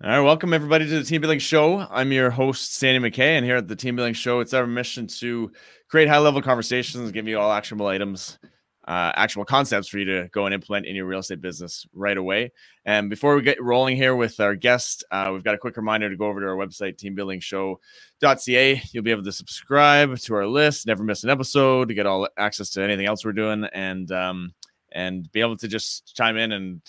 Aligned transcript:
All 0.00 0.08
right, 0.08 0.20
welcome 0.20 0.54
everybody 0.54 0.86
to 0.88 0.98
the 1.00 1.02
Team 1.02 1.22
Building 1.22 1.40
Show. 1.40 1.80
I'm 1.80 2.12
your 2.12 2.30
host, 2.30 2.76
Sandy 2.76 3.10
McKay, 3.10 3.36
and 3.36 3.44
here 3.44 3.56
at 3.56 3.66
the 3.66 3.74
Team 3.74 3.96
Building 3.96 4.14
Show, 4.14 4.38
it's 4.38 4.54
our 4.54 4.64
mission 4.64 5.08
to 5.08 5.50
create 5.88 6.06
high 6.06 6.18
level 6.18 6.40
conversations, 6.40 7.10
give 7.10 7.26
you 7.26 7.36
all 7.36 7.50
actionable 7.50 7.88
items, 7.88 8.38
uh, 8.86 9.26
concepts 9.48 9.88
for 9.88 9.98
you 9.98 10.04
to 10.04 10.28
go 10.28 10.44
and 10.44 10.54
implement 10.54 10.86
in 10.86 10.94
your 10.94 11.04
real 11.04 11.18
estate 11.18 11.40
business 11.40 11.84
right 11.92 12.16
away. 12.16 12.52
And 12.84 13.10
before 13.10 13.34
we 13.34 13.42
get 13.42 13.60
rolling 13.60 13.96
here 13.96 14.14
with 14.14 14.38
our 14.38 14.54
guest, 14.54 15.02
uh, 15.10 15.30
we've 15.32 15.42
got 15.42 15.56
a 15.56 15.58
quick 15.58 15.76
reminder 15.76 16.08
to 16.08 16.16
go 16.16 16.26
over 16.26 16.40
to 16.42 16.46
our 16.46 16.54
website, 16.54 16.96
teambuildingshow.ca. 16.98 18.82
You'll 18.92 19.02
be 19.02 19.10
able 19.10 19.24
to 19.24 19.32
subscribe 19.32 20.16
to 20.16 20.34
our 20.36 20.46
list, 20.46 20.86
never 20.86 21.02
miss 21.02 21.24
an 21.24 21.30
episode, 21.30 21.88
to 21.88 21.94
get 21.94 22.06
all 22.06 22.28
access 22.38 22.70
to 22.70 22.82
anything 22.84 23.06
else 23.06 23.24
we're 23.24 23.32
doing, 23.32 23.64
and 23.72 24.12
um, 24.12 24.54
and 24.92 25.28
be 25.32 25.40
able 25.40 25.56
to 25.56 25.66
just 25.66 26.14
chime 26.14 26.36
in 26.36 26.52
and 26.52 26.82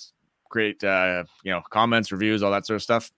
create 0.50 0.84
uh, 0.84 1.24
you 1.44 1.52
know 1.52 1.62
comments, 1.70 2.12
reviews, 2.12 2.44
all 2.44 2.52
that 2.52 2.66
sort 2.66 2.76
of 2.76 2.84
stuff. 2.84 3.12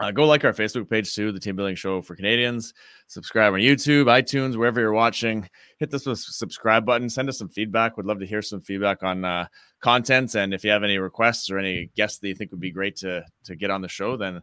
Uh, 0.00 0.10
go 0.10 0.24
like 0.24 0.44
our 0.44 0.52
Facebook 0.52 0.88
page 0.88 1.14
too, 1.14 1.32
the 1.32 1.40
Team 1.40 1.56
Building 1.56 1.74
Show 1.74 2.02
for 2.02 2.14
Canadians. 2.14 2.72
Subscribe 3.08 3.52
on 3.52 3.60
YouTube, 3.60 4.04
iTunes, 4.04 4.56
wherever 4.56 4.80
you're 4.80 4.92
watching. 4.92 5.48
Hit 5.78 5.90
the 5.90 5.98
subscribe 5.98 6.86
button. 6.86 7.10
Send 7.10 7.28
us 7.28 7.38
some 7.38 7.48
feedback. 7.48 7.96
We'd 7.96 8.06
love 8.06 8.20
to 8.20 8.26
hear 8.26 8.42
some 8.42 8.60
feedback 8.60 9.02
on 9.02 9.24
uh, 9.24 9.46
content. 9.80 10.34
And 10.34 10.54
if 10.54 10.64
you 10.64 10.70
have 10.70 10.84
any 10.84 10.98
requests 10.98 11.50
or 11.50 11.58
any 11.58 11.90
guests 11.96 12.18
that 12.18 12.28
you 12.28 12.34
think 12.34 12.50
would 12.52 12.60
be 12.60 12.70
great 12.70 12.96
to 12.96 13.24
to 13.44 13.56
get 13.56 13.70
on 13.70 13.82
the 13.82 13.88
show, 13.88 14.16
then 14.16 14.40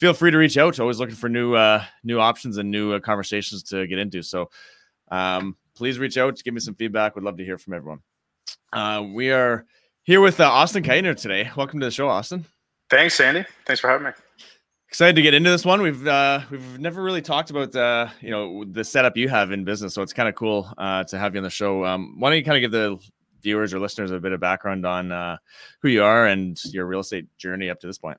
feel 0.00 0.14
free 0.14 0.30
to 0.30 0.38
reach 0.38 0.58
out. 0.58 0.78
Always 0.80 0.98
looking 0.98 1.14
for 1.14 1.28
new 1.28 1.54
uh, 1.54 1.84
new 2.04 2.20
options 2.20 2.58
and 2.58 2.70
new 2.70 2.92
uh, 2.92 3.00
conversations 3.00 3.62
to 3.64 3.86
get 3.86 3.98
into. 3.98 4.22
So 4.22 4.50
um, 5.10 5.56
please 5.74 5.98
reach 5.98 6.18
out. 6.18 6.42
Give 6.42 6.54
me 6.54 6.60
some 6.60 6.74
feedback. 6.74 7.14
We'd 7.14 7.24
love 7.24 7.36
to 7.38 7.44
hear 7.44 7.58
from 7.58 7.74
everyone. 7.74 8.00
Uh, 8.72 9.04
we 9.14 9.30
are 9.30 9.64
here 10.04 10.20
with 10.20 10.40
uh, 10.40 10.48
Austin 10.48 10.82
Keitner 10.82 11.18
today. 11.18 11.50
Welcome 11.56 11.80
to 11.80 11.86
the 11.86 11.90
show, 11.90 12.08
Austin. 12.08 12.44
Thanks, 12.90 13.14
Sandy. 13.14 13.44
Thanks 13.66 13.80
for 13.80 13.88
having 13.88 14.06
me. 14.06 14.12
Excited 14.88 15.16
to 15.16 15.22
get 15.22 15.32
into 15.32 15.48
this 15.48 15.64
one. 15.64 15.80
We've 15.80 16.06
uh, 16.06 16.40
we've 16.50 16.78
never 16.78 17.02
really 17.02 17.22
talked 17.22 17.50
about 17.50 17.74
uh, 17.74 18.08
you 18.20 18.30
know 18.30 18.64
the 18.64 18.84
setup 18.84 19.16
you 19.16 19.28
have 19.28 19.50
in 19.50 19.64
business, 19.64 19.94
so 19.94 20.02
it's 20.02 20.12
kind 20.12 20.28
of 20.28 20.34
cool 20.34 20.70
uh, 20.76 21.04
to 21.04 21.18
have 21.18 21.34
you 21.34 21.38
on 21.38 21.44
the 21.44 21.50
show. 21.50 21.84
Um, 21.84 22.16
why 22.18 22.28
don't 22.28 22.38
you 22.38 22.44
kind 22.44 22.62
of 22.62 22.70
give 22.70 22.72
the 22.72 22.98
viewers 23.42 23.72
or 23.72 23.80
listeners 23.80 24.10
a 24.10 24.20
bit 24.20 24.32
of 24.32 24.40
background 24.40 24.84
on 24.84 25.10
uh, 25.10 25.38
who 25.80 25.88
you 25.88 26.02
are 26.02 26.26
and 26.26 26.62
your 26.66 26.84
real 26.86 27.00
estate 27.00 27.26
journey 27.38 27.70
up 27.70 27.80
to 27.80 27.86
this 27.86 27.98
point? 27.98 28.18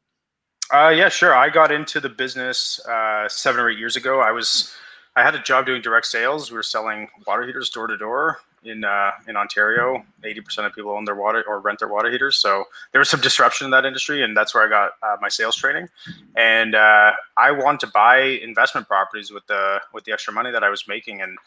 Uh, 0.74 0.90
yeah, 0.90 1.10
sure. 1.10 1.36
I 1.36 1.50
got 1.50 1.72
into 1.72 2.00
the 2.00 2.10
business 2.10 2.84
uh, 2.88 3.30
seven 3.30 3.62
or 3.62 3.70
eight 3.70 3.78
years 3.78 3.96
ago. 3.96 4.20
I 4.22 4.32
was 4.32 4.74
I 5.16 5.22
had 5.22 5.36
a 5.36 5.40
job 5.40 5.68
doing 5.68 5.82
direct 5.82 6.08
sales. 6.08 6.50
We 6.50 6.58
were 6.58 6.64
selling 6.64 7.08
water 7.28 7.46
heaters 7.46 7.70
door 7.70 7.86
to 7.86 7.98
door 7.98 8.40
in 8.66 8.84
uh, 8.84 9.12
in 9.28 9.36
Ontario. 9.36 10.06
Eighty 10.24 10.42
percent 10.42 10.68
of 10.68 10.74
people 10.74 10.92
own 10.92 11.06
their 11.06 11.16
water 11.16 11.44
or 11.48 11.60
rent 11.60 11.80
their 11.80 11.88
water 11.88 12.12
heaters. 12.12 12.38
So 12.38 12.66
there 12.92 13.00
was 13.00 13.10
some 13.10 13.22
disruption 13.22 13.66
in 13.66 13.72
that 13.72 13.86
industry, 13.86 14.24
and 14.24 14.36
that's 14.36 14.54
where 14.54 14.66
I 14.66 14.70
got 14.70 14.92
uh, 15.02 15.18
my 15.22 15.30
sales 15.30 15.56
training. 15.56 15.90
And 16.36 16.76
uh, 16.76 17.12
I 17.38 17.52
wanted 17.52 17.82
to 17.82 17.88
buy 17.88 18.20
investment 18.20 18.88
properties 18.88 19.32
with 19.32 19.46
the 19.48 19.80
with 19.94 20.06
the 20.06 20.12
extra 20.12 20.34
money 20.34 20.52
that 20.52 20.64
I 20.64 20.70
was 20.70 20.88
making, 20.88 21.22
and 21.22 21.38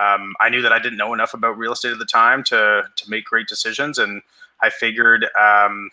um, 0.00 0.34
I 0.40 0.48
knew 0.48 0.62
that 0.62 0.72
I 0.72 0.78
didn't 0.78 0.98
know 0.98 1.12
enough 1.14 1.34
about 1.34 1.58
real 1.58 1.72
estate 1.72 1.92
at 1.92 1.98
the 1.98 2.04
time 2.04 2.44
to 2.44 2.82
to 2.94 3.10
make 3.10 3.24
great 3.24 3.48
decisions. 3.48 3.98
And 3.98 4.22
I 4.60 4.70
figured, 4.70 5.26
um, 5.40 5.90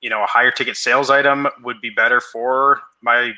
you 0.00 0.10
know, 0.10 0.22
a 0.22 0.26
higher 0.26 0.50
ticket 0.50 0.76
sales 0.76 1.10
item 1.10 1.46
would 1.62 1.80
be 1.80 1.90
better 1.90 2.20
for 2.20 2.80
my 3.02 3.32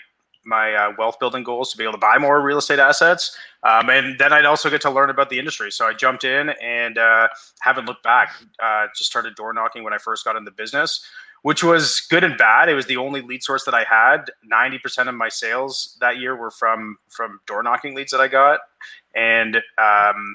my 0.48 0.72
uh, 0.72 0.92
wealth 0.98 1.18
building 1.20 1.44
goals 1.44 1.70
to 1.70 1.78
be 1.78 1.84
able 1.84 1.92
to 1.92 1.98
buy 1.98 2.18
more 2.18 2.40
real 2.40 2.58
estate 2.58 2.78
assets. 2.78 3.36
Um, 3.62 3.90
and 3.90 4.18
then 4.18 4.32
I'd 4.32 4.46
also 4.46 4.70
get 4.70 4.80
to 4.82 4.90
learn 4.90 5.10
about 5.10 5.30
the 5.30 5.38
industry. 5.38 5.70
So 5.70 5.86
I 5.86 5.92
jumped 5.92 6.24
in 6.24 6.50
and 6.62 6.96
uh, 6.96 7.28
haven't 7.60 7.86
looked 7.86 8.02
back. 8.02 8.32
Uh, 8.62 8.86
just 8.96 9.10
started 9.10 9.34
door 9.34 9.52
knocking 9.52 9.84
when 9.84 9.92
I 9.92 9.98
first 9.98 10.24
got 10.24 10.36
in 10.36 10.44
the 10.44 10.50
business, 10.50 11.04
which 11.42 11.62
was 11.62 12.00
good 12.08 12.24
and 12.24 12.36
bad. 12.38 12.68
It 12.68 12.74
was 12.74 12.86
the 12.86 12.96
only 12.96 13.20
lead 13.20 13.42
source 13.42 13.64
that 13.64 13.74
I 13.74 13.84
had. 13.84 14.30
Ninety 14.42 14.78
percent 14.78 15.08
of 15.08 15.14
my 15.14 15.28
sales 15.28 15.96
that 16.00 16.18
year 16.18 16.34
were 16.34 16.50
from 16.50 16.96
from 17.08 17.40
door 17.46 17.62
knocking 17.62 17.94
leads 17.94 18.12
that 18.12 18.20
I 18.20 18.28
got, 18.28 18.60
and 19.14 19.58
um, 19.76 20.34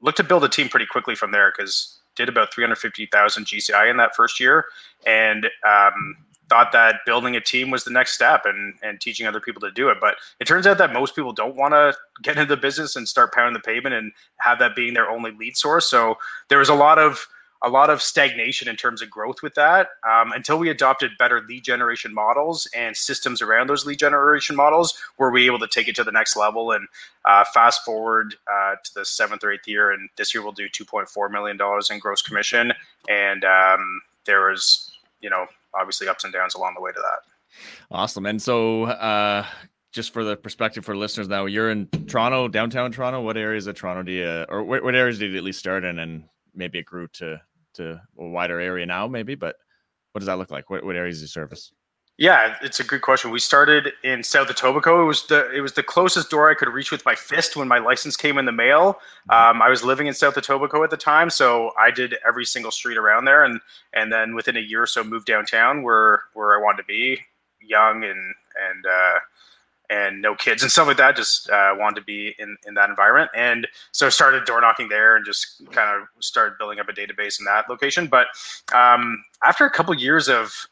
looked 0.00 0.16
to 0.18 0.24
build 0.24 0.44
a 0.44 0.48
team 0.48 0.68
pretty 0.68 0.86
quickly 0.86 1.14
from 1.14 1.32
there 1.32 1.52
because 1.54 1.96
did 2.16 2.28
about 2.28 2.52
350,000 2.52 3.44
GCI 3.44 3.90
in 3.90 3.98
that 3.98 4.16
first 4.16 4.40
year. 4.40 4.64
And 5.06 5.46
um, 5.66 6.16
thought 6.48 6.72
that 6.72 7.00
building 7.04 7.36
a 7.36 7.40
team 7.40 7.70
was 7.70 7.84
the 7.84 7.90
next 7.90 8.12
step 8.12 8.42
and 8.44 8.74
and 8.82 9.00
teaching 9.00 9.26
other 9.26 9.40
people 9.40 9.60
to 9.60 9.70
do 9.70 9.88
it. 9.88 9.98
But 10.00 10.16
it 10.40 10.46
turns 10.46 10.66
out 10.66 10.78
that 10.78 10.92
most 10.92 11.14
people 11.14 11.32
don't 11.32 11.56
want 11.56 11.72
to 11.72 11.94
get 12.22 12.36
into 12.36 12.54
the 12.54 12.60
business 12.60 12.96
and 12.96 13.08
start 13.08 13.32
pounding 13.32 13.54
the 13.54 13.60
pavement 13.60 13.94
and 13.94 14.12
have 14.38 14.58
that 14.58 14.76
being 14.76 14.94
their 14.94 15.10
only 15.10 15.32
lead 15.32 15.56
source. 15.56 15.88
So 15.88 16.18
there 16.48 16.58
was 16.58 16.68
a 16.68 16.74
lot 16.74 16.98
of 16.98 17.26
a 17.62 17.70
lot 17.70 17.90
of 17.90 18.02
stagnation 18.02 18.68
in 18.68 18.76
terms 18.76 19.00
of 19.02 19.10
growth 19.10 19.42
with 19.42 19.54
that 19.54 19.88
um, 20.08 20.32
until 20.32 20.58
we 20.58 20.68
adopted 20.68 21.10
better 21.18 21.42
lead 21.48 21.64
generation 21.64 22.12
models 22.12 22.68
and 22.76 22.96
systems 22.96 23.40
around 23.40 23.68
those 23.68 23.86
lead 23.86 23.98
generation 23.98 24.54
models 24.54 24.98
were 25.18 25.30
we 25.30 25.46
able 25.46 25.58
to 25.58 25.66
take 25.66 25.88
it 25.88 25.96
to 25.96 26.04
the 26.04 26.12
next 26.12 26.36
level 26.36 26.72
and 26.72 26.86
uh, 27.24 27.44
fast 27.54 27.84
forward 27.84 28.34
uh, 28.52 28.74
to 28.84 28.94
the 28.94 29.04
seventh 29.04 29.42
or 29.42 29.52
eighth 29.52 29.66
year 29.66 29.90
and 29.90 30.08
this 30.16 30.34
year 30.34 30.42
we'll 30.42 30.52
do 30.52 30.68
2.4 30.68 31.30
million 31.30 31.56
dollars 31.56 31.90
in 31.90 31.98
gross 31.98 32.22
commission 32.22 32.72
and 33.08 33.44
um, 33.44 34.00
there 34.26 34.50
was 34.50 34.92
you 35.20 35.30
know 35.30 35.46
obviously 35.78 36.08
ups 36.08 36.24
and 36.24 36.32
downs 36.32 36.54
along 36.54 36.74
the 36.74 36.80
way 36.80 36.92
to 36.92 37.00
that. 37.00 37.18
Awesome. 37.90 38.26
And 38.26 38.40
so, 38.40 38.84
uh, 38.84 39.46
just 39.92 40.12
for 40.12 40.24
the 40.24 40.36
perspective 40.36 40.84
for 40.84 40.96
listeners 40.96 41.28
now, 41.28 41.46
you're 41.46 41.70
in 41.70 41.86
Toronto, 42.06 42.48
downtown 42.48 42.92
Toronto. 42.92 43.22
What 43.22 43.36
areas 43.36 43.66
of 43.66 43.76
Toronto 43.76 44.02
do 44.02 44.12
you, 44.12 44.44
or 44.48 44.62
what, 44.62 44.82
what 44.82 44.94
areas 44.94 45.18
did 45.18 45.32
you 45.32 45.38
at 45.38 45.44
least 45.44 45.58
start 45.58 45.84
in, 45.84 45.98
and 45.98 46.24
maybe 46.54 46.78
it 46.78 46.84
grew 46.84 47.08
to 47.14 47.40
to 47.74 48.00
a 48.18 48.28
wider 48.28 48.60
area 48.60 48.84
now, 48.84 49.06
maybe? 49.06 49.34
But 49.34 49.56
what 50.12 50.20
does 50.20 50.26
that 50.26 50.38
look 50.38 50.50
like? 50.50 50.68
What, 50.68 50.84
what 50.84 50.96
areas 50.96 51.18
do 51.18 51.22
you 51.22 51.28
service? 51.28 51.72
Yeah, 52.18 52.56
it's 52.62 52.80
a 52.80 52.84
good 52.84 53.02
question. 53.02 53.30
We 53.30 53.40
started 53.40 53.92
in 54.02 54.22
South 54.22 54.48
Etobicoke. 54.48 55.02
It 55.02 55.04
was 55.04 55.26
the 55.26 55.50
it 55.52 55.60
was 55.60 55.74
the 55.74 55.82
closest 55.82 56.30
door 56.30 56.50
I 56.50 56.54
could 56.54 56.68
reach 56.68 56.90
with 56.90 57.04
my 57.04 57.14
fist 57.14 57.56
when 57.56 57.68
my 57.68 57.78
license 57.78 58.16
came 58.16 58.38
in 58.38 58.46
the 58.46 58.52
mail. 58.52 58.94
Mm-hmm. 59.30 59.56
Um, 59.56 59.62
I 59.62 59.68
was 59.68 59.84
living 59.84 60.06
in 60.06 60.14
South 60.14 60.34
Etobicoke 60.34 60.82
at 60.82 60.88
the 60.88 60.96
time, 60.96 61.28
so 61.28 61.72
I 61.78 61.90
did 61.90 62.16
every 62.26 62.46
single 62.46 62.70
street 62.70 62.96
around 62.96 63.26
there, 63.26 63.44
and 63.44 63.60
and 63.92 64.10
then 64.10 64.34
within 64.34 64.56
a 64.56 64.60
year 64.60 64.82
or 64.82 64.86
so 64.86 65.04
moved 65.04 65.26
downtown 65.26 65.82
where 65.82 66.22
where 66.32 66.58
I 66.58 66.62
wanted 66.62 66.78
to 66.78 66.86
be, 66.86 67.20
young 67.60 68.02
and 68.02 68.34
and 68.70 68.86
uh, 68.86 69.18
and 69.90 70.22
no 70.22 70.34
kids 70.34 70.62
and 70.62 70.72
stuff 70.72 70.86
like 70.86 70.96
that. 70.96 71.16
Just 71.16 71.50
uh, 71.50 71.74
wanted 71.76 72.00
to 72.00 72.06
be 72.06 72.34
in 72.38 72.56
in 72.66 72.72
that 72.74 72.88
environment, 72.88 73.30
and 73.34 73.68
so 73.92 74.08
started 74.08 74.46
door 74.46 74.62
knocking 74.62 74.88
there 74.88 75.16
and 75.16 75.26
just 75.26 75.70
kind 75.70 76.00
of 76.00 76.08
started 76.20 76.56
building 76.56 76.80
up 76.80 76.88
a 76.88 76.94
database 76.94 77.38
in 77.38 77.44
that 77.44 77.68
location. 77.68 78.06
But 78.06 78.28
um, 78.72 79.22
after 79.44 79.66
a 79.66 79.70
couple 79.70 79.94
years 79.94 80.30
of 80.30 80.66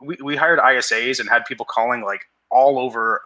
we, 0.00 0.16
we 0.22 0.36
hired 0.36 0.58
ISAs 0.58 1.20
and 1.20 1.28
had 1.28 1.44
people 1.44 1.66
calling 1.66 2.02
like 2.02 2.22
all 2.50 2.78
over 2.78 3.22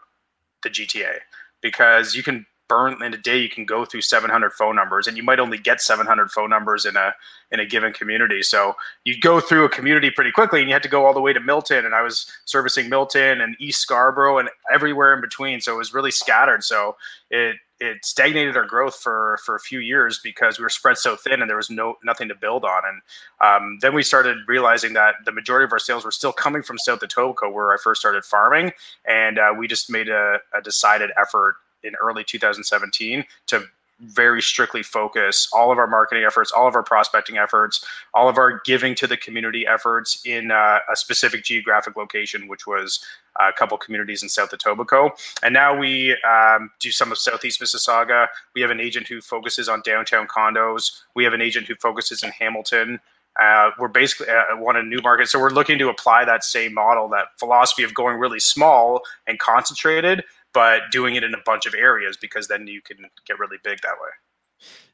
the 0.62 0.70
GTA 0.70 1.18
because 1.60 2.14
you 2.14 2.22
can 2.22 2.46
burn 2.68 3.02
in 3.02 3.12
a 3.12 3.18
day 3.18 3.38
you 3.38 3.48
can 3.48 3.64
go 3.64 3.84
through 3.84 4.00
700 4.00 4.52
phone 4.52 4.74
numbers 4.74 5.06
and 5.06 5.16
you 5.16 5.22
might 5.22 5.38
only 5.38 5.58
get 5.58 5.80
700 5.80 6.30
phone 6.30 6.48
numbers 6.48 6.86
in 6.86 6.96
a 6.96 7.14
in 7.50 7.60
a 7.60 7.66
given 7.66 7.92
community. 7.92 8.42
So 8.42 8.74
you'd 9.04 9.20
go 9.20 9.38
through 9.38 9.64
a 9.64 9.68
community 9.68 10.10
pretty 10.10 10.32
quickly 10.32 10.60
and 10.60 10.68
you 10.68 10.74
had 10.74 10.82
to 10.82 10.88
go 10.88 11.04
all 11.04 11.12
the 11.12 11.20
way 11.20 11.32
to 11.32 11.40
milton 11.40 11.84
and 11.84 11.94
i 11.94 12.02
was 12.02 12.26
servicing 12.46 12.88
milton 12.88 13.40
and 13.40 13.54
east 13.60 13.80
scarborough 13.80 14.38
and 14.38 14.48
everywhere 14.72 15.14
in 15.14 15.20
between. 15.20 15.60
So 15.60 15.74
it 15.74 15.78
was 15.78 15.92
really 15.92 16.10
scattered. 16.10 16.64
So 16.64 16.96
it 17.30 17.56
it 17.84 18.04
stagnated 18.04 18.56
our 18.56 18.66
growth 18.66 18.96
for 18.96 19.38
for 19.44 19.54
a 19.54 19.60
few 19.60 19.80
years 19.80 20.20
because 20.22 20.58
we 20.58 20.62
were 20.62 20.70
spread 20.70 20.96
so 20.96 21.16
thin 21.16 21.40
and 21.40 21.48
there 21.48 21.56
was 21.56 21.70
no 21.70 21.96
nothing 22.04 22.28
to 22.28 22.34
build 22.34 22.64
on. 22.64 22.82
And 22.86 23.02
um, 23.40 23.78
then 23.80 23.94
we 23.94 24.02
started 24.02 24.38
realizing 24.46 24.94
that 24.94 25.16
the 25.24 25.32
majority 25.32 25.64
of 25.64 25.72
our 25.72 25.78
sales 25.78 26.04
were 26.04 26.10
still 26.10 26.32
coming 26.32 26.62
from 26.62 26.78
South 26.78 27.00
Etobicoke, 27.00 27.52
where 27.52 27.72
I 27.72 27.76
first 27.82 28.00
started 28.00 28.24
farming, 28.24 28.72
and 29.04 29.38
uh, 29.38 29.54
we 29.56 29.68
just 29.68 29.90
made 29.90 30.08
a, 30.08 30.38
a 30.54 30.62
decided 30.62 31.10
effort 31.20 31.56
in 31.82 31.94
early 32.00 32.24
2017 32.24 33.24
to 33.46 33.64
very 34.00 34.42
strictly 34.42 34.82
focus 34.82 35.48
all 35.52 35.70
of 35.70 35.78
our 35.78 35.86
marketing 35.86 36.24
efforts, 36.24 36.50
all 36.50 36.66
of 36.66 36.74
our 36.74 36.82
prospecting 36.82 37.38
efforts, 37.38 37.84
all 38.12 38.28
of 38.28 38.38
our 38.38 38.60
giving 38.64 38.94
to 38.96 39.06
the 39.06 39.16
community 39.16 39.66
efforts 39.66 40.20
in 40.24 40.50
uh, 40.50 40.78
a 40.90 40.96
specific 40.96 41.44
geographic 41.44 41.96
location, 41.96 42.48
which 42.48 42.66
was 42.66 43.04
a 43.40 43.52
couple 43.52 43.76
communities 43.78 44.22
in 44.22 44.28
South 44.28 44.50
Etobicoke. 44.50 45.12
And 45.42 45.52
now 45.52 45.76
we 45.76 46.16
um, 46.28 46.70
do 46.80 46.90
some 46.90 47.12
of 47.12 47.18
Southeast 47.18 47.60
Mississauga. 47.60 48.28
We 48.54 48.60
have 48.60 48.70
an 48.70 48.80
agent 48.80 49.06
who 49.06 49.20
focuses 49.20 49.68
on 49.68 49.82
downtown 49.84 50.26
condos. 50.26 51.02
We 51.14 51.24
have 51.24 51.32
an 51.32 51.40
agent 51.40 51.66
who 51.66 51.74
focuses 51.76 52.22
in 52.22 52.30
Hamilton. 52.30 53.00
Uh, 53.40 53.70
we're 53.80 53.88
basically 53.88 54.28
uh, 54.28 54.56
one 54.56 54.88
Newmarket, 54.88 55.28
so 55.28 55.40
we're 55.40 55.50
looking 55.50 55.76
to 55.78 55.88
apply 55.88 56.24
that 56.24 56.44
same 56.44 56.72
model, 56.72 57.08
that 57.08 57.26
philosophy 57.36 57.82
of 57.82 57.92
going 57.92 58.16
really 58.16 58.38
small 58.38 59.02
and 59.26 59.40
concentrated, 59.40 60.22
but 60.54 60.82
doing 60.90 61.16
it 61.16 61.24
in 61.24 61.34
a 61.34 61.42
bunch 61.44 61.66
of 61.66 61.74
areas 61.74 62.16
because 62.16 62.48
then 62.48 62.66
you 62.66 62.80
can 62.80 62.96
get 63.26 63.38
really 63.38 63.58
big 63.62 63.80
that 63.82 63.94
way. 64.00 64.10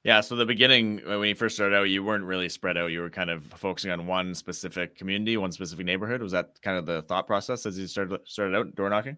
Yeah. 0.02 0.20
So 0.22 0.34
the 0.34 0.46
beginning, 0.46 1.02
uh, 1.06 1.18
when 1.18 1.28
you 1.28 1.34
first 1.34 1.54
started 1.54 1.76
out, 1.76 1.84
you 1.84 2.02
weren't 2.02 2.24
really 2.24 2.48
spread 2.48 2.76
out. 2.76 2.86
You 2.86 3.00
were 3.00 3.10
kind 3.10 3.30
of 3.30 3.44
focusing 3.44 3.90
on 3.90 4.06
one 4.06 4.34
specific 4.34 4.96
community, 4.96 5.36
one 5.36 5.52
specific 5.52 5.84
neighborhood. 5.84 6.22
Was 6.22 6.32
that 6.32 6.60
kind 6.62 6.78
of 6.78 6.86
the 6.86 7.02
thought 7.02 7.26
process 7.26 7.66
as 7.66 7.78
you 7.78 7.86
started 7.86 8.18
started 8.24 8.56
out 8.56 8.74
door 8.74 8.88
knocking? 8.88 9.16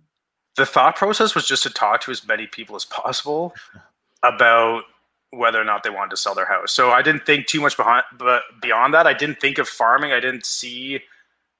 The 0.56 0.66
thought 0.66 0.96
process 0.96 1.34
was 1.34 1.46
just 1.46 1.62
to 1.62 1.70
talk 1.70 2.02
to 2.02 2.10
as 2.10 2.26
many 2.26 2.46
people 2.46 2.76
as 2.76 2.84
possible 2.84 3.54
about 4.22 4.82
whether 5.30 5.58
or 5.60 5.64
not 5.64 5.82
they 5.82 5.90
wanted 5.90 6.10
to 6.10 6.16
sell 6.16 6.34
their 6.34 6.44
house. 6.44 6.72
So 6.72 6.90
I 6.90 7.00
didn't 7.00 7.24
think 7.24 7.46
too 7.46 7.60
much 7.60 7.76
behind, 7.76 8.04
but 8.18 8.42
beyond 8.60 8.92
that, 8.92 9.06
I 9.06 9.14
didn't 9.14 9.40
think 9.40 9.56
of 9.56 9.66
farming. 9.66 10.12
I 10.12 10.20
didn't 10.20 10.44
see 10.44 11.00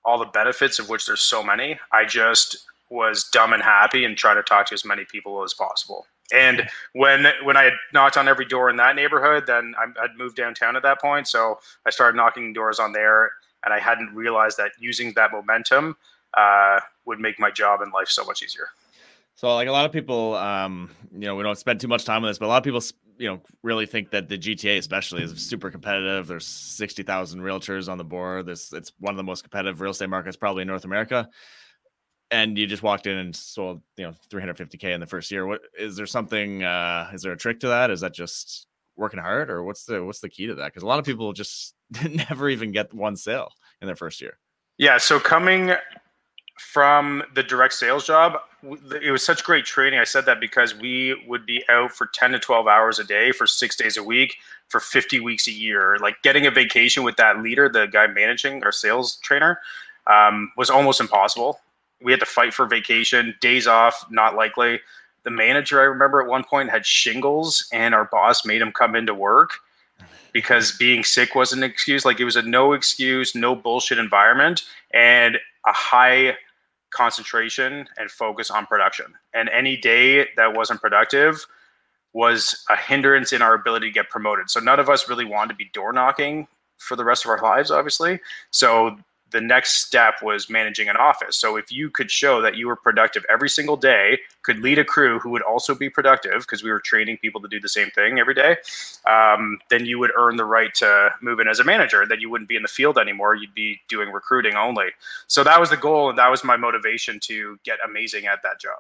all 0.05 0.19
the 0.19 0.27
benefits 0.27 0.79
of 0.79 0.91
which 0.91 1.07
there's 1.07 1.23
so 1.23 1.43
many. 1.43 1.79
I 1.91 2.05
just 2.05 2.67
was 2.93 3.25
dumb 3.33 3.53
and 3.53 3.63
happy 3.63 4.05
and 4.05 4.17
try 4.17 4.35
to 4.35 4.43
talk 4.43 4.67
to 4.67 4.75
as 4.75 4.85
many 4.85 5.05
people 5.05 5.43
as 5.43 5.55
possible. 5.55 6.07
And 6.33 6.69
when 6.93 7.27
when 7.43 7.57
I 7.57 7.65
had 7.65 7.73
knocked 7.93 8.17
on 8.17 8.29
every 8.29 8.45
door 8.45 8.71
in 8.71 8.77
that 8.77 8.97
neighborhood, 8.97 9.45
then 9.47 9.75
I, 9.79 9.87
would 9.87 10.17
moved 10.17 10.37
downtown 10.37 10.77
at 10.77 10.83
that 10.83 11.01
point. 11.01 11.27
So 11.27 11.59
I 11.87 11.91
started 11.91 12.17
knocking 12.17 12.53
doors 12.53 12.79
on 12.79 12.93
there, 12.93 13.33
and 13.65 13.75
I 13.75 13.79
hadn't 13.79 14.15
realized 14.15 14.57
that 14.59 14.73
using 14.79 15.13
that 15.17 15.33
momentum 15.33 15.97
uh, 16.35 16.81
would 17.05 17.19
make 17.19 17.39
my 17.39 17.51
job 17.51 17.81
in 17.83 17.91
life 17.91 18.09
so 18.09 18.25
much 18.25 18.43
easier. 18.43 18.69
So, 19.35 19.55
like 19.55 19.69
a 19.69 19.73
lot 19.73 19.87
of 19.87 19.93
people, 19.93 20.35
um, 20.37 20.91
you 21.13 21.27
know, 21.27 21.35
we 21.35 21.43
don't 21.43 21.59
spend 21.59 21.81
too 21.81 21.89
much 21.89 22.05
time 22.05 22.23
on 22.23 22.31
this, 22.31 22.39
but 22.39 22.47
a 22.47 22.49
lot 22.49 22.59
of 22.59 22.65
people, 22.65 22.83
you 23.19 23.29
know, 23.29 23.41
really 23.63 23.87
think 23.87 24.11
that 24.11 24.29
the 24.29 24.39
GTA, 24.39 24.79
especially, 24.79 25.23
is 25.23 25.33
super 25.41 25.71
competitive. 25.71 26.27
There's 26.27 26.47
sixty 26.47 27.03
thousand 27.03 27.41
realtors 27.41 27.91
on 27.91 27.99
the 27.99 28.05
board. 28.05 28.47
This 28.47 28.73
it's 28.73 28.93
one 29.01 29.13
of 29.13 29.17
the 29.17 29.25
most 29.25 29.43
competitive 29.43 29.81
real 29.81 29.91
estate 29.91 30.11
markets 30.11 30.37
probably 30.37 30.63
in 30.63 30.69
North 30.69 30.85
America. 30.85 31.29
And 32.33 32.57
you 32.57 32.67
just 32.67 32.83
walked 32.83 33.07
in 33.07 33.17
and 33.19 33.37
sold, 33.37 33.83
you 33.97 34.05
know, 34.05 34.15
350k 34.31 34.85
in 34.85 35.01
the 35.01 35.07
first 35.07 35.31
year. 35.31 35.47
What 35.47 35.61
is 35.79 35.97
there 35.97 36.07
something? 36.07 36.65
uh 36.65 37.11
Is 37.13 37.23
there 37.23 37.33
a 37.33 37.37
trick 37.37 37.61
to 37.61 37.69
that? 37.69 37.91
Is 37.91 38.01
that 38.01 38.15
just 38.15 38.67
working 38.97 39.21
hard, 39.21 39.51
or 39.51 39.63
what's 39.63 39.85
the 39.85 40.05
what's 40.05 40.21
the 40.21 40.29
key 40.29 40.47
to 40.47 40.55
that? 40.57 40.67
Because 40.67 40.83
a 40.83 40.87
lot 40.87 40.99
of 40.99 41.05
people 41.05 41.33
just 41.33 41.75
never 42.29 42.49
even 42.49 42.73
get 42.73 42.93
one 42.93 43.17
sale 43.17 43.51
in 43.81 43.87
their 43.87 43.97
first 43.97 44.21
year. 44.21 44.39
Yeah. 44.79 44.99
So 44.99 45.21
coming 45.21 45.75
from 46.59 47.23
the 47.35 47.43
direct 47.43 47.75
sales 47.75 48.07
job, 48.07 48.35
it 49.03 49.11
was 49.11 49.25
such 49.25 49.43
great 49.45 49.65
training. 49.65 49.99
I 49.99 50.05
said 50.05 50.27
that 50.27 50.41
because 50.41 50.75
we 50.75 51.21
would 51.27 51.45
be 51.45 51.65
out 51.69 51.93
for 51.93 52.09
10 52.15 52.33
to 52.33 52.39
12 52.39 52.67
hours 52.67 52.99
a 52.99 53.05
day 53.05 53.33
for 53.33 53.47
six 53.47 53.77
days 53.77 53.97
a 53.97 54.03
week 54.03 54.37
for 54.69 54.81
50 54.81 55.21
weeks 55.21 55.49
a 55.49 55.53
year. 55.53 55.99
Like 56.01 56.23
getting 56.23 56.47
a 56.47 56.51
vacation 56.51 57.03
with 57.03 57.17
that 57.17 57.43
leader, 57.43 57.69
the 57.69 57.87
guy 57.87 58.07
managing 58.07 58.63
our 58.65 58.73
sales 58.73 59.17
trainer, 59.17 59.59
um, 60.07 60.53
was 60.57 60.71
almost 60.71 61.01
impossible. 61.01 61.61
We 62.03 62.13
had 62.13 62.21
to 62.21 62.27
fight 62.27 62.55
for 62.55 62.67
vacation, 62.67 63.35
days 63.41 63.67
off, 63.67 64.05
not 64.11 64.35
likely. 64.35 64.81
The 65.25 65.31
manager, 65.31 65.81
I 65.81 65.85
remember 65.85 66.21
at 66.21 66.29
one 66.29 66.45
point, 66.45 66.71
had 66.71 66.85
shingles, 66.85 67.69
and 67.73 67.95
our 67.95 68.07
boss 68.07 68.45
made 68.45 68.61
him 68.61 68.73
come 68.73 68.97
into 68.97 69.15
work 69.15 69.53
because 70.33 70.73
being 70.73 71.05
sick 71.05 71.35
wasn't 71.35 71.63
an 71.63 71.71
excuse. 71.71 72.05
Like 72.05 72.19
it 72.19 72.25
was 72.25 72.37
a 72.37 72.43
no 72.43 72.73
excuse, 72.73 73.35
no 73.35 73.55
bullshit 73.55 73.99
environment. 73.99 74.63
And 74.93 75.37
a 75.67 75.73
high 75.73 76.37
concentration 76.91 77.89
and 77.97 78.11
focus 78.11 78.51
on 78.51 78.67
production. 78.67 79.07
And 79.35 79.49
any 79.49 79.77
day 79.77 80.29
that 80.37 80.55
wasn't 80.55 80.81
productive 80.81 81.47
was 82.13 82.65
a 82.69 82.77
hindrance 82.77 83.33
in 83.33 83.41
our 83.41 83.55
ability 83.55 83.89
to 83.89 83.93
get 83.93 84.11
promoted. 84.11 84.51
So 84.51 84.61
none 84.61 84.79
of 84.79 84.91
us 84.91 85.09
really 85.09 85.25
wanted 85.25 85.51
to 85.51 85.57
be 85.57 85.71
door 85.73 85.93
knocking 85.93 86.47
for 86.79 86.97
the 86.97 87.05
rest 87.05 87.25
of 87.25 87.31
our 87.31 87.41
lives, 87.41 87.71
obviously. 87.71 88.21
So 88.51 88.99
the 89.33 89.41
next 89.41 89.85
step 89.85 90.23
was 90.23 90.49
managing 90.49 90.89
an 90.89 90.97
office. 90.97 91.37
So 91.37 91.57
if 91.57 91.73
you 91.73 91.91
could 91.91 92.11
show 92.11 92.41
that 92.43 92.57
you 92.57 92.67
were 92.67 92.77
productive 92.77 93.25
every 93.29 93.49
single 93.49 93.77
day, 93.77 94.21
could 94.43 94.59
lead 94.61 94.79
a 94.79 94.85
crew 94.85 95.19
who 95.19 95.31
would 95.31 95.43
also 95.43 95.75
be 95.75 95.89
productive 95.89 96.43
because 96.43 96.63
we 96.63 96.71
were 96.71 96.81
training 96.81 97.19
people 97.19 97.41
to 97.41 97.49
do 97.49 97.59
the 97.59 97.69
same 97.69 97.91
thing 97.91 98.19
every 98.19 98.35
day, 98.35 98.57
um, 99.07 99.59
then 99.71 99.87
you 99.87 99.99
would 99.99 100.13
earn 100.17 100.37
the 100.37 100.45
right 100.45 100.75
to 100.75 101.11
move 101.21 101.41
in 101.41 101.49
as 101.49 101.59
a 101.59 101.65
manager. 101.65 102.05
Then 102.07 102.21
you 102.21 102.31
wouldn't 102.31 102.49
be 102.49 102.57
in 102.57 102.63
the 102.63 102.69
field 102.69 102.99
anymore. 102.99 103.35
You'd 103.35 103.55
be 103.55 103.81
doing 103.89 104.11
recruiting 104.11 104.55
only. 104.55 104.89
So 105.27 105.43
that 105.45 105.59
was 105.59 105.71
the 105.71 105.77
goal, 105.77 106.11
and 106.11 106.19
that 106.19 106.31
was 106.31 106.45
my 106.45 106.57
motivation 106.57 107.19
to 107.21 107.59
get 107.65 107.79
amazing 107.85 108.27
at 108.27 108.43
that 108.43 108.61
job. 108.61 108.79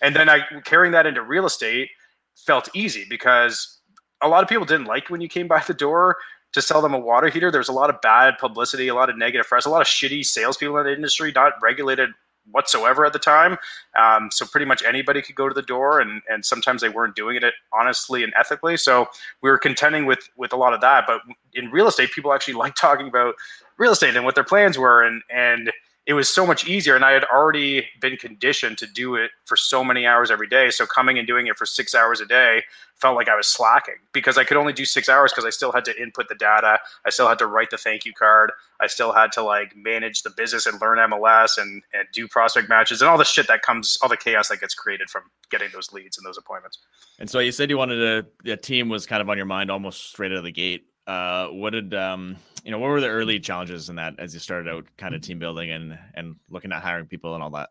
And 0.00 0.16
then 0.16 0.28
I 0.28 0.40
carrying 0.64 0.92
that 0.92 1.06
into 1.06 1.22
real 1.22 1.46
estate 1.46 1.90
felt 2.34 2.68
easy 2.74 3.06
because 3.08 3.78
a 4.20 4.28
lot 4.28 4.42
of 4.42 4.48
people 4.48 4.64
didn't 4.64 4.86
like 4.86 5.10
when 5.10 5.20
you 5.20 5.28
came 5.28 5.48
by 5.48 5.60
the 5.60 5.74
door 5.74 6.16
to 6.52 6.62
sell 6.62 6.82
them 6.82 6.94
a 6.94 6.98
water 6.98 7.28
heater. 7.28 7.50
There's 7.50 7.68
a 7.68 7.72
lot 7.72 7.90
of 7.90 8.00
bad 8.00 8.38
publicity, 8.38 8.88
a 8.88 8.94
lot 8.94 9.10
of 9.10 9.16
negative 9.16 9.46
press, 9.46 9.64
a 9.64 9.70
lot 9.70 9.80
of 9.80 9.86
shitty 9.86 10.24
salespeople 10.24 10.78
in 10.78 10.84
the 10.86 10.94
industry, 10.94 11.32
not 11.34 11.54
regulated 11.62 12.10
whatsoever 12.50 13.06
at 13.06 13.12
the 13.12 13.18
time. 13.18 13.56
Um, 13.96 14.30
so 14.30 14.44
pretty 14.44 14.66
much 14.66 14.82
anybody 14.82 15.22
could 15.22 15.36
go 15.36 15.48
to 15.48 15.54
the 15.54 15.62
door, 15.62 16.00
and 16.00 16.22
and 16.28 16.44
sometimes 16.44 16.82
they 16.82 16.88
weren't 16.88 17.14
doing 17.14 17.36
it 17.36 17.54
honestly 17.72 18.22
and 18.24 18.32
ethically. 18.38 18.76
So 18.76 19.06
we 19.42 19.50
were 19.50 19.58
contending 19.58 20.06
with 20.06 20.28
with 20.36 20.52
a 20.52 20.56
lot 20.56 20.74
of 20.74 20.80
that. 20.80 21.04
But 21.06 21.20
in 21.54 21.70
real 21.70 21.88
estate, 21.88 22.12
people 22.12 22.32
actually 22.32 22.54
like 22.62 22.74
talking 22.74 23.08
about 23.08 23.34
real 23.78 23.92
estate 23.92 24.16
and 24.16 24.24
what 24.24 24.34
their 24.34 24.44
plans 24.44 24.78
were, 24.78 25.02
and 25.02 25.22
and 25.30 25.72
it 26.06 26.14
was 26.14 26.28
so 26.28 26.46
much 26.46 26.66
easier 26.66 26.96
and 26.96 27.04
i 27.04 27.12
had 27.12 27.24
already 27.24 27.86
been 28.00 28.16
conditioned 28.16 28.76
to 28.78 28.86
do 28.86 29.14
it 29.14 29.30
for 29.44 29.56
so 29.56 29.84
many 29.84 30.06
hours 30.06 30.30
every 30.30 30.48
day. 30.48 30.70
So 30.70 30.86
coming 30.86 31.18
and 31.18 31.26
doing 31.26 31.46
it 31.46 31.56
for 31.56 31.66
six 31.66 31.94
hours 31.94 32.20
a 32.20 32.26
day 32.26 32.62
felt 32.96 33.16
like 33.16 33.28
i 33.28 33.36
was 33.36 33.46
slacking 33.46 33.96
because 34.12 34.38
i 34.38 34.44
could 34.44 34.56
only 34.56 34.72
do 34.72 34.84
six 34.84 35.08
hours 35.08 35.32
because 35.32 35.44
i 35.44 35.50
still 35.50 35.72
had 35.72 35.84
to 35.84 36.02
input 36.02 36.28
the 36.28 36.34
data. 36.34 36.78
I 37.04 37.10
still 37.10 37.28
had 37.28 37.38
to 37.38 37.46
write 37.46 37.70
the 37.70 37.76
thank 37.76 38.04
you 38.04 38.12
card. 38.12 38.52
I 38.80 38.86
still 38.86 39.12
had 39.12 39.32
to 39.32 39.42
like 39.42 39.76
manage 39.76 40.22
the 40.22 40.30
business 40.30 40.66
and 40.66 40.80
learn 40.80 40.98
mls 40.98 41.58
and, 41.58 41.82
and 41.92 42.08
do 42.12 42.26
prospect 42.26 42.68
matches 42.68 43.00
and 43.00 43.08
all 43.08 43.18
the 43.18 43.24
shit 43.24 43.46
that 43.48 43.62
comes 43.62 43.98
all 44.02 44.08
the 44.08 44.16
chaos 44.16 44.48
that 44.48 44.60
gets 44.60 44.74
created 44.74 45.10
from 45.10 45.24
getting 45.50 45.68
those 45.72 45.92
leads 45.92 46.18
and 46.18 46.26
those 46.26 46.38
appointments. 46.38 46.78
And 47.18 47.28
so 47.30 47.38
you 47.38 47.52
said 47.52 47.70
you 47.70 47.78
wanted 47.78 48.26
a, 48.46 48.52
a 48.52 48.56
team 48.56 48.88
was 48.88 49.06
kind 49.06 49.20
of 49.20 49.28
on 49.28 49.36
your 49.36 49.46
mind 49.46 49.70
almost 49.70 50.08
straight 50.08 50.32
out 50.32 50.38
of 50.38 50.44
the 50.44 50.52
gate. 50.52 50.86
Uh, 51.06 51.48
what 51.48 51.70
did 51.70 51.94
um, 51.94 52.36
you 52.62 52.70
know? 52.70 52.78
What 52.78 52.90
were 52.90 53.00
the 53.00 53.08
early 53.08 53.40
challenges 53.40 53.88
in 53.88 53.96
that 53.96 54.14
as 54.18 54.34
you 54.34 54.40
started 54.40 54.70
out, 54.70 54.84
kind 54.96 55.14
of 55.14 55.20
team 55.20 55.38
building 55.38 55.70
and 55.70 55.98
and 56.14 56.36
looking 56.50 56.72
at 56.72 56.82
hiring 56.82 57.06
people 57.06 57.34
and 57.34 57.42
all 57.42 57.50
that? 57.50 57.70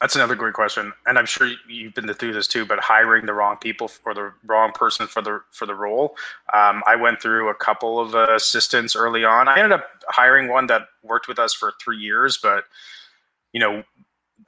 That's 0.00 0.16
another 0.16 0.34
great 0.34 0.54
question, 0.54 0.92
and 1.06 1.18
I'm 1.18 1.26
sure 1.26 1.50
you've 1.68 1.94
been 1.94 2.12
through 2.12 2.34
this 2.34 2.48
too. 2.48 2.66
But 2.66 2.80
hiring 2.80 3.26
the 3.26 3.32
wrong 3.32 3.56
people 3.56 3.90
or 4.04 4.12
the 4.12 4.32
wrong 4.44 4.72
person 4.72 5.06
for 5.06 5.22
the 5.22 5.40
for 5.50 5.66
the 5.66 5.74
role, 5.74 6.16
um, 6.52 6.82
I 6.86 6.96
went 6.96 7.22
through 7.22 7.48
a 7.48 7.54
couple 7.54 8.00
of 8.00 8.14
uh, 8.14 8.34
assistants 8.34 8.96
early 8.96 9.24
on. 9.24 9.48
I 9.48 9.56
ended 9.56 9.72
up 9.72 9.86
hiring 10.08 10.48
one 10.48 10.66
that 10.66 10.82
worked 11.02 11.28
with 11.28 11.38
us 11.38 11.54
for 11.54 11.72
three 11.80 11.98
years, 11.98 12.38
but 12.42 12.64
you 13.52 13.60
know, 13.60 13.84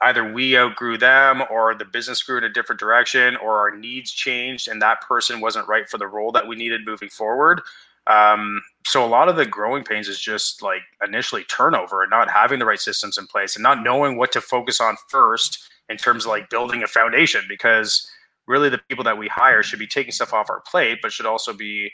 either 0.01 0.31
we 0.31 0.57
outgrew 0.57 0.97
them 0.97 1.43
or 1.49 1.73
the 1.73 1.85
business 1.85 2.21
grew 2.21 2.37
in 2.37 2.43
a 2.43 2.49
different 2.49 2.79
direction 2.79 3.35
or 3.37 3.57
our 3.59 3.75
needs 3.75 4.11
changed 4.11 4.67
and 4.67 4.81
that 4.81 5.01
person 5.01 5.39
wasn't 5.39 5.67
right 5.67 5.89
for 5.89 5.97
the 5.97 6.07
role 6.07 6.31
that 6.31 6.47
we 6.47 6.55
needed 6.55 6.85
moving 6.85 7.09
forward. 7.09 7.61
Um, 8.09 8.61
so 8.85 9.03
a 9.03 9.07
lot 9.07 9.27
of 9.27 9.35
the 9.35 9.45
growing 9.45 9.83
pains 9.83 10.07
is 10.07 10.19
just 10.19 10.61
like 10.61 10.81
initially 11.05 11.43
turnover 11.43 12.03
and 12.03 12.09
not 12.09 12.29
having 12.29 12.59
the 12.59 12.65
right 12.65 12.79
systems 12.79 13.17
in 13.17 13.27
place 13.27 13.55
and 13.55 13.63
not 13.63 13.83
knowing 13.83 14.17
what 14.17 14.31
to 14.31 14.41
focus 14.41 14.79
on 14.79 14.95
first 15.09 15.59
in 15.89 15.97
terms 15.97 16.25
of 16.25 16.29
like 16.29 16.49
building 16.49 16.83
a 16.83 16.87
foundation 16.87 17.41
because 17.49 18.09
really 18.47 18.69
the 18.69 18.79
people 18.89 19.03
that 19.03 19.17
we 19.17 19.27
hire 19.27 19.61
should 19.61 19.79
be 19.79 19.87
taking 19.87 20.13
stuff 20.13 20.33
off 20.33 20.49
our 20.49 20.61
plate 20.61 20.99
but 21.01 21.11
should 21.11 21.25
also 21.25 21.51
be 21.51 21.91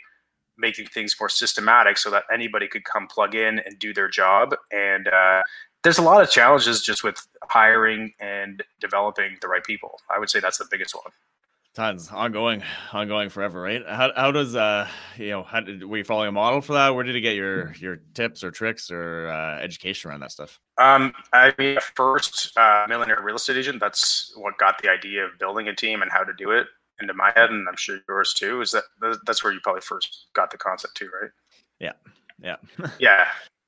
making 0.56 0.86
things 0.86 1.15
more 1.19 1.30
systematic 1.30 1.98
so 1.98 2.12
that 2.12 2.25
anybody 2.31 2.68
could 2.68 2.83
come 2.83 3.07
plug 3.07 3.33
in 3.33 3.57
and 3.60 3.80
do 3.80 3.92
their 3.92 4.07
job 4.07 4.56
and 4.71 5.07
uh, 5.07 5.42
there's 5.83 5.98
a 5.98 6.01
lot 6.04 6.21
of 6.21 6.30
challenges 6.30 6.81
just 6.81 7.04
with 7.04 7.27
hiring 7.50 8.13
and 8.19 8.63
developing 8.80 9.38
the 9.42 9.48
right 9.48 9.63
people. 9.63 10.00
I 10.10 10.18
would 10.18 10.30
say 10.30 10.39
that's 10.39 10.58
the 10.58 10.67
biggest 10.72 10.96
one. 10.96 11.12
Tons 11.74 12.12
ongoing, 12.12 12.62
ongoing 12.92 13.30
forever, 13.30 13.60
right? 13.60 13.82
How, 13.88 14.12
how 14.15 14.32
does 14.32 14.56
uh 14.56 14.88
you 15.18 15.32
know 15.32 15.42
how 15.42 15.60
did, 15.60 15.84
were 15.84 15.98
you 15.98 16.03
following 16.03 16.30
a 16.30 16.32
model 16.32 16.62
for 16.62 16.74
that? 16.74 16.94
Where 16.94 17.03
did 17.03 17.15
you 17.15 17.22
get 17.22 17.36
your 17.36 17.74
your 17.74 18.00
tips 18.13 18.44
or 18.44 18.51
tricks 18.51 18.92
or 18.92 19.27
uh, 19.30 19.60
education 19.60 20.12
around 20.12 20.20
that 20.20 20.32
stuff? 20.32 20.60
Um, 20.77 21.13
I 21.34 21.51
mean, 21.58 21.80
first 21.96 22.56
uh, 22.58 22.86
millionaire 22.88 23.22
real 23.24 23.38
estate 23.38 23.58
agent. 23.58 23.80
That's 23.80 24.34
what 24.36 24.56
got 24.60 24.84
the 24.84 24.89
idea 24.89 25.25
of 25.25 25.32
building 25.39 25.68
a 25.68 25.75
team 25.75 26.03
and 26.03 26.12
how 26.12 26.24
to 26.24 26.32
do 26.38 26.51
it 26.51 26.68
into 27.01 27.15
my 27.15 27.32
head, 27.36 27.50
and 27.50 27.68
I'm 27.68 27.75
sure 27.75 27.98
yours 28.08 28.36
too. 28.36 28.62
Is 28.62 28.72
that 28.72 28.84
that's 29.25 29.44
where 29.44 29.51
you 29.51 29.60
probably 29.60 29.82
first 29.82 30.27
got 30.34 30.51
the 30.51 30.58
concept 30.58 30.96
too, 30.96 31.10
right? 31.22 31.32
Yeah, 31.80 31.94
yeah, 32.39 32.58
yeah. 33.00 33.25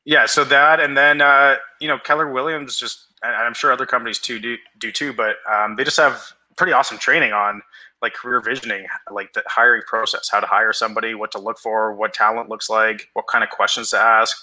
Yeah, 0.08 0.28
so 0.28 0.44
that, 0.44 0.80
and 0.80 0.96
then 0.96 1.22
uh, 1.22 1.56
you 1.82 1.88
know 1.88 1.98
Keller 1.98 2.32
Williams 2.32 2.78
just, 2.78 3.08
and 3.24 3.34
I'm 3.34 3.56
sure 3.56 3.72
other 3.72 3.88
companies 3.88 4.20
too 4.20 4.38
do 4.40 4.58
do 4.78 4.92
too, 4.92 5.12
but 5.12 5.38
um, 5.52 5.76
they 5.76 5.84
just 5.84 5.98
have 5.98 6.22
pretty 6.56 6.74
awesome 6.74 6.98
training 6.98 7.34
on 7.34 7.62
like 8.02 8.14
career 8.14 8.42
visioning, 8.42 8.86
like 9.12 9.34
the 9.34 9.44
hiring 9.48 9.82
process, 9.88 10.30
how 10.30 10.40
to 10.40 10.48
hire 10.48 10.74
somebody, 10.74 11.16
what 11.16 11.32
to 11.32 11.40
look 11.40 11.58
for, 11.58 11.94
what 11.94 12.14
talent 12.14 12.50
looks 12.50 12.70
like, 12.70 13.08
what 13.14 13.28
kind 13.28 13.44
of 13.44 13.50
questions 13.50 13.90
to 13.90 13.98
ask, 13.98 14.36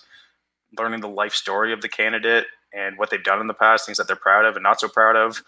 learning 0.79 1.01
the 1.01 1.09
life 1.09 1.35
story 1.35 1.73
of 1.73 1.81
the 1.81 1.89
candidate 1.89 2.47
and 2.75 2.99
what 2.99 3.11
they've 3.11 3.23
done 3.23 3.41
in 3.41 3.47
the 3.47 3.55
past, 3.55 3.85
things 3.85 3.99
that 3.99 4.07
they're 4.07 4.17
proud 4.17 4.45
of 4.45 4.57
and 4.57 4.63
not 4.63 4.81
so 4.81 4.89
proud 4.89 5.17
of, 5.17 5.43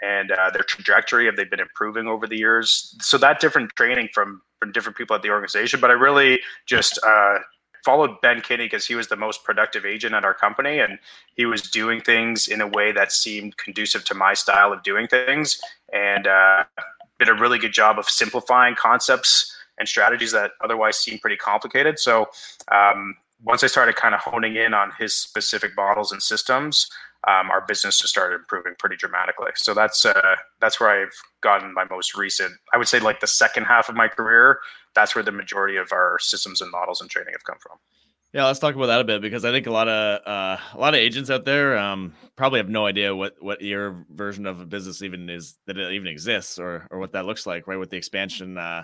and 0.00 0.30
uh, 0.30 0.50
their 0.50 0.62
trajectory, 0.62 1.26
have 1.26 1.36
they 1.36 1.44
been 1.44 1.60
improving 1.60 2.06
over 2.06 2.26
the 2.26 2.38
years? 2.38 2.96
So 3.00 3.18
that 3.18 3.40
different 3.40 3.74
training 3.76 4.08
from 4.12 4.42
from 4.60 4.72
different 4.72 4.96
people 4.96 5.14
at 5.14 5.22
the 5.22 5.30
organization, 5.30 5.78
but 5.78 5.90
I 5.90 5.94
really 5.94 6.40
just 6.66 6.98
uh, 7.06 7.38
followed 7.84 8.20
Ben 8.22 8.40
Kinney 8.40 8.64
because 8.64 8.86
he 8.86 8.96
was 8.96 9.06
the 9.06 9.16
most 9.16 9.44
productive 9.44 9.86
agent 9.86 10.14
at 10.14 10.24
our 10.24 10.34
company 10.34 10.80
and 10.80 10.98
he 11.36 11.46
was 11.46 11.62
doing 11.62 12.00
things 12.00 12.48
in 12.48 12.60
a 12.60 12.66
way 12.66 12.90
that 12.90 13.12
seemed 13.12 13.56
conducive 13.56 14.04
to 14.06 14.14
my 14.14 14.34
style 14.34 14.72
of 14.72 14.82
doing 14.82 15.06
things 15.06 15.60
and 15.92 16.26
uh, 16.26 16.64
did 17.18 17.28
a 17.28 17.34
really 17.34 17.58
good 17.58 17.72
job 17.72 17.98
of 17.98 18.08
simplifying 18.08 18.74
concepts 18.74 19.54
and 19.78 19.88
strategies 19.88 20.32
that 20.32 20.52
otherwise 20.62 20.96
seem 20.96 21.18
pretty 21.18 21.36
complicated. 21.36 21.98
So 21.98 22.28
um, 22.72 23.14
once 23.44 23.62
I 23.62 23.68
started 23.68 23.96
kind 23.96 24.14
of 24.14 24.20
honing 24.20 24.56
in 24.56 24.74
on 24.74 24.92
his 24.98 25.14
specific 25.14 25.72
models 25.76 26.12
and 26.12 26.22
systems, 26.22 26.90
um, 27.26 27.50
our 27.50 27.64
business 27.66 27.98
just 27.98 28.12
started 28.12 28.36
improving 28.36 28.74
pretty 28.78 28.96
dramatically. 28.96 29.50
So 29.56 29.74
that's 29.74 30.04
uh, 30.06 30.36
that's 30.60 30.78
where 30.78 30.90
I've 30.90 31.14
gotten 31.40 31.74
my 31.74 31.84
most 31.90 32.16
recent. 32.16 32.54
I 32.72 32.78
would 32.78 32.88
say 32.88 33.00
like 33.00 33.20
the 33.20 33.26
second 33.26 33.64
half 33.64 33.88
of 33.88 33.96
my 33.96 34.08
career. 34.08 34.60
That's 34.94 35.14
where 35.14 35.24
the 35.24 35.32
majority 35.32 35.76
of 35.76 35.92
our 35.92 36.18
systems 36.20 36.60
and 36.60 36.70
models 36.70 37.00
and 37.00 37.10
training 37.10 37.32
have 37.32 37.44
come 37.44 37.58
from. 37.58 37.78
Yeah, 38.34 38.44
let's 38.44 38.58
talk 38.58 38.74
about 38.74 38.86
that 38.86 39.00
a 39.00 39.04
bit 39.04 39.22
because 39.22 39.46
I 39.46 39.52
think 39.52 39.66
a 39.66 39.70
lot 39.70 39.88
of 39.88 40.20
uh, 40.26 40.58
a 40.74 40.78
lot 40.78 40.92
of 40.92 41.00
agents 41.00 41.30
out 41.30 41.46
there 41.46 41.78
um, 41.78 42.12
probably 42.36 42.58
have 42.58 42.68
no 42.68 42.84
idea 42.84 43.16
what 43.16 43.36
what 43.40 43.62
your 43.62 44.04
version 44.10 44.44
of 44.44 44.60
a 44.60 44.66
business 44.66 45.00
even 45.00 45.30
is 45.30 45.56
that 45.66 45.78
it 45.78 45.92
even 45.92 46.08
exists 46.08 46.58
or 46.58 46.86
or 46.90 46.98
what 46.98 47.12
that 47.12 47.24
looks 47.24 47.46
like, 47.46 47.66
right? 47.66 47.78
With 47.78 47.88
the 47.88 47.96
expansion 47.96 48.58
uh, 48.58 48.82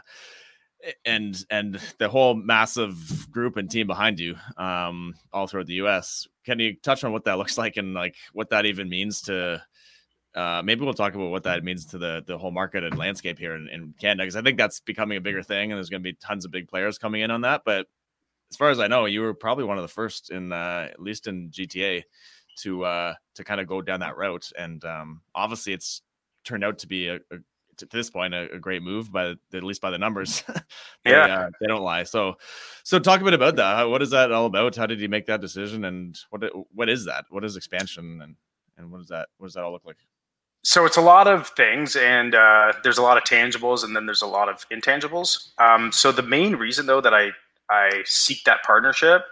and 1.05 1.45
and 1.51 1.79
the 1.99 2.09
whole 2.09 2.35
massive 2.35 3.31
group 3.31 3.59
and 3.59 3.71
team 3.71 3.87
behind 3.87 4.19
you, 4.19 4.35
um, 4.57 5.13
all 5.31 5.47
throughout 5.47 5.67
the 5.67 5.75
U.S. 5.75 6.27
Can 6.47 6.59
you 6.59 6.77
touch 6.83 7.05
on 7.05 7.13
what 7.13 7.25
that 7.25 7.37
looks 7.37 7.59
like 7.59 7.77
and 7.77 7.93
like 7.93 8.17
what 8.33 8.49
that 8.49 8.65
even 8.65 8.89
means 8.89 9.23
to? 9.23 9.63
Uh, 10.35 10.63
maybe 10.65 10.85
we'll 10.85 10.95
talk 10.95 11.15
about 11.15 11.31
what 11.31 11.45
that 11.45 11.63
means 11.63 11.85
to 11.87 11.99
the 11.99 12.25
the 12.27 12.39
whole 12.39 12.51
market 12.51 12.83
and 12.83 12.97
landscape 12.97 13.39
here 13.39 13.55
in, 13.55 13.69
in 13.69 13.95
Canada 14.01 14.23
because 14.23 14.37
I 14.37 14.43
think 14.43 14.57
that's 14.57 14.81
becoming 14.81 15.19
a 15.19 15.21
bigger 15.21 15.43
thing 15.43 15.71
and 15.71 15.79
there's 15.79 15.91
going 15.91 16.03
to 16.03 16.11
be 16.11 16.17
tons 16.17 16.47
of 16.47 16.51
big 16.51 16.67
players 16.67 16.97
coming 16.97 17.21
in 17.21 17.31
on 17.31 17.43
that, 17.43 17.61
but 17.67 17.87
as 18.55 18.57
far 18.57 18.71
as 18.71 18.79
I 18.79 18.87
know, 18.87 19.07
you 19.07 19.21
were 19.21 19.35
probably 19.35 19.65
one 19.65 19.79
of 19.79 19.83
the 19.83 19.89
first 19.89 20.31
in 20.31 20.53
uh, 20.53 20.87
at 20.89 21.03
least 21.03 21.27
in 21.27 21.51
GTA 21.51 22.05
to 22.59 22.85
uh, 22.85 23.15
to 23.35 23.43
kind 23.43 23.61
of 23.61 23.67
go 23.67 23.83
down 23.83 23.99
that 23.99 24.17
route, 24.17 24.53
and 24.57 24.85
um, 24.85 25.23
obviously 25.35 25.73
it's 25.73 26.03
turned 26.45 26.63
out 26.63 26.79
to 26.79 26.87
be 26.87 27.09
a, 27.09 27.17
a 27.17 27.39
to 27.79 27.87
this 27.87 28.11
point 28.11 28.33
a, 28.33 28.53
a, 28.53 28.59
great 28.61 28.81
move 28.81 29.11
by 29.11 29.35
at 29.53 29.65
least 29.65 29.81
by 29.81 29.91
the 29.91 29.99
numbers. 29.99 30.45
they, 31.05 31.11
yeah, 31.11 31.47
uh, 31.47 31.51
they 31.61 31.67
don't 31.67 31.83
lie. 31.83 32.05
So, 32.05 32.35
so 32.85 33.01
talk 33.01 33.21
a 33.21 33.25
bit 33.25 33.35
about 33.35 33.57
that. 33.57 33.91
What 33.91 34.03
is 34.03 34.11
that 34.11 34.31
all 34.31 34.47
about? 34.47 34.77
How 34.77 34.87
did 34.87 35.01
you 35.01 35.09
make 35.09 35.27
that 35.27 35.41
decision, 35.41 35.85
and 35.85 36.17
what 36.31 36.45
what 36.73 36.89
is 36.89 37.07
that? 37.07 37.25
What 37.31 37.45
is 37.45 37.57
expansion, 37.57 38.21
and 38.23 38.37
and 38.79 38.93
what 38.93 38.99
does 38.99 39.09
that 39.09 39.31
what 39.39 39.49
does 39.49 39.55
that 39.55 39.65
all 39.65 39.73
look 39.73 39.85
like? 39.85 39.99
So 40.63 40.87
it's 40.87 40.97
a 40.97 41.03
lot 41.03 41.27
of 41.27 41.49
things, 41.49 41.97
and 41.97 42.37
uh, 42.37 42.73
there's 42.85 42.99
a 42.99 43.03
lot 43.03 43.17
of 43.17 43.25
tangibles, 43.25 43.83
and 43.83 43.97
then 43.97 44.07
there's 44.07 44.23
a 44.23 44.29
lot 44.29 44.49
of 44.49 44.65
intangibles. 44.71 45.51
Um, 45.59 45.91
so 45.91 46.13
the 46.13 46.23
main 46.23 46.55
reason, 46.55 46.87
though, 46.87 47.01
that 47.01 47.13
I 47.13 47.33
I 47.71 48.03
seek 48.05 48.45
that 48.45 48.63
partnership 48.63 49.23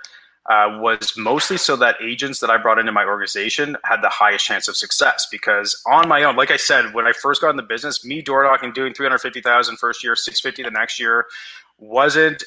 uh, 0.50 0.78
was 0.80 1.16
mostly 1.16 1.56
so 1.56 1.76
that 1.76 1.96
agents 2.02 2.40
that 2.40 2.50
I 2.50 2.56
brought 2.56 2.78
into 2.78 2.92
my 2.92 3.04
organization 3.04 3.76
had 3.84 4.02
the 4.02 4.08
highest 4.08 4.44
chance 4.44 4.66
of 4.66 4.76
success. 4.76 5.28
Because 5.30 5.80
on 5.86 6.08
my 6.08 6.24
own, 6.24 6.36
like 6.36 6.50
I 6.50 6.56
said, 6.56 6.94
when 6.94 7.06
I 7.06 7.12
first 7.12 7.40
got 7.40 7.50
in 7.50 7.56
the 7.56 7.62
business, 7.62 8.04
me 8.04 8.22
door 8.22 8.42
knocking, 8.42 8.72
doing 8.72 8.92
350,000 8.92 9.76
first 9.76 10.02
year, 10.02 10.16
650 10.16 10.62
the 10.62 10.76
next 10.76 10.98
year, 10.98 11.26
wasn't 11.78 12.42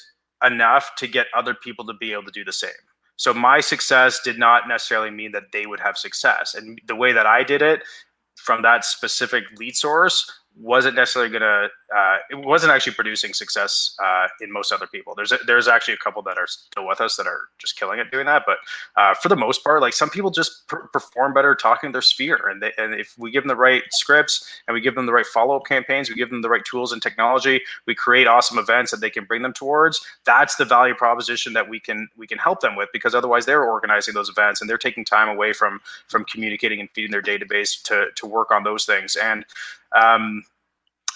enough 0.46 0.92
to 0.98 1.08
get 1.08 1.28
other 1.36 1.54
people 1.54 1.86
to 1.86 1.94
be 1.94 2.12
able 2.12 2.24
to 2.24 2.32
do 2.32 2.44
the 2.44 2.54
same. 2.54 2.72
So 3.18 3.34
my 3.34 3.62
success 3.62 4.20
did 4.22 4.38
not 4.38 4.68
necessarily 4.68 5.10
mean 5.10 5.32
that 5.32 5.54
they 5.54 5.66
would 5.66 5.80
have 5.80 5.98
success. 5.98 6.54
And 6.54 6.82
the 6.86 6.96
way 6.96 7.14
that 7.14 7.26
I 7.26 7.44
did 7.44 7.62
it 7.62 7.82
from 8.36 8.62
that 8.64 8.84
specific 8.84 9.44
lead 9.58 9.76
source 9.76 10.30
wasn't 10.58 10.96
necessarily 10.96 11.32
going 11.32 11.42
to 11.42 11.68
uh, 11.96 12.18
it 12.30 12.36
wasn't 12.36 12.72
actually 12.72 12.94
producing 12.94 13.34
success 13.34 13.96
uh, 14.04 14.28
in 14.42 14.52
most 14.52 14.72
other 14.72 14.88
people. 14.88 15.14
There's 15.16 15.32
a, 15.32 15.40
there's 15.46 15.68
actually 15.68 15.96
a 15.96 15.98
couple 15.98 16.22
that 16.24 16.38
are 16.38 16.48
still 16.48 16.88
with 16.88 17.02
us 17.02 17.16
that 17.16 17.28
are 17.28 17.50
just 17.58 17.78
killing 17.78 18.00
it 18.00 18.12
doing 18.12 18.26
that 18.26 18.44
but 18.46 18.58
uh, 18.96 19.14
for 19.14 19.30
the 19.30 19.36
most 19.36 19.64
part 19.64 19.82
like 19.82 19.94
some 19.94 20.10
people 20.10 20.32
just 20.32 20.68
per- 20.68 20.88
perform 20.88 21.34
better 21.34 21.56
talking 21.56 21.92
their 21.92 22.02
sphere 22.02 22.48
and 22.50 22.62
they, 22.62 22.72
and 22.78 22.94
if 22.94 23.16
we 23.18 23.32
give 23.32 23.44
them 23.44 23.50
the 23.50 23.56
right 23.56 23.84
scripts 23.92 24.62
and 24.68 24.74
we 24.74 24.82
give 24.82 24.96
them 24.96 25.06
the 25.06 25.14
right 25.14 25.26
follow-up 25.26 25.66
campaigns 25.66 26.10
we 26.10 26.16
give 26.16 26.30
them 26.30 26.42
the 26.42 26.50
right 26.50 26.66
tools 26.66 26.92
and 26.92 27.02
technology 27.02 27.62
we 27.86 27.96
create 27.96 28.28
awesome 28.28 28.58
events 28.58 28.92
that 28.92 29.02
they 29.02 29.10
can 29.10 29.26
bring 29.26 29.42
them 29.42 29.54
towards 29.54 30.06
that's 30.26 30.56
the 30.56 30.66
value 30.66 30.96
proposition 30.96 31.54
that 31.54 31.68
we 31.68 31.80
can 31.80 32.08
we 32.18 32.28
can 32.28 32.38
help 32.38 32.62
them 32.62 32.76
with 32.76 32.90
because 32.94 33.16
otherwise 33.16 33.46
they're 33.46 33.66
organizing 33.66 34.14
those 34.14 34.30
events 34.30 34.62
and 34.62 34.70
they're 34.70 34.78
taking 34.78 35.06
time 35.06 35.30
away 35.30 35.54
from 35.54 35.80
from 36.08 36.26
communicating 36.26 36.80
and 36.80 36.90
feeding 36.92 37.12
their 37.12 37.22
database 37.22 37.82
to 37.82 38.08
to 38.16 38.26
work 38.26 38.52
on 38.52 38.64
those 38.64 38.86
things. 38.86 39.16
And 39.16 39.46
um, 39.96 40.44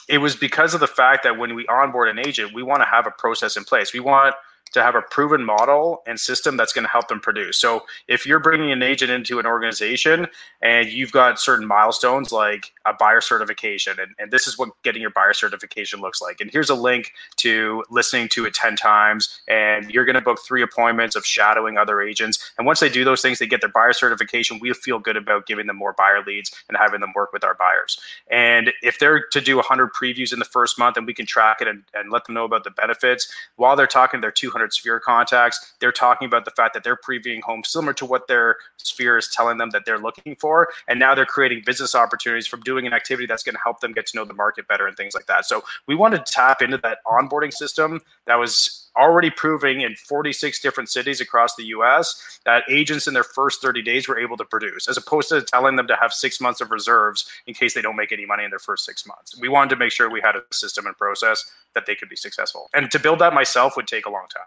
it 0.09 0.17
was 0.17 0.35
because 0.35 0.73
of 0.73 0.79
the 0.79 0.87
fact 0.87 1.23
that 1.23 1.37
when 1.37 1.53
we 1.53 1.67
onboard 1.67 2.09
an 2.09 2.19
agent, 2.19 2.51
we 2.53 2.63
want 2.63 2.81
to 2.81 2.87
have 2.87 3.05
a 3.05 3.11
process 3.11 3.55
in 3.55 3.63
place. 3.63 3.93
We 3.93 3.99
want 3.99 4.35
to 4.73 4.83
have 4.83 4.95
a 4.95 5.01
proven 5.01 5.43
model 5.43 6.01
and 6.05 6.19
system 6.19 6.57
that's 6.57 6.73
going 6.73 6.85
to 6.85 6.91
help 6.91 7.07
them 7.07 7.19
produce. 7.19 7.57
So 7.57 7.83
if 8.07 8.25
you're 8.25 8.39
bringing 8.39 8.71
an 8.71 8.83
agent 8.83 9.11
into 9.11 9.39
an 9.39 9.45
organization 9.45 10.27
and 10.61 10.89
you've 10.89 11.11
got 11.11 11.39
certain 11.39 11.67
milestones 11.67 12.31
like 12.31 12.73
a 12.85 12.93
buyer 12.93 13.21
certification, 13.21 13.99
and, 13.99 14.11
and 14.19 14.31
this 14.31 14.47
is 14.47 14.57
what 14.57 14.69
getting 14.83 15.01
your 15.01 15.11
buyer 15.11 15.33
certification 15.33 16.01
looks 16.01 16.21
like. 16.21 16.41
And 16.41 16.51
here's 16.51 16.69
a 16.69 16.75
link 16.75 17.13
to 17.37 17.83
listening 17.89 18.27
to 18.29 18.45
it 18.45 18.53
10 18.53 18.75
times, 18.75 19.41
and 19.47 19.89
you're 19.91 20.05
going 20.05 20.15
to 20.15 20.21
book 20.21 20.39
three 20.45 20.61
appointments 20.61 21.15
of 21.15 21.25
shadowing 21.25 21.77
other 21.77 22.01
agents. 22.01 22.51
And 22.57 22.67
once 22.67 22.79
they 22.79 22.89
do 22.89 23.03
those 23.03 23.21
things, 23.21 23.39
they 23.39 23.47
get 23.47 23.61
their 23.61 23.69
buyer 23.69 23.93
certification. 23.93 24.59
We 24.59 24.73
feel 24.73 24.99
good 24.99 25.17
about 25.17 25.45
giving 25.45 25.67
them 25.67 25.77
more 25.77 25.93
buyer 25.97 26.23
leads 26.25 26.51
and 26.67 26.77
having 26.77 26.99
them 26.99 27.13
work 27.15 27.33
with 27.33 27.43
our 27.43 27.55
buyers. 27.55 27.99
And 28.29 28.71
if 28.81 28.99
they're 28.99 29.25
to 29.31 29.41
do 29.41 29.55
100 29.55 29.91
previews 29.93 30.33
in 30.33 30.39
the 30.39 30.45
first 30.45 30.77
month 30.77 30.97
and 30.97 31.07
we 31.07 31.13
can 31.13 31.25
track 31.25 31.57
it 31.61 31.67
and, 31.67 31.83
and 31.93 32.11
let 32.11 32.25
them 32.25 32.35
know 32.35 32.45
about 32.45 32.63
the 32.63 32.71
benefits, 32.71 33.31
while 33.55 33.75
they're 33.75 33.87
talking, 33.87 34.21
they're 34.21 34.31
200 34.31 34.58
500 34.59 34.73
Sphere 34.73 34.99
contacts, 34.99 35.73
they're 35.79 35.91
talking 35.91 36.25
about 36.25 36.45
the 36.45 36.51
fact 36.51 36.73
that 36.73 36.83
they're 36.83 36.97
previewing 36.97 37.41
homes 37.41 37.69
similar 37.69 37.93
to 37.93 38.05
what 38.05 38.27
their 38.27 38.57
Sphere 38.77 39.17
is 39.17 39.29
telling 39.33 39.57
them 39.57 39.69
that 39.71 39.85
they're 39.85 39.99
looking 39.99 40.35
for. 40.35 40.69
And 40.87 40.99
now 40.99 41.15
they're 41.15 41.25
creating 41.25 41.63
business 41.65 41.95
opportunities 41.95 42.47
from 42.47 42.61
doing 42.61 42.85
an 42.85 42.93
activity 42.93 43.25
that's 43.25 43.43
going 43.43 43.55
to 43.55 43.61
help 43.61 43.79
them 43.79 43.93
get 43.93 44.07
to 44.07 44.17
know 44.17 44.25
the 44.25 44.33
market 44.33 44.67
better 44.67 44.87
and 44.87 44.97
things 44.97 45.15
like 45.15 45.27
that. 45.27 45.45
So 45.45 45.63
we 45.87 45.95
wanted 45.95 46.25
to 46.25 46.31
tap 46.31 46.61
into 46.61 46.77
that 46.79 46.99
onboarding 47.05 47.53
system 47.53 48.01
that 48.25 48.35
was 48.35 48.88
already 48.99 49.29
proving 49.29 49.81
in 49.81 49.95
46 49.95 50.59
different 50.59 50.89
cities 50.89 51.21
across 51.21 51.55
the 51.55 51.65
US 51.65 52.39
that 52.45 52.63
agents 52.69 53.07
in 53.07 53.13
their 53.13 53.23
first 53.23 53.61
30 53.61 53.81
days 53.81 54.07
were 54.07 54.19
able 54.19 54.37
to 54.37 54.45
produce, 54.45 54.87
as 54.87 54.97
opposed 54.97 55.29
to 55.29 55.41
telling 55.41 55.75
them 55.75 55.87
to 55.87 55.95
have 55.95 56.11
six 56.11 56.41
months 56.41 56.61
of 56.61 56.71
reserves 56.71 57.29
in 57.47 57.53
case 57.53 57.73
they 57.73 57.81
don't 57.81 57.95
make 57.95 58.11
any 58.11 58.25
money 58.25 58.43
in 58.43 58.49
their 58.49 58.59
first 58.59 58.85
six 58.85 59.05
months. 59.07 59.39
We 59.39 59.49
wanted 59.49 59.69
to 59.71 59.75
make 59.77 59.91
sure 59.91 60.09
we 60.09 60.21
had 60.21 60.35
a 60.35 60.41
system 60.51 60.85
and 60.85 60.97
process 60.97 61.49
that 61.73 61.85
they 61.85 61.95
could 61.95 62.09
be 62.09 62.15
successful. 62.15 62.69
And 62.73 62.91
to 62.91 62.99
build 62.99 63.19
that 63.19 63.33
myself 63.33 63.75
would 63.75 63.87
take 63.87 64.05
a 64.05 64.09
long 64.09 64.27
time. 64.33 64.43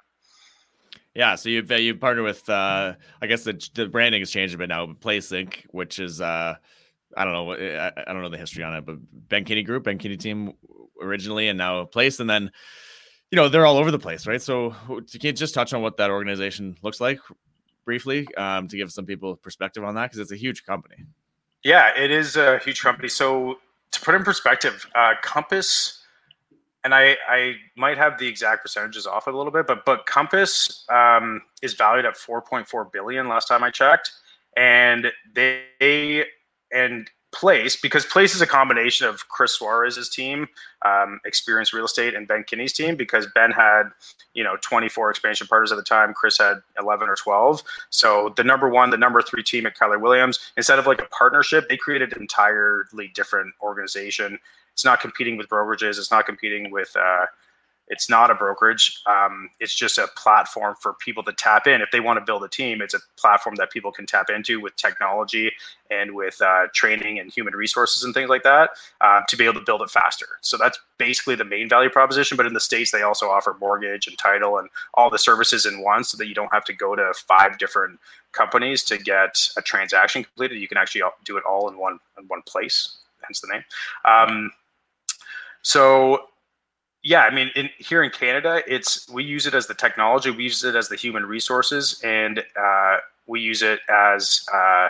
Yeah, 1.15 1.35
so 1.35 1.51
you've 1.51 1.71
uh, 1.71 1.75
you 1.75 1.95
partnered 1.95 2.25
with 2.25 2.49
uh, 2.49 2.95
I 3.21 3.27
guess 3.27 3.45
the 3.45 3.69
the 3.75 3.87
branding 3.87 4.23
has 4.23 4.31
changed 4.31 4.55
a 4.55 4.59
bit 4.59 4.71
now, 4.71 4.95
Place 4.95 5.31
Inc, 5.31 5.67
which 5.71 5.99
is 5.99 6.23
uh, 6.23 6.55
I 7.17 7.25
don't 7.25 7.35
know 7.35 7.53
I, 7.53 7.93
I 7.95 8.13
don't 8.13 8.23
know 8.23 8.31
the 8.31 8.39
history 8.39 8.65
on 8.65 8.75
it, 8.75 8.87
but 8.87 8.97
Ben 9.29 9.45
Kinney 9.45 9.63
Group, 9.63 9.85
Ben 9.85 9.99
Kinney 9.99 10.17
team 10.17 10.55
originally, 11.03 11.49
and 11.49 11.59
now 11.59 11.85
Place, 11.85 12.19
and 12.19 12.31
then 12.31 12.51
you 13.33 13.37
know 13.37 13.49
they're 13.49 13.65
all 13.65 13.79
over 13.79 13.91
the 13.91 13.99
place, 13.99 14.27
right? 14.27 14.41
So 14.41 14.75
you 14.89 15.19
can 15.19 15.35
just 15.35 15.55
touch 15.55 15.73
on 15.73 15.81
what 15.81 15.97
that 15.97 16.11
organization 16.11 16.77
looks 16.83 17.01
like 17.01 17.19
briefly 17.87 18.29
um, 18.37 18.69
to 18.69 18.77
give 18.77 18.93
some 18.93 19.07
people 19.07 19.37
perspective 19.37 19.83
on 19.83 19.95
that 19.95 20.11
because 20.11 20.19
it's 20.19 20.33
a 20.33 20.37
huge 20.37 20.65
company. 20.65 20.97
Yeah, 21.65 21.91
it 21.97 22.11
is 22.11 22.37
a 22.37 22.59
huge 22.59 22.83
company. 22.83 23.09
So 23.09 23.59
to 23.91 24.01
put 24.03 24.15
in 24.15 24.23
perspective, 24.23 24.87
uh, 24.95 25.15
Compass 25.23 26.05
and 26.85 26.95
I, 26.95 27.17
I 27.29 27.55
might 27.77 27.97
have 27.97 28.19
the 28.19 28.27
exact 28.27 28.63
percentages 28.63 29.07
off 29.07 29.27
a 29.27 29.31
little 29.31 29.53
bit, 29.53 29.67
but 29.67 29.87
but 29.87 30.05
Compass 30.05 30.85
um, 30.91 31.41
is 31.63 31.73
valued 31.73 32.05
at 32.05 32.17
4.4 32.17 32.93
billion 32.93 33.29
last 33.29 33.49
time 33.49 33.65
I 33.65 33.71
checked, 33.71 34.11
and 34.59 35.11
they 35.35 36.27
and 36.71 37.11
Place 37.33 37.77
because 37.77 38.05
Place 38.05 38.35
is 38.35 38.43
a 38.43 38.47
combination 38.47 39.07
of 39.07 39.29
Chris 39.29 39.59
Suarez's 39.59 40.09
team, 40.09 40.47
um, 40.85 41.19
experienced 41.25 41.73
real 41.73 41.87
estate, 41.87 42.15
and 42.15 42.29
Ben 42.29 42.45
Kinney's 42.45 42.73
team 42.73 42.95
because 42.95 43.27
Ben 43.35 43.51
had 43.51 43.85
you 44.35 44.45
know 44.45 44.57
24 44.61 45.11
expansion 45.11 45.47
partners 45.47 45.73
at 45.73 45.77
the 45.77 45.83
time, 45.83 46.13
Chris 46.15 46.39
had 46.39 46.59
11 46.79 47.09
or 47.09 47.17
12. 47.17 47.63
So 47.91 48.33
the 48.37 48.45
number 48.45 48.69
one, 48.69 48.91
the 48.91 48.97
number 48.97 49.23
three 49.23 49.43
team 49.43 49.67
at 49.67 49.79
Keller 49.79 49.99
Williams, 49.99 50.53
instead 50.57 50.79
of 50.79 50.87
like 50.87 51.01
a 51.01 51.07
partnership, 51.07 51.69
they 51.69 51.77
created 51.77 52.13
an 52.15 52.23
entirely 52.23 53.09
different 53.15 53.55
organization 53.63 54.39
it's 54.73 54.85
not 54.85 55.01
competing 55.01 55.37
with 55.37 55.49
brokerages. 55.49 55.99
It's 55.99 56.11
not 56.11 56.27
competing 56.27 56.71
with. 56.71 56.95
Uh, 56.97 57.27
it's 57.93 58.09
not 58.09 58.31
a 58.31 58.35
brokerage. 58.35 59.03
Um, 59.05 59.51
it's 59.61 59.75
just 59.75 59.99
a 59.99 60.09
platform 60.17 60.75
for 60.81 60.95
people 60.95 61.23
to 61.25 61.33
tap 61.35 61.67
in. 61.67 61.83
If 61.83 61.91
they 61.93 62.01
want 62.01 62.19
to 62.19 62.25
build 62.25 62.43
a 62.43 62.49
team, 62.49 62.81
it's 62.81 62.95
a 62.95 63.01
platform 63.19 63.55
that 63.57 63.71
people 63.71 63.93
can 63.93 64.07
tap 64.07 64.31
into 64.31 64.61
with 64.61 64.75
technology 64.77 65.53
and 65.91 66.15
with 66.15 66.41
uh, 66.41 66.69
training 66.73 67.19
and 67.19 67.31
human 67.31 67.55
resources 67.55 68.03
and 68.03 68.15
things 68.15 68.31
like 68.31 68.45
that 68.45 68.71
uh, 69.03 69.21
to 69.29 69.37
be 69.37 69.45
able 69.45 69.61
to 69.61 69.67
build 69.67 69.83
it 69.83 69.91
faster. 69.91 70.27
So 70.41 70.57
that's 70.57 70.79
basically 70.97 71.35
the 71.35 71.45
main 71.45 71.69
value 71.69 71.91
proposition. 71.91 72.39
But 72.39 72.47
in 72.47 72.55
the 72.55 72.61
States, 72.61 72.91
they 72.93 73.03
also 73.03 73.29
offer 73.29 73.59
mortgage 73.61 74.07
and 74.07 74.17
title 74.17 74.57
and 74.57 74.71
all 74.95 75.11
the 75.11 75.19
services 75.19 75.67
in 75.67 75.83
one 75.83 76.03
so 76.03 76.17
that 76.17 76.29
you 76.29 76.35
don't 76.35 76.53
have 76.53 76.65
to 76.65 76.73
go 76.73 76.97
to 76.97 77.13
five 77.29 77.59
different 77.59 78.01
companies 78.33 78.83
to 78.85 78.97
get 78.97 79.39
a 79.59 79.61
transaction 79.61 80.25
completed. 80.25 80.57
You 80.57 80.67
can 80.67 80.79
actually 80.79 81.03
do 81.27 81.37
it 81.37 81.45
all 81.45 81.69
in 81.69 81.77
one 81.77 81.99
in 82.17 82.25
one 82.29 82.41
place, 82.47 82.97
hence 83.21 83.43
the 83.43 83.49
name. 83.49 83.65
Um, 84.07 84.51
so 85.61 86.29
yeah, 87.03 87.23
I 87.23 87.35
mean, 87.35 87.51
in, 87.57 87.69
here 87.79 88.03
in 88.03 88.11
Canada, 88.11 88.63
it's 88.67 89.09
we 89.09 89.25
use 89.25 89.47
it 89.47 89.55
as 89.55 89.67
the 89.67 89.75
technology, 89.75 90.31
we 90.31 90.45
use 90.45 90.63
it 90.63 90.77
as 90.77 90.89
the 90.89 90.97
human 90.97 91.27
resources, 91.27 92.01
and 92.05 92.45
uh, 92.57 92.99
we 93.27 93.41
use 93.41 93.63
it 93.63 93.81
as 93.89 94.47
uh, 94.55 94.89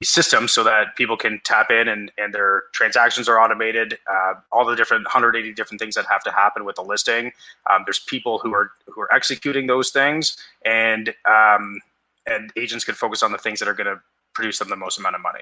a 0.00 0.04
system 0.04 0.46
so 0.46 0.62
that 0.62 0.94
people 0.96 1.16
can 1.16 1.40
tap 1.44 1.70
in 1.70 1.88
and, 1.88 2.12
and 2.16 2.32
their 2.32 2.64
transactions 2.72 3.28
are 3.28 3.40
automated. 3.40 3.98
Uh, 4.10 4.34
all 4.52 4.64
the 4.64 4.76
different 4.76 5.04
180 5.04 5.52
different 5.52 5.80
things 5.80 5.96
that 5.96 6.06
have 6.06 6.22
to 6.22 6.30
happen 6.30 6.64
with 6.64 6.76
the 6.76 6.82
listing. 6.82 7.32
Um, 7.68 7.82
there's 7.86 7.98
people 7.98 8.38
who 8.38 8.54
are 8.54 8.70
who 8.86 9.00
are 9.00 9.12
executing 9.12 9.66
those 9.66 9.90
things, 9.90 10.36
and 10.64 11.12
um, 11.28 11.80
and 12.26 12.52
agents 12.56 12.84
can 12.84 12.94
focus 12.94 13.24
on 13.24 13.32
the 13.32 13.38
things 13.38 13.58
that 13.58 13.68
are 13.68 13.74
going 13.74 13.88
to 13.88 14.00
produce 14.32 14.60
them 14.60 14.68
the 14.68 14.76
most 14.76 14.98
amount 14.98 15.16
of 15.16 15.22
money. 15.22 15.40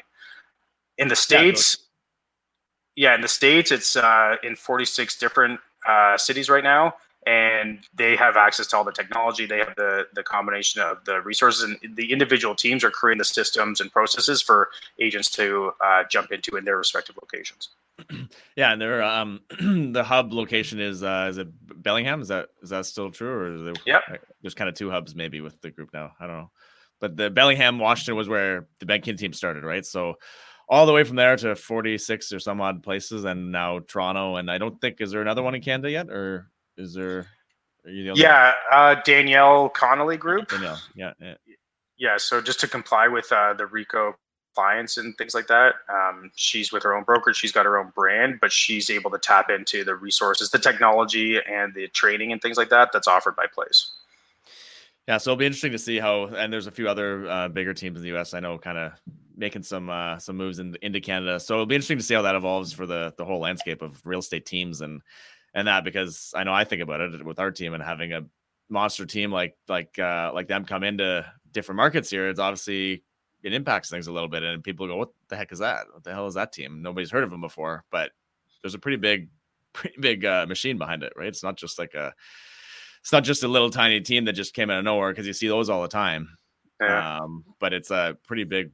In 0.96 1.08
the 1.08 1.16
states. 1.16 1.76
Yeah, 1.78 1.84
yeah, 2.99 3.14
in 3.14 3.21
the 3.21 3.28
states, 3.28 3.71
it's 3.71 3.95
uh, 3.95 4.35
in 4.43 4.57
46 4.57 5.19
different 5.19 5.61
uh, 5.88 6.19
cities 6.19 6.50
right 6.50 6.64
now, 6.64 6.95
and 7.28 7.78
they 7.95 8.17
have 8.17 8.37
access 8.37 8.67
to 8.67 8.76
all 8.76 8.83
the 8.83 8.90
technology. 8.90 9.47
They 9.47 9.59
have 9.59 9.76
the 9.76 10.09
the 10.14 10.25
combination 10.25 10.83
of 10.83 11.05
the 11.05 11.21
resources, 11.21 11.62
and 11.62 11.97
the 11.97 12.11
individual 12.11 12.57
teams 12.57 12.83
are 12.83 12.90
creating 12.90 13.19
the 13.19 13.25
systems 13.25 13.81
and 13.81 13.93
processes 13.93 14.43
for 14.43 14.71
agents 14.99 15.31
to 15.31 15.71
uh, 15.81 16.02
jump 16.11 16.33
into 16.33 16.57
in 16.57 16.64
their 16.64 16.76
respective 16.76 17.17
locations. 17.23 17.69
Yeah, 18.57 18.73
and 18.73 18.83
their 18.83 19.05
um 19.05 19.40
the 19.93 20.02
hub 20.02 20.33
location 20.33 20.81
is 20.81 21.05
uh 21.05 21.28
is 21.31 21.38
it 21.38 21.49
Bellingham? 21.81 22.21
Is 22.21 22.28
that 22.28 22.49
is 22.62 22.71
that 22.71 22.85
still 22.87 23.12
true, 23.12 23.31
or 23.31 23.55
is 23.55 23.62
there? 23.62 23.75
Yep. 23.87 24.26
There's 24.43 24.55
kind 24.55 24.69
of 24.69 24.75
two 24.75 24.90
hubs 24.90 25.14
maybe 25.14 25.40
with 25.40 25.61
the 25.61 25.71
group 25.71 25.90
now. 25.95 26.14
I 26.19 26.26
don't 26.26 26.37
know, 26.37 26.50
but 26.99 27.17
the 27.17 27.31
Bellingham, 27.31 27.78
Washington 27.78 28.17
was 28.17 28.28
where 28.28 28.67
the 28.81 28.87
Ben 28.87 29.02
Kin 29.02 29.17
team 29.17 29.33
started, 29.33 29.62
right? 29.62 29.87
So 29.87 30.17
all 30.68 30.87
the 30.87 30.92
way 30.92 31.04
from 31.04 31.16
there 31.16 31.37
to 31.37 31.56
46 31.56 32.32
or 32.32 32.40
some 32.40 32.60
odd 32.60 32.82
places, 32.82 33.25
and 33.25 33.50
now 33.50 33.80
Toronto. 33.80 34.37
And 34.37 34.50
I 34.50 34.58
don't 34.58 34.80
think 34.80 35.00
is 35.00 35.10
there 35.10 35.22
another 35.22 35.42
one 35.42 35.54
in 35.54 35.62
Canada 35.62 35.90
yet, 35.90 36.08
or 36.08 36.50
is 36.76 36.94
there? 36.94 37.26
The 37.84 38.12
yeah, 38.14 38.52
uh, 38.70 38.96
Danielle 39.04 39.70
Connolly 39.70 40.18
Group. 40.18 40.50
Danielle, 40.50 40.80
yeah, 40.94 41.12
yeah. 41.20 41.34
Yeah, 41.96 42.16
so 42.16 42.40
just 42.40 42.60
to 42.60 42.68
comply 42.68 43.08
with 43.08 43.32
uh, 43.32 43.54
the 43.54 43.64
RECO 43.64 44.14
clients 44.58 44.96
and 44.96 45.16
things 45.16 45.34
like 45.34 45.46
that. 45.46 45.75
Um, 45.88 46.32
she's 46.34 46.72
with 46.72 46.82
her 46.82 46.96
own 46.96 47.04
brokerage. 47.04 47.37
She's 47.37 47.52
got 47.52 47.64
her 47.64 47.78
own 47.78 47.92
brand, 47.94 48.38
but 48.40 48.50
she's 48.50 48.90
able 48.90 49.08
to 49.12 49.18
tap 49.18 49.50
into 49.50 49.84
the 49.84 49.94
resources, 49.94 50.50
the 50.50 50.58
technology, 50.58 51.38
and 51.48 51.72
the 51.75 51.87
training 51.88 52.32
and 52.32 52.42
things 52.42 52.56
like 52.56 52.68
that 52.70 52.90
that's 52.92 53.06
offered 53.06 53.37
by 53.37 53.46
Place. 53.52 53.92
Yeah, 55.09 55.17
so 55.17 55.31
it'll 55.31 55.38
be 55.38 55.47
interesting 55.47 55.73
to 55.73 55.79
see 55.79 55.99
how. 55.99 56.27
And 56.27 56.53
there's 56.53 56.67
a 56.67 56.71
few 56.71 56.87
other 56.87 57.27
uh, 57.27 57.49
bigger 57.49 57.73
teams 57.73 57.97
in 57.97 58.03
the 58.03 58.09
U.S. 58.11 58.35
I 58.35 58.41
know, 58.41 58.59
kind 58.59 58.77
of 58.77 58.93
making 59.35 59.62
some 59.62 59.88
uh, 59.88 60.19
some 60.19 60.37
moves 60.37 60.59
in, 60.59 60.77
into 60.83 61.00
Canada. 61.00 61.41
So 61.41 61.55
it'll 61.55 61.65
be 61.65 61.77
interesting 61.77 61.97
to 61.97 62.05
see 62.05 62.12
how 62.12 62.21
that 62.23 62.35
evolves 62.35 62.75
for 62.75 62.85
the 62.85 63.15
the 63.17 63.25
whole 63.25 63.41
landscape 63.41 63.81
of 63.81 64.05
real 64.05 64.19
estate 64.19 64.45
teams 64.45 64.83
and 64.83 65.00
and 65.55 65.67
that 65.67 65.83
because 65.83 66.35
I 66.37 66.45
know 66.45 66.53
I 66.53 66.65
think 66.65 66.83
about 66.83 67.00
it 67.00 67.25
with 67.25 67.38
our 67.38 67.50
team 67.50 67.73
and 67.73 67.83
having 67.83 68.12
a 68.12 68.27
monster 68.69 69.07
team 69.07 69.33
like 69.33 69.57
like 69.67 69.99
uh, 69.99 70.31
like 70.35 70.47
them 70.47 70.67
come 70.67 70.85
into 70.85 71.25
different 71.53 71.79
markets 71.79 72.11
here. 72.11 72.29
It's 72.29 72.38
obviously 72.38 73.03
it 73.43 73.55
impacts 73.55 73.88
things 73.88 74.09
a 74.09 74.12
little 74.12 74.29
bit, 74.29 74.43
and 74.43 74.62
people 74.62 74.87
go, 74.87 74.97
"What 74.97 75.09
the 75.29 75.37
heck 75.37 75.53
is 75.53 75.61
that? 75.61 75.87
What 75.91 76.05
the 76.05 76.12
hell 76.12 76.27
is 76.27 76.35
that 76.35 76.53
team? 76.53 76.83
Nobody's 76.83 77.11
heard 77.11 77.25
of 77.25 77.31
them 77.31 77.41
before." 77.41 77.83
But 77.91 78.11
there's 78.62 78.75
a 78.75 78.79
pretty 78.79 78.99
big, 78.99 79.31
pretty 79.73 79.97
big 79.99 80.27
uh, 80.27 80.45
machine 80.47 80.77
behind 80.77 81.03
it, 81.03 81.15
right? 81.17 81.29
It's 81.29 81.43
not 81.43 81.57
just 81.57 81.79
like 81.79 81.95
a, 81.95 82.12
it's 83.00 83.12
not 83.12 83.25
just 83.25 83.43
a 83.43 83.49
little 83.49 83.71
tiny 83.71 84.00
team 84.00 84.25
that 84.26 84.33
just 84.33 84.55
came 84.55 84.71
out 84.71 84.78
of 84.78 84.85
nowhere 84.85 85.11
because 85.11 85.26
you 85.26 85.33
see 85.33 85.49
those 85.49 85.71
all 85.71 85.83
the 85.83 85.88
time. 85.88 86.37
Yeah. 86.81 87.19
Um, 87.19 87.45
but 87.59 87.73
it's 87.73 87.90
a 87.90 88.17
pretty 88.26 88.45
big, 88.45 88.71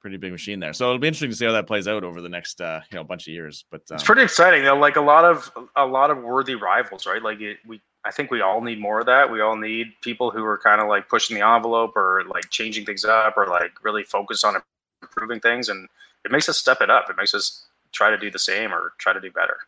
pretty 0.00 0.16
big 0.16 0.32
machine 0.32 0.60
there. 0.60 0.72
So 0.72 0.86
it'll 0.86 0.98
be 0.98 1.08
interesting 1.08 1.30
to 1.30 1.36
see 1.36 1.46
how 1.46 1.52
that 1.52 1.66
plays 1.66 1.88
out 1.88 2.04
over 2.04 2.20
the 2.20 2.28
next, 2.28 2.60
uh, 2.60 2.80
you 2.90 2.96
know, 2.96 3.04
bunch 3.04 3.26
of 3.26 3.32
years. 3.32 3.64
But 3.70 3.82
um, 3.90 3.94
it's 3.94 4.04
pretty 4.04 4.22
exciting. 4.22 4.64
Though, 4.64 4.76
like 4.76 4.96
a 4.96 5.00
lot 5.00 5.24
of 5.24 5.50
a 5.76 5.86
lot 5.86 6.10
of 6.10 6.18
worthy 6.18 6.54
rivals, 6.54 7.06
right? 7.06 7.22
Like 7.22 7.40
it, 7.40 7.58
we 7.66 7.80
I 8.04 8.10
think 8.10 8.30
we 8.30 8.40
all 8.40 8.60
need 8.60 8.80
more 8.80 9.00
of 9.00 9.06
that. 9.06 9.30
We 9.30 9.40
all 9.40 9.56
need 9.56 9.88
people 10.00 10.30
who 10.30 10.44
are 10.44 10.58
kind 10.58 10.80
of 10.80 10.88
like 10.88 11.08
pushing 11.08 11.36
the 11.36 11.46
envelope 11.46 11.96
or 11.96 12.24
like 12.28 12.48
changing 12.50 12.86
things 12.86 13.04
up 13.04 13.36
or 13.36 13.46
like 13.46 13.72
really 13.82 14.04
focus 14.04 14.42
on 14.42 14.56
improving 15.02 15.40
things. 15.40 15.68
And 15.68 15.86
it 16.24 16.30
makes 16.30 16.48
us 16.48 16.58
step 16.58 16.80
it 16.80 16.90
up. 16.90 17.10
It 17.10 17.16
makes 17.16 17.34
us 17.34 17.66
try 17.92 18.10
to 18.10 18.16
do 18.16 18.30
the 18.30 18.38
same 18.38 18.72
or 18.72 18.94
try 18.98 19.12
to 19.12 19.20
do 19.20 19.30
better. 19.30 19.58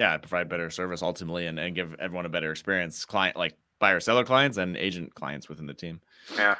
Yeah, 0.00 0.16
provide 0.16 0.48
better 0.48 0.70
service 0.70 1.02
ultimately 1.02 1.44
and, 1.44 1.60
and 1.60 1.74
give 1.74 1.94
everyone 2.00 2.24
a 2.24 2.30
better 2.30 2.50
experience. 2.50 3.04
Client 3.04 3.36
like 3.36 3.54
buyer 3.80 4.00
seller 4.00 4.24
clients 4.24 4.56
and 4.56 4.74
agent 4.74 5.14
clients 5.14 5.46
within 5.46 5.66
the 5.66 5.74
team. 5.74 6.00
Yeah. 6.36 6.54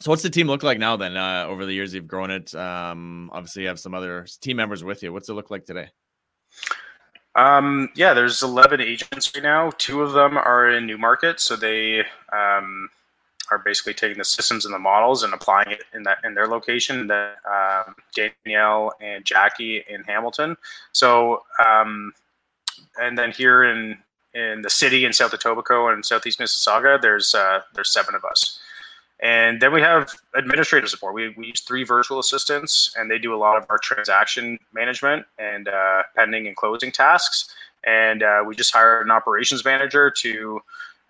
So 0.00 0.10
what's 0.10 0.24
the 0.24 0.30
team 0.30 0.48
look 0.48 0.64
like 0.64 0.80
now 0.80 0.96
then? 0.96 1.16
Uh, 1.16 1.46
over 1.48 1.64
the 1.64 1.72
years 1.72 1.94
you've 1.94 2.08
grown 2.08 2.32
it. 2.32 2.52
Um, 2.52 3.30
obviously 3.32 3.62
you 3.62 3.68
have 3.68 3.78
some 3.78 3.94
other 3.94 4.26
team 4.40 4.56
members 4.56 4.82
with 4.82 5.00
you. 5.04 5.12
What's 5.12 5.28
it 5.28 5.34
look 5.34 5.52
like 5.52 5.64
today? 5.64 5.90
Um, 7.36 7.90
yeah, 7.94 8.14
there's 8.14 8.42
11 8.42 8.80
agents 8.80 9.32
right 9.32 9.44
now. 9.44 9.70
Two 9.78 10.02
of 10.02 10.10
them 10.10 10.36
are 10.36 10.70
in 10.70 10.88
Newmarket, 10.88 11.38
so 11.38 11.54
they 11.54 12.00
um, 12.32 12.88
are 13.52 13.60
basically 13.64 13.94
taking 13.94 14.18
the 14.18 14.24
systems 14.24 14.64
and 14.64 14.74
the 14.74 14.78
models 14.80 15.22
and 15.22 15.32
applying 15.32 15.70
it 15.70 15.84
in 15.94 16.02
that 16.02 16.18
in 16.24 16.34
their 16.34 16.48
location. 16.48 17.06
That 17.06 17.36
um, 17.48 17.94
Danielle 18.12 18.92
and 19.00 19.24
Jackie 19.24 19.84
in 19.88 20.02
Hamilton. 20.02 20.56
So, 20.90 21.44
um, 21.64 22.12
and 23.00 23.18
then 23.18 23.32
here 23.32 23.64
in 23.64 23.98
in 24.32 24.62
the 24.62 24.70
city 24.70 25.04
in 25.04 25.12
South 25.12 25.32
Etobicoke 25.32 25.92
and 25.92 26.04
Southeast 26.04 26.38
Mississauga, 26.38 27.00
there's 27.00 27.34
uh, 27.34 27.60
there's 27.74 27.92
seven 27.92 28.14
of 28.14 28.24
us. 28.24 28.58
And 29.22 29.60
then 29.60 29.72
we 29.72 29.82
have 29.82 30.14
administrative 30.34 30.88
support. 30.88 31.12
We, 31.12 31.34
we 31.36 31.48
use 31.48 31.60
three 31.60 31.84
virtual 31.84 32.20
assistants, 32.20 32.94
and 32.96 33.10
they 33.10 33.18
do 33.18 33.34
a 33.34 33.36
lot 33.36 33.58
of 33.58 33.66
our 33.68 33.76
transaction 33.76 34.58
management 34.72 35.26
and 35.38 35.68
uh, 35.68 36.04
pending 36.16 36.46
and 36.46 36.56
closing 36.56 36.90
tasks. 36.90 37.54
And 37.84 38.22
uh, 38.22 38.42
we 38.46 38.54
just 38.54 38.72
hired 38.72 39.04
an 39.04 39.10
operations 39.10 39.62
manager 39.64 40.10
to 40.10 40.60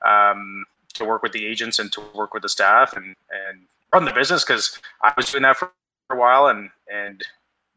um, 0.04 0.64
to 0.94 1.04
work 1.04 1.22
with 1.22 1.32
the 1.32 1.46
agents 1.46 1.78
and 1.78 1.92
to 1.92 2.02
work 2.14 2.34
with 2.34 2.42
the 2.42 2.48
staff 2.48 2.96
and, 2.96 3.04
and 3.06 3.60
run 3.92 4.04
the 4.04 4.12
business 4.12 4.44
because 4.44 4.78
I 5.02 5.12
was 5.16 5.30
doing 5.30 5.42
that 5.42 5.56
for 5.56 5.70
a 6.10 6.16
while, 6.16 6.48
and 6.48 6.70
and 6.92 7.22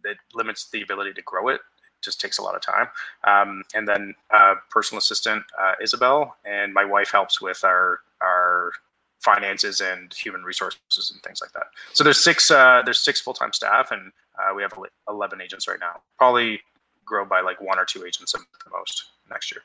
it 0.04 0.18
limits 0.34 0.70
the 0.70 0.82
ability 0.82 1.14
to 1.14 1.22
grow 1.22 1.50
it. 1.50 1.62
Just 2.04 2.20
takes 2.22 2.38
a 2.38 2.42
lot 2.42 2.56
of 2.56 2.62
time. 2.62 2.88
Um, 3.24 3.64
and 3.74 3.88
then 3.88 4.16
uh, 4.32 4.56
personal 4.70 5.00
assistant 5.00 5.44
uh, 5.60 5.74
Isabel 5.82 6.36
and 6.46 6.74
my 6.74 6.86
wife 6.86 7.12
helps 7.12 7.42
with 7.42 7.64
our 7.64 8.00
our 8.22 8.72
finances 9.20 9.80
and 9.82 10.14
human 10.14 10.44
resources 10.44 11.12
and 11.12 11.22
things 11.24 11.40
like 11.42 11.54
that. 11.54 11.68
So 11.94 12.04
there's 12.04 12.24
six 12.24 12.52
uh, 12.52 12.82
there's 12.84 13.00
six 13.00 13.22
full 13.22 13.34
time 13.34 13.54
staff, 13.54 13.92
and 13.92 14.12
uh, 14.38 14.54
we 14.54 14.62
have 14.62 14.74
eleven 15.08 15.42
agents 15.42 15.68
right 15.68 15.80
now. 15.80 16.02
Probably 16.18 16.60
grow 17.06 17.26
by 17.26 17.42
like 17.42 17.62
one 17.62 17.80
or 17.80 17.86
two 17.86 18.06
agents 18.06 18.34
at 18.36 18.42
the 18.64 18.72
most 18.72 19.06
next 19.30 19.52
year. 19.52 19.62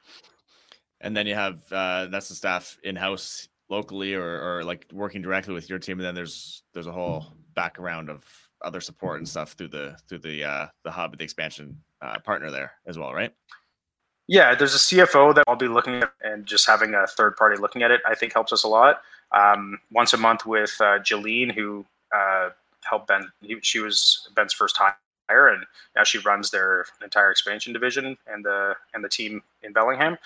And 1.00 1.16
then 1.16 1.26
you 1.26 1.34
have 1.34 1.60
uh, 1.72 2.06
that's 2.06 2.28
the 2.28 2.34
staff 2.34 2.78
in 2.82 2.96
house 2.96 3.48
locally 3.68 4.14
or, 4.14 4.58
or 4.58 4.64
like 4.64 4.86
working 4.92 5.22
directly 5.22 5.54
with 5.54 5.68
your 5.68 5.78
team. 5.78 5.98
And 5.98 6.06
then 6.06 6.14
there's 6.14 6.62
there's 6.72 6.86
a 6.86 6.92
whole 6.92 7.26
background 7.54 8.10
of 8.10 8.24
other 8.62 8.80
support 8.80 9.18
and 9.18 9.28
stuff 9.28 9.52
through 9.52 9.68
the 9.68 9.96
through 10.08 10.18
the 10.18 10.44
uh, 10.44 10.66
the 10.84 10.90
hub, 10.90 11.16
the 11.16 11.24
expansion 11.24 11.80
uh, 12.02 12.18
partner 12.20 12.50
there 12.50 12.72
as 12.86 12.98
well, 12.98 13.12
right? 13.12 13.32
Yeah, 14.26 14.54
there's 14.54 14.74
a 14.74 14.78
CFO 14.78 15.34
that 15.34 15.44
I'll 15.48 15.56
be 15.56 15.68
looking 15.68 16.02
at, 16.02 16.12
and 16.22 16.44
just 16.44 16.66
having 16.66 16.94
a 16.94 17.06
third 17.06 17.36
party 17.36 17.60
looking 17.60 17.82
at 17.82 17.90
it, 17.90 18.02
I 18.06 18.14
think 18.14 18.34
helps 18.34 18.52
us 18.52 18.62
a 18.62 18.68
lot 18.68 19.00
um, 19.32 19.78
once 19.90 20.12
a 20.12 20.16
month 20.16 20.46
with 20.46 20.74
uh, 20.80 20.98
Jeline, 20.98 21.52
who 21.52 21.84
uh, 22.14 22.50
helped 22.82 23.08
Ben. 23.08 23.30
He, 23.40 23.56
she 23.62 23.80
was 23.80 24.28
Ben's 24.34 24.52
first 24.52 24.76
hire, 24.76 25.48
and 25.48 25.64
now 25.96 26.04
she 26.04 26.18
runs 26.18 26.50
their 26.50 26.86
entire 27.02 27.30
expansion 27.30 27.72
division 27.72 28.16
and 28.26 28.44
the 28.44 28.74
and 28.94 29.04
the 29.04 29.08
team 29.08 29.42
in 29.62 29.72
Bellingham. 29.72 30.16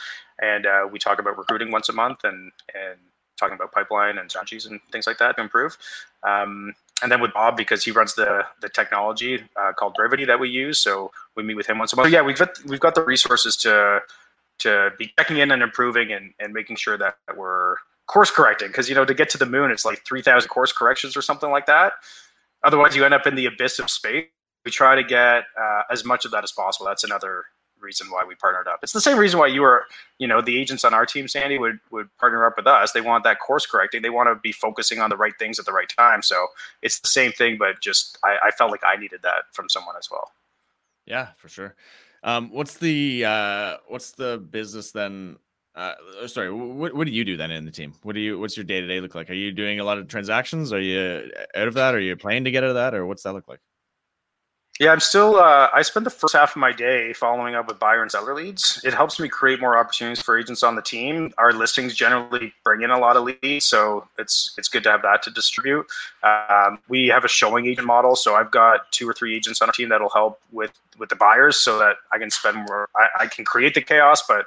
And 0.40 0.66
uh, 0.66 0.88
we 0.90 0.98
talk 0.98 1.18
about 1.18 1.38
recruiting 1.38 1.70
once 1.70 1.88
a 1.88 1.92
month 1.92 2.24
and 2.24 2.52
and 2.74 2.98
talking 3.38 3.54
about 3.54 3.72
pipeline 3.72 4.18
and 4.18 4.30
strategies 4.30 4.66
and 4.66 4.80
things 4.92 5.06
like 5.06 5.18
that 5.18 5.36
to 5.36 5.42
improve. 5.42 5.76
Um, 6.22 6.74
and 7.02 7.10
then 7.10 7.20
with 7.20 7.32
Bob 7.32 7.56
because 7.56 7.84
he 7.84 7.90
runs 7.90 8.14
the 8.14 8.44
the 8.60 8.68
technology 8.68 9.42
uh, 9.56 9.72
called 9.72 9.94
Brivity 9.94 10.26
that 10.26 10.38
we 10.40 10.48
use, 10.48 10.78
so 10.78 11.10
we 11.36 11.42
meet 11.42 11.56
with 11.56 11.66
him 11.66 11.78
once 11.78 11.92
a 11.92 11.96
month. 11.96 12.08
So 12.08 12.12
yeah, 12.12 12.22
we've 12.22 12.38
got 12.38 12.58
we've 12.66 12.80
got 12.80 12.94
the 12.94 13.04
resources 13.04 13.56
to 13.58 14.00
to 14.60 14.90
be 14.98 15.12
checking 15.18 15.38
in 15.38 15.50
and 15.50 15.62
improving 15.62 16.12
and, 16.12 16.32
and 16.38 16.52
making 16.52 16.76
sure 16.76 16.96
that 16.96 17.16
we're 17.36 17.76
course 18.06 18.30
correcting 18.30 18.68
because 18.68 18.88
you 18.88 18.94
know 18.94 19.04
to 19.04 19.14
get 19.14 19.30
to 19.30 19.38
the 19.38 19.46
moon 19.46 19.70
it's 19.70 19.84
like 19.84 20.04
3000 20.04 20.48
course 20.48 20.72
corrections 20.72 21.16
or 21.16 21.22
something 21.22 21.50
like 21.50 21.66
that. 21.66 21.94
Otherwise 22.64 22.94
you 22.94 23.04
end 23.04 23.14
up 23.14 23.26
in 23.26 23.34
the 23.34 23.46
abyss 23.46 23.78
of 23.78 23.90
space. 23.90 24.26
We 24.64 24.70
try 24.70 24.94
to 24.94 25.02
get 25.02 25.44
uh, 25.60 25.82
as 25.90 26.04
much 26.04 26.24
of 26.24 26.30
that 26.30 26.44
as 26.44 26.52
possible. 26.52 26.86
That's 26.86 27.02
another 27.02 27.44
reason 27.82 28.08
why 28.10 28.24
we 28.26 28.34
partnered 28.34 28.66
up 28.66 28.80
it's 28.82 28.92
the 28.92 29.00
same 29.00 29.18
reason 29.18 29.38
why 29.38 29.46
you 29.46 29.60
were 29.60 29.84
you 30.18 30.26
know 30.26 30.40
the 30.40 30.58
agents 30.58 30.84
on 30.84 30.94
our 30.94 31.04
team 31.04 31.28
sandy 31.28 31.58
would 31.58 31.78
would 31.90 32.08
partner 32.18 32.46
up 32.46 32.54
with 32.56 32.66
us 32.66 32.92
they 32.92 33.00
want 33.00 33.24
that 33.24 33.40
course 33.40 33.66
correcting 33.66 34.02
they 34.02 34.10
want 34.10 34.28
to 34.28 34.34
be 34.36 34.52
focusing 34.52 35.00
on 35.00 35.10
the 35.10 35.16
right 35.16 35.34
things 35.38 35.58
at 35.58 35.66
the 35.66 35.72
right 35.72 35.88
time 35.88 36.22
so 36.22 36.46
it's 36.82 37.00
the 37.00 37.08
same 37.08 37.32
thing 37.32 37.56
but 37.58 37.80
just 37.80 38.18
i, 38.24 38.36
I 38.46 38.50
felt 38.50 38.70
like 38.70 38.82
i 38.86 38.96
needed 38.96 39.20
that 39.22 39.44
from 39.52 39.68
someone 39.68 39.96
as 39.98 40.10
well 40.10 40.32
yeah 41.06 41.28
for 41.36 41.48
sure 41.48 41.74
um, 42.24 42.50
what's 42.52 42.78
the 42.78 43.24
uh, 43.24 43.76
what's 43.88 44.12
the 44.12 44.38
business 44.38 44.92
then 44.92 45.38
uh, 45.74 45.94
uh, 46.22 46.28
sorry, 46.28 46.52
what, 46.52 46.94
what 46.94 47.06
do 47.06 47.12
you 47.12 47.24
do 47.24 47.36
then 47.36 47.50
in 47.50 47.64
the 47.64 47.70
team? 47.70 47.94
What 48.02 48.14
do 48.14 48.20
you, 48.20 48.38
what's 48.38 48.56
your 48.56 48.64
day 48.64 48.80
to 48.80 48.86
day 48.86 49.00
look 49.00 49.14
like? 49.14 49.30
Are 49.30 49.34
you 49.34 49.52
doing 49.52 49.80
a 49.80 49.84
lot 49.84 49.98
of 49.98 50.06
transactions? 50.08 50.72
Are 50.72 50.80
you 50.80 51.30
out 51.54 51.68
of 51.68 51.74
that? 51.74 51.94
Are 51.94 52.00
you 52.00 52.14
planning 52.16 52.44
to 52.44 52.50
get 52.50 52.62
out 52.62 52.70
of 52.70 52.74
that? 52.76 52.94
Or 52.94 53.06
what's 53.06 53.22
that 53.22 53.32
look 53.32 53.48
like? 53.48 53.60
Yeah, 54.82 54.90
I'm 54.90 54.98
still. 54.98 55.36
Uh, 55.36 55.68
I 55.72 55.82
spend 55.82 56.04
the 56.04 56.10
first 56.10 56.34
half 56.34 56.56
of 56.56 56.56
my 56.56 56.72
day 56.72 57.12
following 57.12 57.54
up 57.54 57.68
with 57.68 57.78
buyer 57.78 58.02
and 58.02 58.10
seller 58.10 58.34
leads. 58.34 58.80
It 58.84 58.92
helps 58.92 59.20
me 59.20 59.28
create 59.28 59.60
more 59.60 59.78
opportunities 59.78 60.20
for 60.20 60.36
agents 60.36 60.64
on 60.64 60.74
the 60.74 60.82
team. 60.82 61.32
Our 61.38 61.52
listings 61.52 61.94
generally 61.94 62.52
bring 62.64 62.82
in 62.82 62.90
a 62.90 62.98
lot 62.98 63.16
of 63.16 63.22
leads, 63.22 63.64
so 63.64 64.08
it's 64.18 64.56
it's 64.58 64.66
good 64.66 64.82
to 64.82 64.90
have 64.90 65.02
that 65.02 65.22
to 65.22 65.30
distribute. 65.30 65.86
Um, 66.24 66.80
we 66.88 67.06
have 67.06 67.24
a 67.24 67.28
showing 67.28 67.66
agent 67.66 67.86
model, 67.86 68.16
so 68.16 68.34
I've 68.34 68.50
got 68.50 68.90
two 68.90 69.08
or 69.08 69.12
three 69.12 69.36
agents 69.36 69.62
on 69.62 69.68
our 69.68 69.72
team 69.72 69.88
that'll 69.88 70.08
help 70.08 70.40
with 70.50 70.72
with 70.98 71.08
the 71.08 71.16
buyers, 71.16 71.56
so 71.56 71.78
that 71.78 71.96
I 72.12 72.18
can 72.18 72.30
spend 72.30 72.56
more. 72.68 72.88
I, 72.96 73.24
I 73.24 73.26
can 73.26 73.44
create 73.44 73.74
the 73.74 73.82
chaos, 73.82 74.22
but 74.26 74.46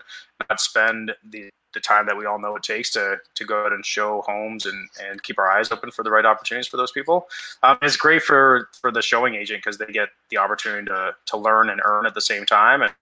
not 0.49 0.59
spend 0.59 1.13
the 1.29 1.49
the 1.73 1.79
time 1.81 2.05
that 2.05 2.17
we 2.17 2.25
all 2.25 2.39
know 2.39 2.55
it 2.55 2.63
takes 2.63 2.89
to 2.91 3.17
to 3.35 3.45
go 3.45 3.65
out 3.65 3.73
and 3.73 3.85
show 3.85 4.23
homes 4.25 4.65
and 4.65 4.87
and 5.03 5.21
keep 5.23 5.37
our 5.37 5.51
eyes 5.51 5.71
open 5.71 5.91
for 5.91 6.03
the 6.03 6.11
right 6.11 6.25
opportunities 6.25 6.67
for 6.67 6.77
those 6.77 6.91
people. 6.91 7.27
Um, 7.63 7.77
it's 7.81 7.97
great 7.97 8.21
for 8.21 8.69
for 8.79 8.91
the 8.91 9.01
showing 9.01 9.35
agent 9.35 9.61
because 9.63 9.77
they 9.77 9.87
get 9.87 10.09
the 10.29 10.37
opportunity 10.37 10.85
to 10.87 11.15
to 11.25 11.37
learn 11.37 11.69
and 11.69 11.81
earn 11.83 12.05
at 12.05 12.13
the 12.13 12.21
same 12.21 12.45
time 12.45 12.81
and. 12.81 12.93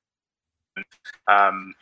Um, 1.27 1.75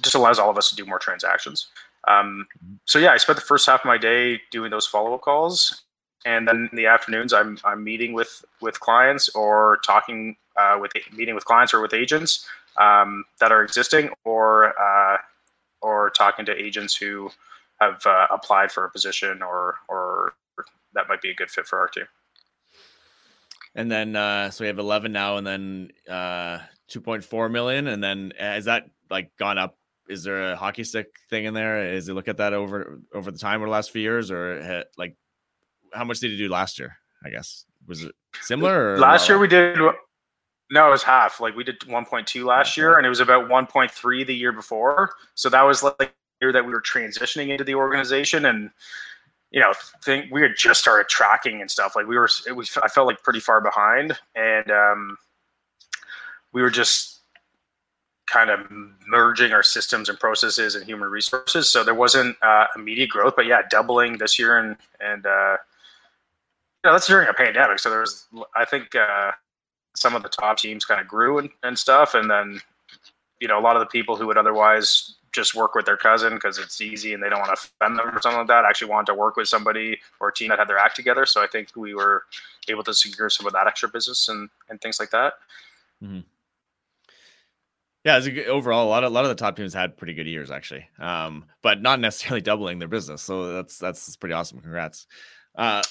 just 0.00 0.14
allows 0.14 0.38
all 0.38 0.50
of 0.50 0.58
us 0.58 0.70
to 0.70 0.76
do 0.76 0.84
more 0.86 0.98
transactions. 0.98 1.68
Um, 2.08 2.46
so 2.84 2.98
yeah, 2.98 3.10
I 3.10 3.16
spent 3.16 3.38
the 3.38 3.44
first 3.44 3.66
half 3.66 3.80
of 3.80 3.86
my 3.86 3.98
day 3.98 4.40
doing 4.50 4.70
those 4.70 4.86
follow 4.86 5.14
up 5.14 5.22
calls, 5.22 5.82
and 6.24 6.46
then 6.46 6.68
in 6.70 6.76
the 6.76 6.86
afternoons, 6.86 7.32
I'm 7.32 7.58
I'm 7.64 7.84
meeting 7.84 8.12
with 8.12 8.44
with 8.60 8.80
clients 8.80 9.28
or 9.30 9.78
talking 9.84 10.36
uh, 10.56 10.78
with 10.80 10.92
meeting 11.12 11.34
with 11.34 11.44
clients 11.44 11.74
or 11.74 11.80
with 11.80 11.94
agents 11.94 12.46
um, 12.80 13.24
that 13.40 13.52
are 13.52 13.62
existing, 13.62 14.10
or 14.24 14.78
uh, 14.80 15.18
or 15.82 16.10
talking 16.10 16.44
to 16.46 16.54
agents 16.56 16.96
who 16.96 17.30
have 17.80 18.04
uh, 18.06 18.26
applied 18.30 18.72
for 18.72 18.84
a 18.84 18.90
position 18.90 19.42
or 19.42 19.76
or 19.88 20.34
that 20.94 21.08
might 21.08 21.20
be 21.20 21.30
a 21.30 21.34
good 21.34 21.50
fit 21.50 21.66
for 21.66 21.78
our 21.78 21.88
team. 21.88 22.04
And 23.74 23.90
then 23.90 24.14
uh, 24.14 24.50
so 24.50 24.62
we 24.64 24.68
have 24.68 24.78
11 24.78 25.10
now, 25.12 25.36
and 25.36 25.46
then 25.46 25.90
uh, 26.08 26.60
2.4 26.90 27.50
million, 27.50 27.88
and 27.88 28.02
then 28.02 28.32
has 28.38 28.66
that 28.66 28.88
like 29.10 29.36
gone 29.36 29.58
up? 29.58 29.76
Is 30.08 30.22
there 30.22 30.52
a 30.52 30.56
hockey 30.56 30.84
stick 30.84 31.08
thing 31.30 31.44
in 31.46 31.54
there? 31.54 31.92
Is 31.92 32.08
it 32.08 32.14
look 32.14 32.28
at 32.28 32.36
that 32.36 32.52
over 32.52 33.00
over 33.14 33.30
the 33.30 33.38
time 33.38 33.56
over 33.56 33.66
the 33.66 33.72
last 33.72 33.90
few 33.90 34.02
years, 34.02 34.30
or 34.30 34.84
like 34.96 35.16
how 35.92 36.04
much 36.04 36.20
did 36.20 36.30
you 36.30 36.38
do 36.38 36.48
last 36.48 36.78
year? 36.78 36.96
I 37.24 37.30
guess 37.30 37.64
was 37.86 38.04
it 38.04 38.12
similar? 38.42 38.98
last 38.98 39.28
year 39.28 39.38
we 39.38 39.48
did 39.48 39.78
no, 40.74 40.88
it 40.88 40.90
was 40.90 41.04
half. 41.04 41.40
Like 41.40 41.54
we 41.54 41.62
did 41.62 41.78
1.2 41.80 42.44
last 42.44 42.76
year, 42.76 42.98
and 42.98 43.06
it 43.06 43.08
was 43.08 43.20
about 43.20 43.48
1.3 43.48 44.26
the 44.26 44.34
year 44.34 44.50
before. 44.50 45.14
So 45.36 45.48
that 45.48 45.62
was 45.62 45.84
like 45.84 45.96
the 45.98 46.10
year 46.40 46.52
that 46.52 46.66
we 46.66 46.72
were 46.72 46.82
transitioning 46.82 47.50
into 47.50 47.62
the 47.62 47.76
organization, 47.76 48.46
and 48.46 48.70
you 49.52 49.60
know, 49.60 49.72
think 50.02 50.32
we 50.32 50.42
had 50.42 50.56
just 50.56 50.80
started 50.80 51.08
tracking 51.08 51.60
and 51.60 51.70
stuff. 51.70 51.94
Like 51.94 52.08
we 52.08 52.18
were, 52.18 52.28
it 52.48 52.56
was. 52.56 52.76
I 52.82 52.88
felt 52.88 53.06
like 53.06 53.22
pretty 53.22 53.38
far 53.38 53.60
behind, 53.60 54.18
and 54.34 54.68
um, 54.72 55.16
we 56.52 56.60
were 56.60 56.70
just 56.70 57.20
kind 58.26 58.50
of 58.50 58.66
merging 59.06 59.52
our 59.52 59.62
systems 59.62 60.08
and 60.08 60.18
processes 60.18 60.74
and 60.74 60.84
human 60.84 61.08
resources. 61.08 61.70
So 61.70 61.84
there 61.84 61.94
wasn't 61.94 62.36
uh, 62.42 62.66
immediate 62.74 63.10
growth, 63.10 63.34
but 63.36 63.46
yeah, 63.46 63.62
doubling 63.70 64.18
this 64.18 64.40
year 64.40 64.58
and 64.58 64.76
and 64.98 65.24
uh, 65.24 65.56
you 66.82 66.90
know, 66.90 66.94
that's 66.94 67.06
during 67.06 67.28
a 67.28 67.32
pandemic. 67.32 67.78
So 67.78 67.90
there 67.90 68.00
was, 68.00 68.26
I 68.56 68.64
think. 68.64 68.96
Uh, 68.96 69.30
some 69.94 70.14
of 70.14 70.22
the 70.22 70.28
top 70.28 70.58
teams 70.58 70.84
kind 70.84 71.00
of 71.00 71.08
grew 71.08 71.38
and, 71.38 71.50
and 71.62 71.78
stuff. 71.78 72.14
And 72.14 72.30
then, 72.30 72.60
you 73.40 73.48
know, 73.48 73.58
a 73.58 73.62
lot 73.62 73.76
of 73.76 73.80
the 73.80 73.86
people 73.86 74.16
who 74.16 74.26
would 74.26 74.38
otherwise 74.38 75.14
just 75.32 75.54
work 75.54 75.74
with 75.74 75.84
their 75.84 75.96
cousin 75.96 76.34
because 76.34 76.58
it's 76.58 76.80
easy 76.80 77.12
and 77.12 77.22
they 77.22 77.28
don't 77.28 77.40
want 77.40 77.56
to 77.56 77.70
offend 77.82 77.98
them 77.98 78.16
or 78.16 78.20
something 78.22 78.38
like 78.38 78.46
that 78.48 78.64
actually 78.64 78.88
wanted 78.88 79.06
to 79.06 79.14
work 79.14 79.36
with 79.36 79.48
somebody 79.48 79.98
or 80.20 80.28
a 80.28 80.32
team 80.32 80.48
that 80.48 80.58
had 80.58 80.68
their 80.68 80.78
act 80.78 80.94
together. 80.94 81.26
So 81.26 81.42
I 81.42 81.46
think 81.48 81.68
we 81.76 81.94
were 81.94 82.22
able 82.68 82.84
to 82.84 82.94
secure 82.94 83.28
some 83.28 83.46
of 83.46 83.52
that 83.52 83.66
extra 83.66 83.88
business 83.88 84.28
and, 84.28 84.48
and 84.68 84.80
things 84.80 85.00
like 85.00 85.10
that. 85.10 85.34
Mm-hmm. 86.02 86.20
Yeah, 88.04 88.20
a, 88.22 88.46
overall, 88.46 88.86
a 88.86 88.90
lot 88.90 89.02
of 89.02 89.10
a 89.10 89.14
lot 89.14 89.24
of 89.24 89.30
the 89.30 89.34
top 89.34 89.56
teams 89.56 89.72
had 89.72 89.96
pretty 89.96 90.12
good 90.12 90.26
years 90.26 90.50
actually, 90.50 90.86
um, 90.98 91.46
but 91.62 91.80
not 91.80 92.00
necessarily 92.00 92.40
doubling 92.42 92.78
their 92.78 92.88
business. 92.88 93.22
So 93.22 93.54
that's 93.54 93.78
that's 93.78 94.14
pretty 94.16 94.34
awesome. 94.34 94.60
Congrats. 94.60 95.06
Uh, 95.54 95.82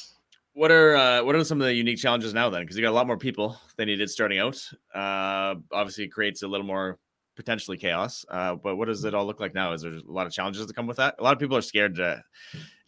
what 0.53 0.71
are 0.71 0.95
uh, 0.95 1.23
what 1.23 1.35
are 1.35 1.43
some 1.43 1.59
of 1.59 1.65
the 1.65 1.73
unique 1.73 1.97
challenges 1.97 2.33
now 2.33 2.49
then? 2.49 2.61
Because 2.61 2.77
you 2.77 2.83
got 2.83 2.91
a 2.91 2.93
lot 2.93 3.07
more 3.07 3.17
people 3.17 3.57
than 3.75 3.87
you 3.87 3.95
did 3.95 4.09
starting 4.09 4.39
out. 4.39 4.61
Uh, 4.93 5.55
obviously, 5.71 6.05
it 6.05 6.11
creates 6.11 6.43
a 6.43 6.47
little 6.47 6.65
more 6.65 6.99
potentially 7.35 7.77
chaos. 7.77 8.25
Uh, 8.29 8.55
but 8.55 8.75
what 8.75 8.87
does 8.87 9.03
it 9.03 9.13
all 9.13 9.25
look 9.25 9.39
like 9.39 9.55
now? 9.55 9.73
Is 9.73 9.81
there 9.81 9.93
a 9.93 10.01
lot 10.05 10.27
of 10.27 10.33
challenges 10.33 10.65
that 10.65 10.75
come 10.75 10.87
with 10.87 10.97
that? 10.97 11.15
A 11.19 11.23
lot 11.23 11.33
of 11.33 11.39
people 11.39 11.57
are 11.57 11.61
scared 11.61 11.95
to 11.95 12.23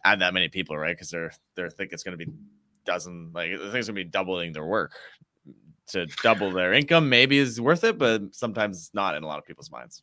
add 0.04 0.20
that 0.20 0.34
many 0.34 0.48
people, 0.48 0.76
right? 0.76 0.96
Because 0.96 1.10
they're 1.10 1.32
they're 1.54 1.70
think 1.70 1.92
it's 1.92 2.02
going 2.02 2.16
to 2.16 2.24
be 2.24 2.32
dozen 2.84 3.32
like 3.34 3.50
the 3.50 3.70
thing's 3.72 3.88
going 3.88 3.96
to 3.96 4.04
be 4.04 4.04
doubling 4.04 4.52
their 4.52 4.64
work 4.64 4.92
to 5.88 6.06
double 6.22 6.52
their 6.52 6.72
income. 6.72 7.08
Maybe 7.08 7.38
is 7.38 7.60
worth 7.60 7.84
it, 7.84 7.98
but 7.98 8.34
sometimes 8.34 8.90
not 8.94 9.16
in 9.16 9.24
a 9.24 9.26
lot 9.26 9.38
of 9.38 9.44
people's 9.44 9.70
minds. 9.70 10.02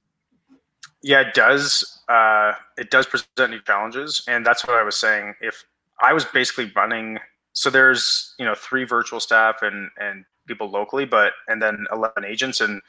Yeah, 1.01 1.21
it 1.21 1.33
does. 1.33 2.01
Uh, 2.07 2.53
it 2.77 2.89
does 2.91 3.05
present 3.05 3.51
new 3.51 3.61
challenges, 3.61 4.23
and 4.27 4.45
that's 4.45 4.65
what 4.65 4.77
I 4.77 4.83
was 4.83 4.97
saying. 4.97 5.35
If 5.41 5.63
I 6.01 6.13
was 6.13 6.25
basically 6.25 6.71
running 6.75 7.19
so 7.53 7.69
there's 7.69 8.33
you 8.37 8.45
know 8.45 8.55
three 8.55 8.83
virtual 8.83 9.19
staff 9.19 9.61
and 9.61 9.89
and 9.97 10.25
people 10.47 10.69
locally, 10.69 11.05
but 11.05 11.33
and 11.47 11.61
then 11.61 11.85
eleven 11.91 12.25
agents 12.25 12.59
and 12.59 12.81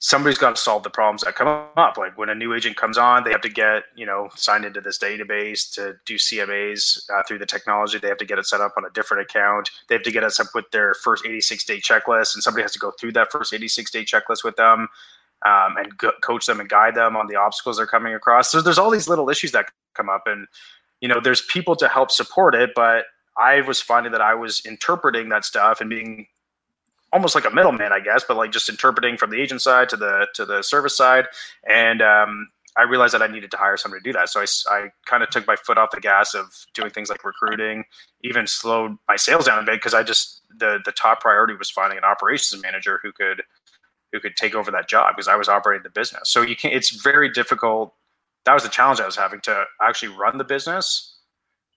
somebody's 0.00 0.38
got 0.38 0.54
to 0.54 0.62
solve 0.62 0.82
the 0.84 0.90
problems 0.90 1.22
that 1.22 1.34
come 1.34 1.48
up. 1.76 1.96
Like 1.96 2.16
when 2.16 2.28
a 2.28 2.34
new 2.34 2.54
agent 2.54 2.76
comes 2.76 2.96
on, 2.96 3.24
they 3.24 3.30
have 3.30 3.40
to 3.40 3.48
get 3.48 3.84
you 3.96 4.06
know 4.06 4.28
signed 4.34 4.64
into 4.64 4.80
this 4.80 4.98
database 4.98 5.72
to 5.74 5.94
do 6.06 6.16
CMAs 6.16 7.08
uh, 7.10 7.22
through 7.26 7.38
the 7.38 7.46
technology. 7.46 7.98
They 7.98 8.08
have 8.08 8.18
to 8.18 8.24
get 8.24 8.38
it 8.38 8.46
set 8.46 8.60
up 8.60 8.74
on 8.76 8.84
a 8.84 8.90
different 8.90 9.22
account. 9.22 9.70
They 9.88 9.94
have 9.94 10.04
to 10.04 10.12
get 10.12 10.24
us 10.24 10.38
up 10.40 10.48
with 10.54 10.70
their 10.72 10.94
first 10.94 11.24
86 11.26 11.64
day 11.64 11.80
checklist, 11.80 12.34
and 12.34 12.42
somebody 12.42 12.62
has 12.62 12.72
to 12.72 12.78
go 12.78 12.92
through 12.98 13.12
that 13.12 13.30
first 13.30 13.52
86 13.52 13.90
day 13.90 14.04
checklist 14.04 14.44
with 14.44 14.56
them. 14.56 14.88
Um, 15.46 15.76
and 15.76 15.96
go- 15.96 16.14
coach 16.20 16.46
them 16.46 16.58
and 16.58 16.68
guide 16.68 16.96
them 16.96 17.14
on 17.14 17.28
the 17.28 17.36
obstacles 17.36 17.76
they're 17.76 17.86
coming 17.86 18.12
across. 18.12 18.50
So 18.50 18.60
there's 18.60 18.76
all 18.76 18.90
these 18.90 19.08
little 19.08 19.30
issues 19.30 19.52
that 19.52 19.66
come 19.94 20.08
up, 20.08 20.24
and 20.26 20.48
you 21.00 21.06
know, 21.06 21.20
there's 21.22 21.42
people 21.42 21.76
to 21.76 21.86
help 21.86 22.10
support 22.10 22.56
it, 22.56 22.70
but 22.74 23.04
I 23.38 23.60
was 23.62 23.80
finding 23.80 24.12
that 24.12 24.20
I 24.20 24.34
was 24.34 24.60
interpreting 24.66 25.28
that 25.30 25.44
stuff 25.44 25.80
and 25.80 25.88
being 25.88 26.26
almost 27.12 27.34
like 27.34 27.44
a 27.44 27.50
middleman, 27.50 27.92
I 27.92 28.00
guess, 28.00 28.24
but 28.26 28.36
like 28.36 28.52
just 28.52 28.68
interpreting 28.68 29.16
from 29.16 29.30
the 29.30 29.40
agent 29.40 29.62
side 29.62 29.88
to 29.90 29.96
the 29.96 30.26
to 30.34 30.44
the 30.44 30.62
service 30.62 30.96
side, 30.96 31.26
and 31.68 32.02
um, 32.02 32.48
I 32.76 32.82
realized 32.82 33.14
that 33.14 33.22
I 33.22 33.26
needed 33.26 33.50
to 33.52 33.56
hire 33.56 33.76
somebody 33.76 34.02
to 34.02 34.04
do 34.04 34.12
that. 34.12 34.28
So 34.28 34.40
I, 34.40 34.46
I 34.70 34.88
kind 35.06 35.22
of 35.22 35.30
took 35.30 35.46
my 35.46 35.56
foot 35.56 35.78
off 35.78 35.90
the 35.90 36.00
gas 36.00 36.34
of 36.34 36.46
doing 36.74 36.90
things 36.90 37.10
like 37.10 37.24
recruiting, 37.24 37.84
even 38.22 38.46
slowed 38.46 38.96
my 39.08 39.16
sales 39.16 39.46
down 39.46 39.58
a 39.58 39.64
bit 39.64 39.76
because 39.76 39.94
I 39.94 40.02
just 40.02 40.42
the 40.56 40.80
the 40.84 40.92
top 40.92 41.20
priority 41.20 41.54
was 41.54 41.70
finding 41.70 41.98
an 41.98 42.04
operations 42.04 42.60
manager 42.62 43.00
who 43.02 43.12
could 43.12 43.42
who 44.12 44.20
could 44.20 44.36
take 44.36 44.54
over 44.54 44.70
that 44.70 44.88
job 44.88 45.14
because 45.14 45.28
I 45.28 45.36
was 45.36 45.48
operating 45.48 45.82
the 45.82 45.90
business. 45.90 46.22
So 46.30 46.42
you 46.42 46.56
can 46.56 46.72
it's 46.72 46.90
very 46.90 47.30
difficult. 47.30 47.94
That 48.44 48.54
was 48.54 48.62
the 48.62 48.70
challenge 48.70 49.00
I 49.00 49.06
was 49.06 49.16
having 49.16 49.40
to 49.42 49.64
actually 49.82 50.14
run 50.16 50.38
the 50.38 50.44
business 50.44 51.16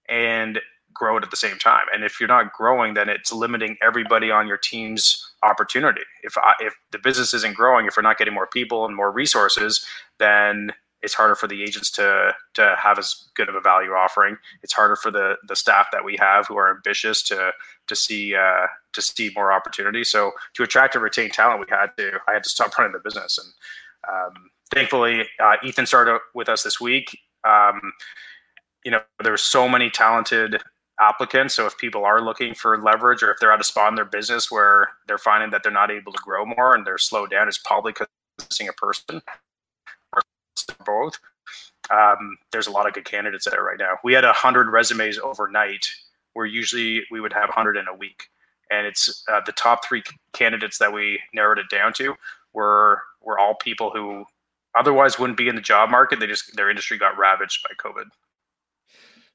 and 0.07 0.59
grow 0.93 1.17
it 1.17 1.23
at 1.23 1.31
the 1.31 1.37
same 1.37 1.57
time. 1.57 1.85
And 1.93 2.03
if 2.03 2.19
you're 2.19 2.27
not 2.29 2.53
growing, 2.53 2.93
then 2.93 3.09
it's 3.09 3.31
limiting 3.31 3.77
everybody 3.81 4.31
on 4.31 4.47
your 4.47 4.57
team's 4.57 5.31
opportunity. 5.43 6.01
If 6.23 6.37
I, 6.37 6.53
if 6.59 6.75
the 6.91 6.99
business 6.99 7.33
isn't 7.33 7.55
growing, 7.55 7.85
if 7.87 7.97
we're 7.97 8.03
not 8.03 8.17
getting 8.17 8.33
more 8.33 8.47
people 8.47 8.85
and 8.85 8.95
more 8.95 9.11
resources, 9.11 9.85
then 10.19 10.71
it's 11.01 11.13
harder 11.13 11.35
for 11.35 11.47
the 11.47 11.63
agents 11.63 11.89
to 11.91 12.33
to 12.53 12.75
have 12.77 12.99
as 12.99 13.27
good 13.35 13.49
of 13.49 13.55
a 13.55 13.61
value 13.61 13.91
offering. 13.91 14.37
It's 14.63 14.73
harder 14.73 14.95
for 14.95 15.11
the 15.11 15.35
the 15.47 15.55
staff 15.55 15.87
that 15.91 16.05
we 16.05 16.17
have 16.19 16.47
who 16.47 16.57
are 16.57 16.73
ambitious 16.75 17.23
to 17.23 17.51
to 17.87 17.95
see 17.95 18.35
uh, 18.35 18.67
to 18.93 19.01
see 19.01 19.31
more 19.35 19.51
opportunity. 19.51 20.03
So 20.03 20.31
to 20.55 20.63
attract 20.63 20.95
and 20.95 21.03
retain 21.03 21.31
talent, 21.31 21.59
we 21.59 21.65
had 21.69 21.87
to 21.97 22.19
I 22.27 22.33
had 22.33 22.43
to 22.43 22.49
stop 22.49 22.77
running 22.77 22.93
the 22.93 22.99
business. 22.99 23.39
And 23.39 24.13
um, 24.13 24.49
thankfully, 24.73 25.27
uh, 25.39 25.55
Ethan 25.63 25.85
started 25.85 26.19
with 26.35 26.49
us 26.49 26.63
this 26.63 26.79
week. 26.79 27.17
Um, 27.43 27.93
you 28.85 28.91
know, 28.91 29.01
there 29.19 29.31
there's 29.31 29.41
so 29.43 29.69
many 29.69 29.89
talented 29.89 30.61
applicants. 31.01 31.55
So 31.55 31.65
if 31.65 31.77
people 31.77 32.05
are 32.05 32.21
looking 32.21 32.53
for 32.53 32.77
leverage 32.77 33.23
or 33.23 33.31
if 33.31 33.39
they're 33.39 33.51
at 33.51 33.59
a 33.59 33.63
spot 33.65 33.89
in 33.89 33.95
their 33.95 34.05
business 34.05 34.51
where 34.51 34.89
they're 35.07 35.17
finding 35.17 35.49
that 35.49 35.63
they're 35.63 35.71
not 35.71 35.91
able 35.91 36.11
to 36.11 36.19
grow 36.23 36.45
more 36.45 36.75
and 36.75 36.85
they're 36.85 36.97
slowed 36.97 37.31
down, 37.31 37.47
it's 37.47 37.57
probably 37.57 37.91
because 37.91 38.07
missing 38.49 38.69
a 38.69 38.73
person 38.73 39.21
or 40.13 40.21
both. 40.85 41.19
Um, 41.89 42.37
there's 42.51 42.67
a 42.67 42.71
lot 42.71 42.87
of 42.87 42.93
good 42.93 43.05
candidates 43.05 43.47
there 43.49 43.63
right 43.63 43.79
now. 43.79 43.97
We 44.03 44.13
had 44.13 44.23
a 44.23 44.33
hundred 44.33 44.69
resumes 44.69 45.17
overnight, 45.17 45.85
where 46.33 46.45
usually 46.45 47.03
we 47.11 47.19
would 47.19 47.33
have 47.33 47.49
hundred 47.49 47.75
in 47.77 47.87
a 47.87 47.95
week, 47.95 48.29
and 48.69 48.87
it's 48.87 49.23
uh, 49.31 49.41
the 49.45 49.51
top 49.51 49.85
three 49.85 50.03
candidates 50.33 50.77
that 50.77 50.93
we 50.93 51.19
narrowed 51.33 51.59
it 51.59 51.69
down 51.69 51.93
to 51.93 52.15
were 52.53 53.01
were 53.21 53.39
all 53.39 53.55
people 53.55 53.91
who 53.91 54.25
otherwise 54.77 55.19
wouldn't 55.19 55.37
be 55.37 55.49
in 55.49 55.55
the 55.55 55.61
job 55.61 55.89
market. 55.89 56.19
They 56.19 56.27
just 56.27 56.55
their 56.55 56.69
industry 56.69 56.97
got 56.97 57.17
ravaged 57.17 57.63
by 57.63 57.75
COVID. 57.75 58.05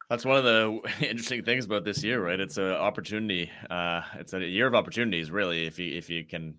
That's 0.09 0.25
one 0.25 0.37
of 0.37 0.45
the 0.45 0.81
interesting 1.09 1.45
things 1.45 1.65
about 1.65 1.85
this 1.85 2.03
year, 2.05 2.25
right? 2.25 2.39
It's 2.39 2.59
an 2.59 2.73
opportunity. 2.73 3.51
Uh, 3.69 4.03
it's 4.15 4.33
a 4.33 4.41
year 4.41 4.67
of 4.67 4.75
opportunities, 4.75 5.31
really, 5.31 5.67
if 5.67 5.79
you 5.79 5.97
if 5.97 6.09
you 6.09 6.25
can 6.25 6.55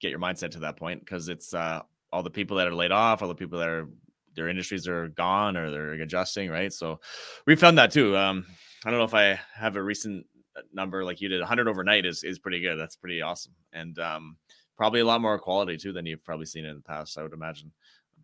get 0.00 0.10
your 0.10 0.20
mindset 0.20 0.50
to 0.52 0.60
that 0.60 0.76
point, 0.76 1.00
because 1.00 1.28
it's 1.28 1.54
uh, 1.54 1.80
all 2.12 2.22
the 2.22 2.30
people 2.30 2.56
that 2.58 2.68
are 2.68 2.74
laid 2.74 2.92
off, 2.92 3.22
all 3.22 3.28
the 3.28 3.34
people 3.34 3.58
that 3.58 3.68
are 3.68 3.88
their 4.34 4.48
industries 4.48 4.88
are 4.88 5.08
gone 5.08 5.56
or 5.56 5.70
they're 5.70 5.92
adjusting, 5.92 6.48
right? 6.48 6.72
So 6.72 7.00
we 7.46 7.54
found 7.56 7.76
that 7.78 7.92
too. 7.92 8.16
Um, 8.16 8.46
I 8.84 8.90
don't 8.90 8.98
know 8.98 9.04
if 9.04 9.14
I 9.14 9.38
have 9.54 9.76
a 9.76 9.82
recent 9.82 10.26
number 10.72 11.04
like 11.04 11.20
you 11.20 11.28
did. 11.28 11.40
100 11.40 11.68
overnight 11.68 12.06
is 12.06 12.22
is 12.22 12.38
pretty 12.38 12.60
good. 12.60 12.76
That's 12.76 12.96
pretty 12.96 13.20
awesome, 13.22 13.54
and 13.72 13.98
um, 13.98 14.36
probably 14.76 15.00
a 15.00 15.04
lot 15.04 15.20
more 15.20 15.38
quality 15.38 15.76
too 15.76 15.92
than 15.92 16.06
you've 16.06 16.24
probably 16.24 16.46
seen 16.46 16.64
in 16.64 16.76
the 16.76 16.82
past. 16.82 17.18
I 17.18 17.22
would 17.22 17.32
imagine. 17.32 17.72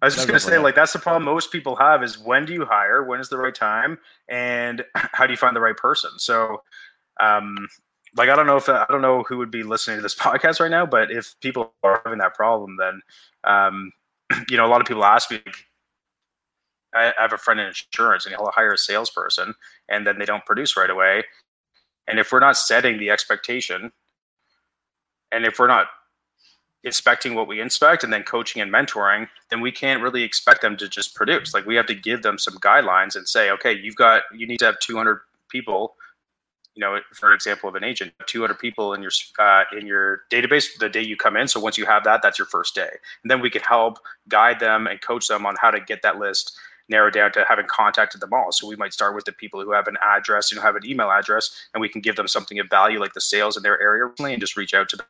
I 0.01 0.07
was 0.07 0.15
just 0.15 0.29
going 0.29 0.39
to 0.39 0.45
say, 0.45 0.59
like, 0.59 0.77
that's 0.77 0.93
the 0.93 0.99
problem 0.99 1.25
most 1.25 1.51
people 1.51 1.75
have 1.77 2.05
is 2.05 2.19
when 2.19 2.45
do 2.45 2.53
you 2.53 2.65
hire? 2.65 3.03
When 3.03 3.19
is 3.21 3.29
the 3.29 3.39
right 3.39 3.55
time? 3.55 3.99
And 4.29 4.85
how 4.95 5.27
do 5.27 5.33
you 5.33 5.37
find 5.37 5.57
the 5.57 5.61
right 5.61 5.77
person? 5.77 6.11
So, 6.19 6.63
um, 7.21 7.57
like, 8.17 8.29
I 8.29 8.37
don't 8.37 8.47
know 8.47 8.57
if 8.57 8.69
I 8.69 8.87
don't 8.89 9.03
know 9.03 9.25
who 9.25 9.39
would 9.39 9.51
be 9.51 9.63
listening 9.65 9.99
to 9.99 10.03
this 10.03 10.15
podcast 10.17 10.61
right 10.61 10.71
now, 10.71 10.87
but 10.87 11.11
if 11.11 11.35
people 11.41 11.73
are 11.83 12.01
having 12.05 12.21
that 12.21 12.35
problem, 12.35 12.77
then, 12.79 13.01
um, 13.45 13.93
you 14.49 14.57
know, 14.57 14.67
a 14.67 14.69
lot 14.69 14.81
of 14.81 14.87
people 14.87 15.05
ask 15.05 15.31
me, 15.31 15.41
I 16.95 17.13
have 17.19 17.33
a 17.33 17.39
friend 17.39 17.61
in 17.61 17.67
insurance 17.67 18.25
and 18.25 18.35
he'll 18.35 18.51
hire 18.55 18.73
a 18.73 18.79
salesperson 18.79 19.55
and 19.89 20.07
then 20.07 20.19
they 20.19 20.25
don't 20.25 20.45
produce 20.47 20.77
right 20.77 20.89
away. 20.89 21.25
And 22.07 22.19
if 22.19 22.33
we're 22.33 22.41
not 22.41 22.57
setting 22.57 22.99
the 22.99 23.11
expectation 23.11 23.93
and 25.31 25.45
if 25.45 25.59
we're 25.59 25.67
not 25.67 25.89
inspecting 26.85 27.35
what 27.35 27.49
we 27.49 27.61
inspect 27.61 28.05
and 28.05 28.13
then 28.13 28.23
coaching 28.23 28.63
and 28.63 28.73
mentoring, 28.73 29.29
then 29.51 29.61
we 29.61 29.73
can't 29.73 30.03
really 30.03 30.23
expect 30.23 30.63
them 30.63 30.77
to 30.77 30.89
just 30.89 31.15
produce. 31.15 31.53
Like 31.55 31.67
we 31.67 31.75
have 31.75 31.87
to 31.87 31.95
give 31.95 32.23
them 32.23 32.39
some 32.39 32.55
guidelines 32.55 33.17
and 33.17 33.29
say, 33.29 33.51
okay, 33.51 33.73
you've 33.73 33.97
got 33.97 34.23
you 34.35 34.47
need 34.47 34.59
to 34.59 34.67
have 34.67 34.79
200 34.81 35.21
people. 35.49 35.95
You 36.75 36.81
know, 36.83 37.01
for 37.13 37.33
example, 37.33 37.69
of 37.69 37.75
an 37.75 37.83
agent, 37.83 38.13
200 38.27 38.55
people 38.55 38.95
in 38.95 39.03
your 39.03 39.11
uh, 39.39 39.65
in 39.77 39.87
your 39.87 40.21
database 40.31 40.79
the 40.79 40.89
day 40.89 41.03
you 41.03 41.17
come 41.17 41.37
in. 41.37 41.49
So 41.49 41.59
once 41.59 41.77
you 41.77 41.87
have 41.87 42.05
that, 42.05 42.23
that's 42.23 42.39
your 42.39 42.47
first 42.47 42.75
day, 42.75 42.91
and 43.23 43.31
then 43.31 43.41
we 43.41 43.51
can 43.51 43.63
help 43.63 43.99
guide 44.29 44.61
them 44.61 44.87
and 44.87 45.01
coach 45.01 45.27
them 45.27 45.45
on 45.45 45.57
how 45.61 45.73
to 45.73 45.81
get 45.81 46.03
that 46.03 46.19
list 46.19 46.57
narrowed 46.91 47.13
down 47.13 47.31
to 47.33 47.45
having 47.47 47.67
contacted 47.67 48.21
them 48.21 48.33
all. 48.33 48.51
So 48.51 48.67
we 48.67 48.77
might 48.77 48.95
start 48.95 49.15
with 49.15 49.27
the 49.27 49.33
people 49.33 49.63
who 49.63 49.73
have 49.73 49.89
an 49.89 49.99
address 50.01 50.51
and 50.51 50.59
who 50.59 50.67
have 50.67 50.77
an 50.77 50.87
email 50.87 51.11
address, 51.11 51.51
and 51.75 51.81
we 51.81 51.89
can 51.89 52.01
give 52.01 52.17
them 52.17 52.29
something 52.29 52.59
of 52.61 52.71
value 52.71 53.01
like 53.01 53.13
the 53.13 53.21
sales 53.21 53.57
in 53.57 53.63
their 53.63 53.79
area 53.83 54.09
and 54.21 54.41
just 54.41 54.57
reach 54.57 54.73
out 54.73 54.89
to 54.91 54.97
them 54.97 55.07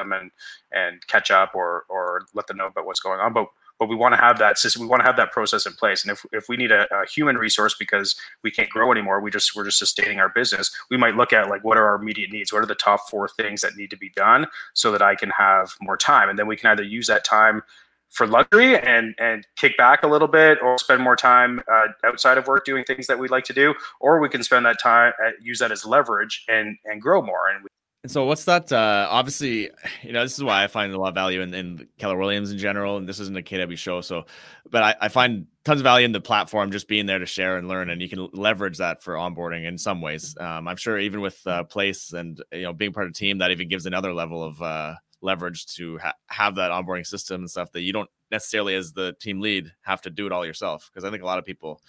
them 0.00 0.12
and 0.12 0.30
and 0.72 1.06
catch 1.06 1.30
up 1.30 1.52
or 1.54 1.84
or 1.88 2.22
let 2.34 2.46
them 2.46 2.56
know 2.56 2.66
about 2.66 2.86
what's 2.86 3.00
going 3.00 3.20
on. 3.20 3.32
But 3.32 3.46
but 3.80 3.88
we 3.88 3.96
want 3.96 4.12
to 4.14 4.20
have 4.20 4.38
that 4.38 4.58
system. 4.58 4.82
We 4.82 4.88
want 4.88 5.00
to 5.00 5.06
have 5.06 5.16
that 5.16 5.32
process 5.32 5.64
in 5.64 5.72
place. 5.72 6.04
And 6.04 6.12
if, 6.12 6.24
if 6.32 6.50
we 6.50 6.58
need 6.58 6.70
a, 6.70 6.86
a, 6.94 7.06
human 7.06 7.36
resource 7.36 7.74
because 7.76 8.14
we 8.44 8.50
can't 8.50 8.68
grow 8.68 8.92
anymore, 8.92 9.22
we 9.22 9.30
just 9.30 9.56
we're 9.56 9.64
just 9.64 9.78
sustaining 9.78 10.20
our 10.20 10.28
business. 10.28 10.70
We 10.90 10.98
might 10.98 11.16
look 11.16 11.32
at 11.32 11.48
like 11.48 11.64
what 11.64 11.78
are 11.78 11.88
our 11.88 11.94
immediate 11.96 12.30
needs? 12.30 12.52
What 12.52 12.62
are 12.62 12.66
the 12.66 12.74
top 12.74 13.08
four 13.08 13.26
things 13.26 13.62
that 13.62 13.76
need 13.76 13.90
to 13.90 13.96
be 13.96 14.10
done 14.10 14.46
so 14.74 14.92
that 14.92 15.00
I 15.00 15.14
can 15.14 15.30
have 15.30 15.74
more 15.80 15.96
time? 15.96 16.28
And 16.28 16.38
then 16.38 16.46
we 16.46 16.56
can 16.56 16.70
either 16.70 16.82
use 16.82 17.06
that 17.06 17.24
time 17.24 17.62
for 18.10 18.26
luxury 18.26 18.78
and 18.78 19.14
and 19.18 19.46
kick 19.56 19.76
back 19.78 20.02
a 20.02 20.08
little 20.08 20.28
bit 20.28 20.58
or 20.62 20.76
spend 20.78 21.00
more 21.00 21.16
time 21.16 21.62
uh, 21.72 21.86
outside 22.04 22.36
of 22.36 22.46
work 22.46 22.64
doing 22.64 22.84
things 22.84 23.06
that 23.06 23.18
we'd 23.18 23.30
like 23.30 23.44
to 23.44 23.52
do 23.52 23.72
or 24.00 24.20
we 24.20 24.28
can 24.28 24.42
spend 24.42 24.66
that 24.66 24.80
time 24.80 25.12
uh, 25.24 25.30
use 25.40 25.60
that 25.60 25.70
as 25.70 25.84
leverage 25.84 26.44
and 26.48 26.76
and 26.84 27.00
grow 27.00 27.22
more 27.22 27.48
and 27.48 27.62
we 27.62 27.68
and 28.02 28.10
so, 28.10 28.24
what's 28.24 28.46
that? 28.46 28.72
Uh, 28.72 29.06
obviously, 29.10 29.70
you 30.02 30.12
know, 30.12 30.22
this 30.22 30.36
is 30.38 30.42
why 30.42 30.64
I 30.64 30.68
find 30.68 30.92
a 30.92 30.98
lot 30.98 31.08
of 31.08 31.14
value 31.14 31.42
in, 31.42 31.52
in 31.52 31.86
Keller 31.98 32.16
Williams 32.16 32.50
in 32.50 32.56
general. 32.56 32.96
And 32.96 33.06
this 33.06 33.20
isn't 33.20 33.36
a 33.36 33.42
KW 33.42 33.76
show, 33.76 34.00
so, 34.00 34.24
but 34.70 34.82
I, 34.82 34.94
I, 35.02 35.08
find 35.08 35.46
tons 35.64 35.80
of 35.80 35.84
value 35.84 36.06
in 36.06 36.12
the 36.12 36.20
platform 36.20 36.70
just 36.70 36.88
being 36.88 37.04
there 37.04 37.18
to 37.18 37.26
share 37.26 37.58
and 37.58 37.68
learn, 37.68 37.90
and 37.90 38.00
you 38.00 38.08
can 38.08 38.28
leverage 38.32 38.78
that 38.78 39.02
for 39.02 39.14
onboarding 39.14 39.66
in 39.66 39.76
some 39.76 40.00
ways. 40.00 40.34
Um, 40.40 40.66
I'm 40.66 40.76
sure 40.76 40.98
even 40.98 41.20
with 41.20 41.46
uh, 41.46 41.64
Place 41.64 42.14
and 42.14 42.42
you 42.52 42.62
know 42.62 42.72
being 42.72 42.92
part 42.92 43.06
of 43.06 43.10
a 43.10 43.14
team, 43.14 43.38
that 43.38 43.50
even 43.50 43.68
gives 43.68 43.84
another 43.84 44.14
level 44.14 44.42
of 44.42 44.62
uh, 44.62 44.94
leverage 45.20 45.66
to 45.74 45.98
ha- 45.98 46.14
have 46.28 46.54
that 46.54 46.70
onboarding 46.70 47.06
system 47.06 47.42
and 47.42 47.50
stuff 47.50 47.70
that 47.72 47.82
you 47.82 47.92
don't 47.92 48.08
necessarily, 48.30 48.74
as 48.76 48.92
the 48.92 49.14
team 49.20 49.40
lead, 49.40 49.70
have 49.82 50.00
to 50.02 50.10
do 50.10 50.24
it 50.24 50.32
all 50.32 50.46
yourself. 50.46 50.88
Because 50.90 51.04
I 51.04 51.10
think 51.10 51.22
a 51.22 51.26
lot 51.26 51.38
of 51.38 51.44
people 51.44 51.82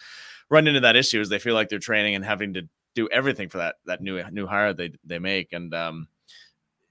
run 0.50 0.68
into 0.68 0.82
that 0.82 0.98
issue 0.98 1.22
is 1.22 1.30
they 1.30 1.40
feel 1.40 1.54
like 1.54 1.70
they're 1.70 1.80
training 1.80 2.16
and 2.16 2.26
having 2.26 2.54
to 2.56 2.68
do 2.96 3.08
everything 3.10 3.50
for 3.50 3.60
that 3.60 3.76
that 3.86 4.02
new 4.02 4.24
new 4.32 4.46
hire 4.46 4.74
they 4.74 4.92
they 5.06 5.20
make 5.20 5.54
and 5.54 5.74
um 5.74 6.08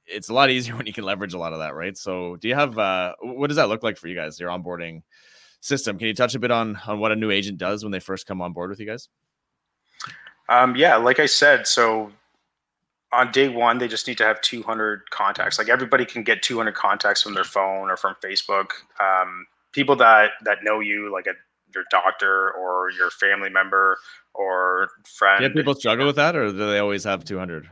it's 0.06 0.28
a 0.28 0.34
lot 0.34 0.50
easier 0.50 0.76
when 0.76 0.86
you 0.86 0.92
can 0.92 1.04
leverage 1.04 1.34
a 1.34 1.38
lot 1.38 1.52
of 1.52 1.60
that 1.60 1.74
right? 1.74 1.96
So 1.96 2.36
do 2.36 2.48
you 2.48 2.54
have 2.54 2.78
uh 2.78 3.14
what 3.20 3.48
does 3.48 3.56
that 3.56 3.68
look 3.68 3.82
like 3.82 3.96
for 3.96 4.08
you 4.08 4.14
guys 4.14 4.38
your 4.40 4.50
onboarding 4.50 5.02
system? 5.60 5.98
Can 5.98 6.06
you 6.06 6.14
touch 6.14 6.34
a 6.34 6.38
bit 6.38 6.50
on 6.50 6.78
on 6.86 6.98
what 6.98 7.12
a 7.12 7.16
new 7.16 7.30
agent 7.30 7.58
does 7.58 7.82
when 7.82 7.92
they 7.92 8.00
first 8.00 8.26
come 8.26 8.40
on 8.40 8.52
board 8.52 8.70
with 8.70 8.80
you 8.80 8.86
guys? 8.86 9.08
Um 10.48 10.74
yeah 10.76 10.96
like 10.96 11.20
i 11.20 11.26
said 11.26 11.66
so 11.66 12.10
on 13.12 13.32
day 13.32 13.48
one 13.48 13.78
they 13.78 13.88
just 13.88 14.06
need 14.06 14.18
to 14.18 14.24
have 14.24 14.40
200 14.40 15.10
contacts. 15.10 15.58
Like 15.58 15.68
everybody 15.68 16.04
can 16.04 16.22
get 16.22 16.42
200 16.42 16.74
contacts 16.74 17.22
from 17.22 17.34
their 17.34 17.44
phone 17.44 17.90
or 17.90 17.96
from 17.96 18.14
facebook. 18.22 18.70
Um, 19.00 19.46
people 19.72 19.96
that 19.96 20.30
that 20.44 20.58
know 20.62 20.80
you 20.80 21.12
like 21.12 21.26
a 21.26 21.34
your 21.74 21.84
doctor 21.90 22.52
or 22.52 22.90
your 22.90 23.10
family 23.10 23.50
member 23.50 23.98
or 24.34 24.90
friend. 25.04 25.42
Yeah, 25.42 25.48
people 25.48 25.74
struggle 25.74 26.06
with 26.06 26.16
that, 26.16 26.36
or 26.36 26.50
do 26.50 26.56
they 26.56 26.78
always 26.78 27.04
have 27.04 27.24
200? 27.24 27.68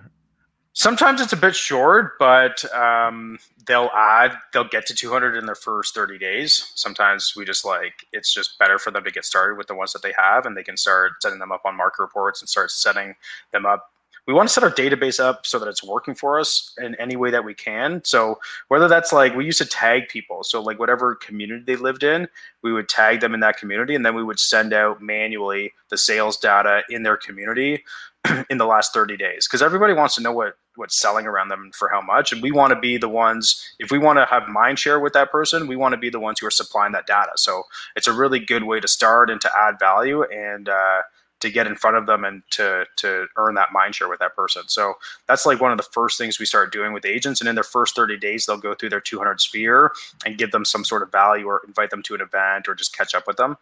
Sometimes 0.73 1.21
it's 1.21 1.33
a 1.33 1.37
bit 1.37 1.57
short, 1.57 2.13
but 2.21 2.65
um, 2.73 3.39
they'll 3.67 3.91
add, 3.97 4.37
they'll 4.53 4.69
get 4.69 4.87
to 4.87 4.95
200 4.95 5.37
in 5.37 5.45
their 5.45 5.57
first 5.57 5.93
30 5.93 6.19
days. 6.19 6.71
Sometimes 6.77 7.35
we 7.37 7.45
just 7.45 7.65
like, 7.65 8.07
it's 8.13 8.33
just 8.33 8.59
better 8.61 8.79
for 8.79 8.93
them 8.93 9.03
to 9.03 9.11
get 9.11 9.25
started 9.25 9.59
with 9.59 9.67
the 9.67 9.75
ones 9.75 9.93
that 9.93 10.03
they 10.03 10.15
have 10.17 10.47
and 10.47 10.57
they 10.57 10.63
can 10.63 10.77
start 10.77 11.15
setting 11.21 11.41
them 11.41 11.51
up 11.51 11.63
on 11.65 11.77
market 11.77 12.01
reports 12.01 12.41
and 12.41 12.49
start 12.49 12.71
setting 12.71 13.17
them 13.51 13.67
up 13.67 13.91
we 14.29 14.35
want 14.35 14.47
to 14.47 14.53
set 14.53 14.63
our 14.63 14.71
database 14.71 15.19
up 15.19 15.47
so 15.47 15.59
that 15.59 15.69
it's 15.69 15.83
working 15.83 16.15
for 16.15 16.39
us 16.39 16.75
in 16.79 16.95
any 16.97 17.17
way 17.17 17.31
that 17.31 17.47
we 17.47 17.55
can. 17.55 18.03
So 18.05 18.39
whether 18.69 18.87
that's 18.87 19.11
like 19.11 19.35
we 19.35 19.47
used 19.47 19.59
to 19.59 19.65
tag 19.65 20.09
people, 20.09 20.45
so 20.45 20.61
like 20.61 20.79
whatever 20.79 21.15
community 21.15 21.65
they 21.67 21.77
lived 21.77 22.05
in, 22.05 22.29
we 22.63 22.71
would 22.71 22.91
tag 22.91 23.21
them 23.21 23.33
in 23.33 23.41
that 23.41 23.57
community, 23.57 23.95
and 23.95 24.05
then 24.05 24.15
we 24.15 24.23
would 24.23 24.39
send 24.39 24.75
out 24.75 25.01
manually 25.01 25.73
the 25.89 25.97
sales 25.97 26.37
data 26.37 26.83
in 26.91 27.05
their 27.05 27.17
community 27.17 27.83
in 28.51 28.59
the 28.59 28.67
last 28.67 28.93
30 28.93 29.17
days 29.17 29.47
because 29.49 29.63
everybody 29.63 29.95
wants 29.95 30.15
to 30.17 30.23
know 30.23 30.33
what 30.33 30.59
what's 30.77 31.01
selling 31.01 31.27
around 31.27 31.49
them 31.49 31.71
for 31.75 31.89
how 31.89 32.01
much 32.01 32.33
and 32.33 32.43
we 32.43 32.53
want 32.53 32.73
to 32.73 32.79
be 32.79 32.97
the 32.97 33.09
ones 33.09 33.65
if 33.79 33.91
we 33.91 33.99
want 33.99 34.17
to 34.19 34.25
have 34.27 34.49
mind 34.49 34.79
share 34.79 35.01
with 35.01 35.13
that 35.13 35.31
person 35.31 35.67
we 35.67 35.77
want 35.77 35.93
to 35.93 35.97
be 35.97 36.11
the 36.11 36.21
ones 36.21 36.39
who 36.39 36.47
are 36.47 36.53
supplying 36.53 36.93
that 36.93 37.07
data 37.07 37.31
so 37.37 37.63
it's 37.97 38.07
a 38.07 38.13
really 38.13 38.39
good 38.39 38.65
way 38.65 38.81
to 38.81 38.89
start 38.89 39.31
and 39.31 39.41
to 39.41 39.51
add 39.57 39.79
value 39.79 40.23
and 40.25 40.69
uh, 40.69 41.01
to 41.41 41.51
get 41.51 41.67
in 41.67 41.77
front 41.77 41.97
of 41.97 42.07
them 42.07 42.25
and 42.25 42.43
to 42.51 42.85
to 42.97 43.27
earn 43.37 43.55
that 43.55 43.73
mind 43.73 43.95
share 43.95 44.09
with 44.09 44.19
that 44.21 44.35
person. 44.35 44.63
So 44.67 44.95
that's 45.27 45.47
like 45.47 45.61
one 45.61 45.73
of 45.73 45.79
the 45.79 45.85
first 45.85 46.19
things 46.19 46.39
we 46.39 46.47
start 46.47 46.73
doing 46.73 46.93
with 46.93 47.05
agents. 47.05 47.41
And 47.41 47.49
in 47.49 47.55
their 47.55 47.65
first 47.65 47.95
30 47.95 48.19
days, 48.19 48.47
they'll 48.47 48.57
go 48.57 48.75
through 48.75 48.91
their 48.91 49.01
200 49.01 49.41
sphere 49.41 49.93
and 50.27 50.39
give 50.39 50.51
them 50.51 50.65
some 50.65 50.85
sort 50.85 51.03
of 51.03 51.13
value 51.13 51.47
or 51.47 51.63
invite 51.67 51.91
them 51.91 52.03
to 52.05 52.15
an 52.15 52.21
event 52.21 52.69
or 52.69 52.75
just 52.75 52.97
catch 52.97 53.15
up 53.15 53.27
with 53.27 53.37
them. 53.37 53.57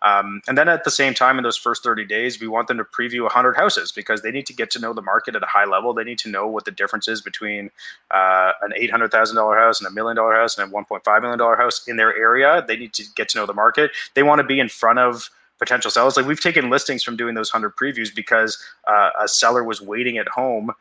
Um, 0.00 0.42
and 0.46 0.56
then 0.56 0.68
at 0.68 0.84
the 0.84 0.90
same 0.90 1.12
time, 1.12 1.38
in 1.38 1.44
those 1.44 1.56
first 1.56 1.82
30 1.82 2.04
days, 2.04 2.40
we 2.40 2.46
want 2.46 2.68
them 2.68 2.76
to 2.76 2.84
preview 2.84 3.22
100 3.22 3.56
houses 3.56 3.90
because 3.90 4.22
they 4.22 4.30
need 4.30 4.46
to 4.46 4.52
get 4.52 4.70
to 4.72 4.78
know 4.78 4.92
the 4.92 5.02
market 5.02 5.34
at 5.34 5.42
a 5.42 5.46
high 5.46 5.64
level. 5.64 5.92
They 5.92 6.04
need 6.04 6.18
to 6.20 6.30
know 6.30 6.46
what 6.46 6.64
the 6.64 6.70
difference 6.70 7.08
is 7.08 7.20
between 7.20 7.70
uh, 8.12 8.52
an 8.62 8.72
$800,000 8.80 9.58
house 9.58 9.80
and 9.80 9.88
a 9.88 9.90
million 9.90 10.16
dollar 10.16 10.34
house 10.34 10.56
and 10.56 10.70
a 10.70 10.74
$1.5 10.74 11.22
million 11.22 11.38
house 11.58 11.88
in 11.88 11.96
their 11.96 12.16
area. 12.16 12.64
They 12.66 12.76
need 12.76 12.92
to 12.94 13.04
get 13.16 13.28
to 13.30 13.38
know 13.38 13.46
the 13.46 13.54
market. 13.54 13.90
They 14.14 14.22
want 14.22 14.38
to 14.38 14.44
be 14.44 14.60
in 14.60 14.68
front 14.68 15.00
of 15.00 15.30
potential 15.58 15.90
sellers. 15.90 16.16
Like 16.16 16.26
we've 16.26 16.40
taken 16.40 16.70
listings 16.70 17.02
from 17.02 17.16
doing 17.16 17.34
those 17.34 17.52
100 17.52 17.76
previews 17.76 18.14
because 18.14 18.62
uh, 18.86 19.10
a 19.20 19.28
seller 19.28 19.64
was 19.64 19.80
waiting 19.80 20.18
at 20.18 20.28
home 20.28 20.72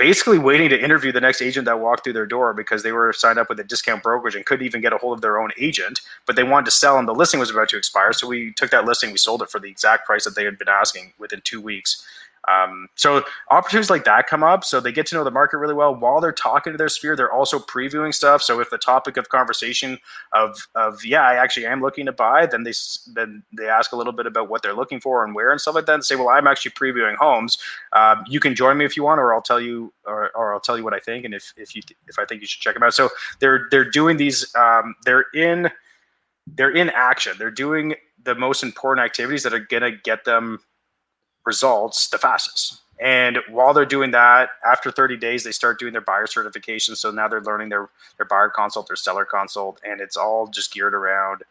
basically 0.00 0.38
waiting 0.38 0.70
to 0.70 0.82
interview 0.82 1.12
the 1.12 1.20
next 1.20 1.42
agent 1.42 1.66
that 1.66 1.78
walked 1.78 2.04
through 2.04 2.14
their 2.14 2.24
door 2.24 2.54
because 2.54 2.82
they 2.82 2.90
were 2.90 3.12
signed 3.12 3.38
up 3.38 3.50
with 3.50 3.60
a 3.60 3.64
discount 3.64 4.02
brokerage 4.02 4.34
and 4.34 4.46
couldn't 4.46 4.64
even 4.64 4.80
get 4.80 4.94
a 4.94 4.96
hold 4.96 5.18
of 5.18 5.20
their 5.20 5.38
own 5.38 5.50
agent, 5.58 6.00
but 6.26 6.36
they 6.36 6.42
wanted 6.42 6.64
to 6.64 6.70
sell 6.70 6.98
and 6.98 7.06
the 7.06 7.12
listing 7.12 7.38
was 7.38 7.50
about 7.50 7.68
to 7.68 7.76
expire. 7.76 8.14
So 8.14 8.26
we 8.26 8.54
took 8.54 8.70
that 8.70 8.86
listing, 8.86 9.12
we 9.12 9.18
sold 9.18 9.42
it 9.42 9.50
for 9.50 9.60
the 9.60 9.68
exact 9.68 10.06
price 10.06 10.24
that 10.24 10.34
they 10.34 10.44
had 10.44 10.58
been 10.58 10.70
asking 10.70 11.12
within 11.18 11.42
two 11.44 11.60
weeks. 11.60 12.02
Um, 12.48 12.88
so 12.94 13.22
opportunities 13.50 13.90
like 13.90 14.04
that 14.04 14.26
come 14.26 14.42
up. 14.42 14.64
So 14.64 14.80
they 14.80 14.92
get 14.92 15.06
to 15.06 15.14
know 15.14 15.24
the 15.24 15.30
market 15.30 15.58
really 15.58 15.74
well 15.74 15.94
while 15.94 16.20
they're 16.20 16.32
talking 16.32 16.72
to 16.72 16.76
their 16.76 16.88
sphere. 16.88 17.14
They're 17.14 17.32
also 17.32 17.58
previewing 17.58 18.14
stuff. 18.14 18.42
So 18.42 18.60
if 18.60 18.70
the 18.70 18.78
topic 18.78 19.16
of 19.16 19.28
conversation 19.28 19.98
of 20.32 20.66
of 20.74 21.04
yeah, 21.04 21.22
I 21.22 21.34
actually 21.34 21.66
am 21.66 21.82
looking 21.82 22.06
to 22.06 22.12
buy, 22.12 22.46
then 22.46 22.62
they 22.62 22.72
then 23.14 23.42
they 23.56 23.68
ask 23.68 23.92
a 23.92 23.96
little 23.96 24.12
bit 24.12 24.26
about 24.26 24.48
what 24.48 24.62
they're 24.62 24.74
looking 24.74 25.00
for 25.00 25.24
and 25.24 25.34
where 25.34 25.50
and 25.50 25.60
stuff 25.60 25.74
like 25.74 25.86
that. 25.86 25.94
And 25.94 26.04
say, 26.04 26.16
well, 26.16 26.30
I'm 26.30 26.46
actually 26.46 26.72
previewing 26.72 27.16
homes. 27.16 27.58
Um, 27.92 28.24
you 28.26 28.40
can 28.40 28.54
join 28.54 28.78
me 28.78 28.84
if 28.84 28.96
you 28.96 29.02
want, 29.02 29.20
or 29.20 29.34
I'll 29.34 29.42
tell 29.42 29.60
you, 29.60 29.92
or, 30.06 30.30
or 30.34 30.54
I'll 30.54 30.60
tell 30.60 30.78
you 30.78 30.84
what 30.84 30.94
I 30.94 31.00
think, 31.00 31.24
and 31.24 31.34
if 31.34 31.52
if 31.56 31.76
you 31.76 31.82
if 32.08 32.18
I 32.18 32.24
think 32.24 32.40
you 32.40 32.46
should 32.46 32.62
check 32.62 32.74
them 32.74 32.82
out. 32.82 32.94
So 32.94 33.10
they're 33.40 33.68
they're 33.70 33.90
doing 33.90 34.16
these. 34.16 34.54
Um, 34.54 34.94
they're 35.04 35.26
in 35.34 35.70
they're 36.46 36.74
in 36.74 36.90
action. 36.90 37.34
They're 37.38 37.50
doing 37.50 37.94
the 38.24 38.34
most 38.34 38.62
important 38.62 39.04
activities 39.04 39.42
that 39.42 39.54
are 39.54 39.60
gonna 39.60 39.92
get 39.92 40.24
them 40.24 40.60
results 41.46 42.08
the 42.08 42.18
fastest. 42.18 42.80
And 43.00 43.38
while 43.48 43.72
they're 43.72 43.86
doing 43.86 44.10
that, 44.10 44.50
after 44.64 44.90
30 44.90 45.16
days, 45.16 45.42
they 45.42 45.52
start 45.52 45.78
doing 45.78 45.92
their 45.92 46.02
buyer 46.02 46.26
certification. 46.26 46.94
So 46.94 47.10
now 47.10 47.28
they're 47.28 47.40
learning 47.40 47.70
their 47.70 47.88
their 48.18 48.26
buyer 48.26 48.50
consult, 48.50 48.88
their 48.88 48.96
seller 48.96 49.24
consult, 49.24 49.80
and 49.84 50.00
it's 50.00 50.16
all 50.16 50.46
just 50.46 50.72
geared 50.72 50.94
around 50.94 51.42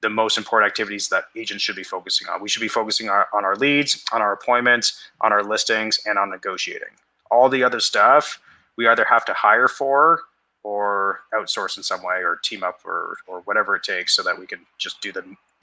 the 0.00 0.08
most 0.08 0.38
important 0.38 0.70
activities 0.70 1.08
that 1.08 1.24
agents 1.36 1.62
should 1.62 1.76
be 1.76 1.82
focusing 1.82 2.26
on. 2.28 2.40
We 2.40 2.48
should 2.48 2.62
be 2.62 2.68
focusing 2.68 3.10
on, 3.10 3.24
on 3.34 3.44
our 3.44 3.54
leads, 3.56 4.02
on 4.12 4.22
our 4.22 4.32
appointments, 4.32 4.98
on 5.20 5.32
our 5.32 5.42
listings, 5.42 6.00
and 6.06 6.18
on 6.18 6.30
negotiating. 6.30 6.88
All 7.30 7.50
the 7.50 7.62
other 7.62 7.80
stuff 7.80 8.40
we 8.76 8.88
either 8.88 9.04
have 9.04 9.26
to 9.26 9.34
hire 9.34 9.68
for 9.68 10.22
or 10.62 11.20
outsource 11.34 11.76
in 11.76 11.82
some 11.82 12.02
way 12.02 12.16
or 12.24 12.40
team 12.42 12.62
up 12.62 12.80
or, 12.84 13.18
or 13.26 13.40
whatever 13.42 13.76
it 13.76 13.82
takes 13.82 14.14
so 14.14 14.22
that 14.22 14.38
we 14.38 14.46
can 14.46 14.60
just 14.78 15.00
do 15.02 15.12
the 15.12 15.22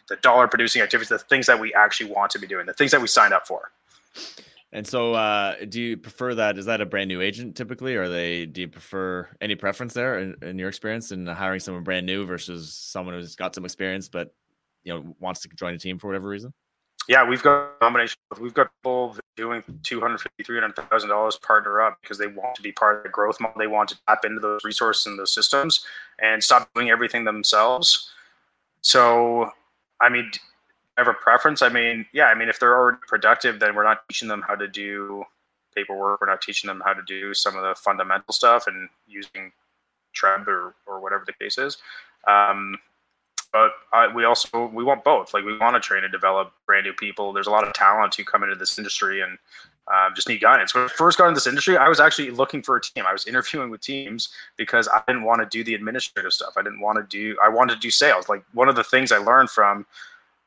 the 0.10 0.16
dollar 0.18 0.48
producing 0.48 0.82
activities, 0.82 1.10
the 1.10 1.20
things 1.20 1.46
that 1.48 1.60
we 1.60 1.74
actually 1.74 2.12
want 2.12 2.32
to 2.32 2.40
be 2.40 2.48
doing, 2.48 2.66
the 2.66 2.74
things 2.74 2.92
that 2.92 3.02
we 3.02 3.08
signed 3.08 3.34
up 3.34 3.48
for. 3.48 3.72
And 4.74 4.86
so, 4.86 5.14
uh, 5.14 5.56
do 5.70 5.82
you 5.82 5.98
prefer 5.98 6.36
that? 6.36 6.58
Is 6.58 6.66
that 6.66 6.82
a 6.82 6.86
brand 6.86 7.08
new 7.08 7.22
agent 7.22 7.56
typically, 7.56 7.96
or 7.96 8.10
they 8.10 8.46
do 8.46 8.62
you 8.62 8.68
prefer 8.68 9.30
any 9.40 9.56
preference 9.56 9.94
there 9.94 10.20
in, 10.20 10.36
in 10.42 10.60
your 10.60 10.70
experience 10.70 11.12
in 11.12 11.26
hiring 11.26 11.60
someone 11.60 11.84
brand 11.84 12.06
new 12.06 12.26
versus 12.26 12.74
someone 12.74 13.16
who's 13.16 13.36
got 13.36 13.56
some 13.56 13.64
experience 13.66 14.10
but 14.10 14.34
you 14.84 14.94
know 14.94 15.16
wants 15.20 15.42
to 15.42 15.50
join 15.50 15.74
a 15.74 15.78
team 15.78 15.98
for 15.98 16.08
whatever 16.08 16.28
reason? 16.28 16.54
Yeah, 17.08 17.28
we've 17.28 17.42
got 17.42 17.58
a 17.58 17.70
combination. 17.80 18.18
We've 18.40 18.54
got 18.54 18.70
people 18.82 19.16
doing 19.38 19.64
two 19.84 20.02
hundred 20.02 20.20
fifty, 20.20 20.44
three 20.44 20.60
hundred 20.60 20.76
thousand 20.90 21.10
dollars 21.10 21.38
partner 21.38 21.82
up 21.82 22.00
because 22.02 22.18
they 22.18 22.28
want 22.28 22.56
to 22.56 22.62
be 22.62 22.74
part 22.74 22.98
of 22.98 23.04
the 23.04 23.10
growth 23.10 23.40
model. 23.40 23.58
They 23.58 23.68
want 23.68 23.90
to 23.90 23.98
tap 24.08 24.26
into 24.26 24.42
those 24.42 24.62
resources 24.66 25.06
and 25.06 25.18
those 25.18 25.34
systems 25.34 25.86
and 26.22 26.44
stop 26.44 26.70
doing 26.76 26.90
everything 26.90 27.24
themselves. 27.24 28.12
So 28.82 29.52
I 30.02 30.10
mean, 30.10 30.32
have 30.98 31.08
a 31.08 31.14
preference? 31.14 31.62
I 31.62 31.70
mean, 31.70 32.06
yeah, 32.14 32.26
I 32.26 32.36
mean, 32.36 32.50
if 32.50 32.60
they're 32.60 32.78
already 32.78 32.98
productive, 33.08 33.60
then 33.60 33.76
we're 33.76 33.84
not 33.84 34.08
teaching 34.10 34.28
them 34.28 34.44
how 34.48 34.56
to 34.56 34.68
do 34.68 35.24
paperwork. 35.76 36.22
We're 36.22 36.28
not 36.28 36.42
teaching 36.42 36.68
them 36.68 36.82
how 36.84 36.94
to 36.94 37.04
do 37.04 37.34
some 37.34 37.56
of 37.56 37.64
the 37.64 37.76
fundamental 37.76 38.34
stuff 38.34 38.68
and 38.68 38.90
using 39.08 39.52
Treb 40.14 40.48
or 40.48 40.74
or 40.88 41.00
whatever 41.00 41.24
the 41.26 41.34
case 41.34 41.58
is. 41.58 41.78
Um, 42.28 42.78
but 43.54 43.72
we 44.16 44.26
also 44.26 44.68
we 44.74 44.84
want 44.84 45.04
both. 45.04 45.34
Like 45.34 45.46
we 45.46 45.58
want 45.58 45.76
to 45.76 45.80
train 45.80 46.04
and 46.04 46.12
develop 46.12 46.52
brand 46.66 46.86
new 46.86 46.94
people. 46.94 47.32
There's 47.32 47.48
a 47.48 47.52
lot 47.52 47.66
of 47.66 47.74
talent 47.74 48.16
who 48.16 48.24
come 48.24 48.44
into 48.44 48.56
this 48.56 48.78
industry 48.78 49.22
and 49.22 49.38
um, 49.94 50.14
just 50.16 50.28
need 50.28 50.42
guidance. 50.42 50.76
When 50.76 50.84
I 50.84 50.88
first 50.90 51.18
got 51.18 51.28
into 51.28 51.36
this 51.36 51.48
industry, 51.48 51.78
I 51.78 51.88
was 51.88 52.00
actually 52.00 52.32
looking 52.32 52.62
for 52.62 52.76
a 52.76 52.82
team. 52.82 53.06
I 53.08 53.14
was 53.14 53.26
interviewing 53.26 53.70
with 53.70 53.82
teams 53.82 54.30
because 54.58 54.90
I 54.94 55.02
didn't 55.08 55.24
want 55.24 55.42
to 55.42 55.48
do 55.58 55.64
the 55.64 55.76
administrative 55.76 56.34
stuff. 56.34 56.54
I 56.58 56.62
didn't 56.62 56.82
want 56.82 56.98
to 56.98 57.04
do. 57.04 57.38
I 57.44 57.50
wanted 57.50 57.76
to 57.76 57.80
do 57.80 57.90
sales. 57.90 58.28
Like 58.28 58.44
one 58.54 58.68
of 58.68 58.76
the 58.76 58.84
things 58.84 59.12
I 59.12 59.18
learned 59.18 59.50
from 59.50 59.86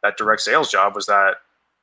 that 0.02 0.16
direct 0.16 0.42
sales 0.42 0.70
job 0.70 0.94
was 0.94 1.06
that 1.06 1.36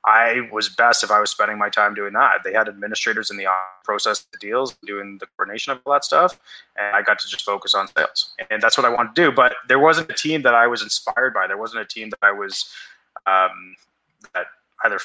I 0.06 0.48
was 0.52 0.70
best 0.70 1.04
if 1.04 1.12
I 1.12 1.20
was 1.20 1.32
spending 1.32 1.58
my 1.58 1.70
time 1.70 1.94
doing 1.94 2.14
that. 2.14 2.44
They 2.44 2.54
had 2.54 2.70
administrators 2.70 3.30
in 3.30 3.38
the 3.38 3.48
process 3.84 4.26
the 4.32 4.38
deals, 4.38 4.76
doing 4.86 5.18
the 5.20 5.26
coordination 5.36 5.74
of 5.74 5.80
all 5.86 5.94
that 5.94 6.06
stuff, 6.06 6.40
and 6.78 6.96
I 6.96 7.02
got 7.02 7.20
to 7.20 7.28
just 7.28 7.44
focus 7.44 7.74
on 7.74 7.88
sales. 7.88 8.34
And 8.50 8.62
that's 8.62 8.78
what 8.78 8.86
I 8.86 8.90
wanted 8.90 9.16
to 9.16 9.22
do. 9.30 9.32
But 9.36 9.56
there 9.68 9.80
wasn't 9.80 10.10
a 10.10 10.14
team 10.14 10.44
that 10.44 10.54
I 10.54 10.68
was 10.68 10.82
inspired 10.82 11.34
by. 11.34 11.48
There 11.48 11.58
wasn't 11.58 11.82
a 11.82 11.86
team 11.86 12.10
that 12.12 12.20
I 12.22 12.32
was 12.32 12.72
um, 13.26 13.76
that 14.34 14.46
either. 14.86 15.00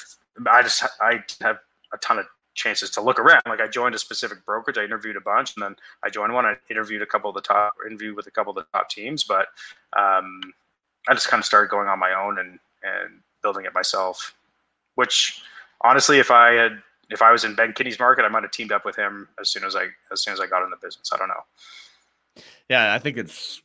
I 0.49 0.61
just 0.61 0.83
I 1.01 1.23
have 1.41 1.57
a 1.93 1.97
ton 1.97 2.19
of 2.19 2.25
chances 2.53 2.89
to 2.91 3.01
look 3.01 3.19
around. 3.19 3.41
Like 3.45 3.61
I 3.61 3.67
joined 3.67 3.95
a 3.95 3.99
specific 3.99 4.45
brokerage, 4.45 4.77
I 4.77 4.83
interviewed 4.83 5.15
a 5.15 5.21
bunch, 5.21 5.55
and 5.55 5.63
then 5.63 5.75
I 6.03 6.09
joined 6.09 6.33
one. 6.33 6.45
I 6.45 6.55
interviewed 6.69 7.01
a 7.01 7.05
couple 7.05 7.29
of 7.29 7.35
the 7.35 7.41
top, 7.41 7.73
interviewed 7.85 8.15
with 8.15 8.27
a 8.27 8.31
couple 8.31 8.51
of 8.51 8.55
the 8.55 8.77
top 8.77 8.89
teams, 8.89 9.23
but 9.23 9.47
um, 9.97 10.41
I 11.07 11.13
just 11.13 11.27
kind 11.27 11.39
of 11.39 11.45
started 11.45 11.69
going 11.69 11.87
on 11.87 11.99
my 11.99 12.13
own 12.13 12.39
and 12.39 12.59
and 12.83 13.21
building 13.41 13.65
it 13.65 13.73
myself 13.73 14.33
which 14.95 15.41
honestly, 15.81 16.19
if 16.19 16.31
I 16.31 16.53
had 16.53 16.81
if 17.09 17.21
I 17.21 17.31
was 17.31 17.43
in 17.43 17.55
Ben 17.55 17.73
Kinney's 17.73 17.99
market, 17.99 18.23
I 18.23 18.29
might 18.29 18.43
have 18.43 18.51
teamed 18.51 18.71
up 18.71 18.85
with 18.85 18.95
him 18.95 19.27
as 19.39 19.49
soon 19.49 19.63
as 19.63 19.75
I 19.75 19.87
as 20.11 20.21
soon 20.21 20.33
as 20.33 20.39
I 20.39 20.47
got 20.47 20.63
in 20.63 20.69
the 20.69 20.77
business. 20.77 21.11
I 21.13 21.17
don't 21.17 21.27
know. 21.27 22.43
Yeah, 22.69 22.93
I 22.93 22.99
think 22.99 23.17
it's, 23.17 23.57
it's 23.57 23.61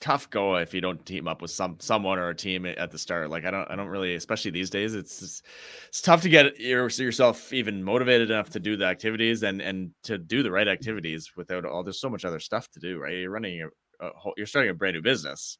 tough 0.00 0.30
go 0.30 0.56
if 0.56 0.72
you 0.72 0.80
don't 0.80 1.04
team 1.04 1.28
up 1.28 1.42
with 1.42 1.50
some 1.50 1.76
someone 1.78 2.18
or 2.18 2.30
a 2.30 2.34
team 2.34 2.66
at 2.66 2.90
the 2.90 2.98
start. 2.98 3.30
Like 3.30 3.44
I 3.44 3.50
don't 3.50 3.70
I 3.70 3.76
don't 3.76 3.88
really, 3.88 4.14
especially 4.14 4.50
these 4.50 4.70
days, 4.70 4.94
it's 4.94 5.22
it's, 5.22 5.42
it's 5.88 6.02
tough 6.02 6.22
to 6.22 6.28
get 6.28 6.58
your, 6.58 6.88
yourself 6.88 7.52
even 7.52 7.82
motivated 7.82 8.30
enough 8.30 8.50
to 8.50 8.60
do 8.60 8.76
the 8.76 8.86
activities 8.86 9.42
and 9.42 9.60
and 9.60 9.90
to 10.04 10.18
do 10.18 10.42
the 10.42 10.50
right 10.50 10.68
activities 10.68 11.30
without 11.36 11.64
all. 11.64 11.82
There's 11.82 12.00
so 12.00 12.10
much 12.10 12.24
other 12.24 12.40
stuff 12.40 12.70
to 12.72 12.80
do, 12.80 12.98
right? 12.98 13.14
You're 13.14 13.30
running 13.30 13.68
a 14.00 14.08
whole, 14.16 14.34
you're 14.36 14.46
starting 14.46 14.70
a 14.70 14.74
brand 14.74 14.94
new 14.94 15.02
business. 15.02 15.58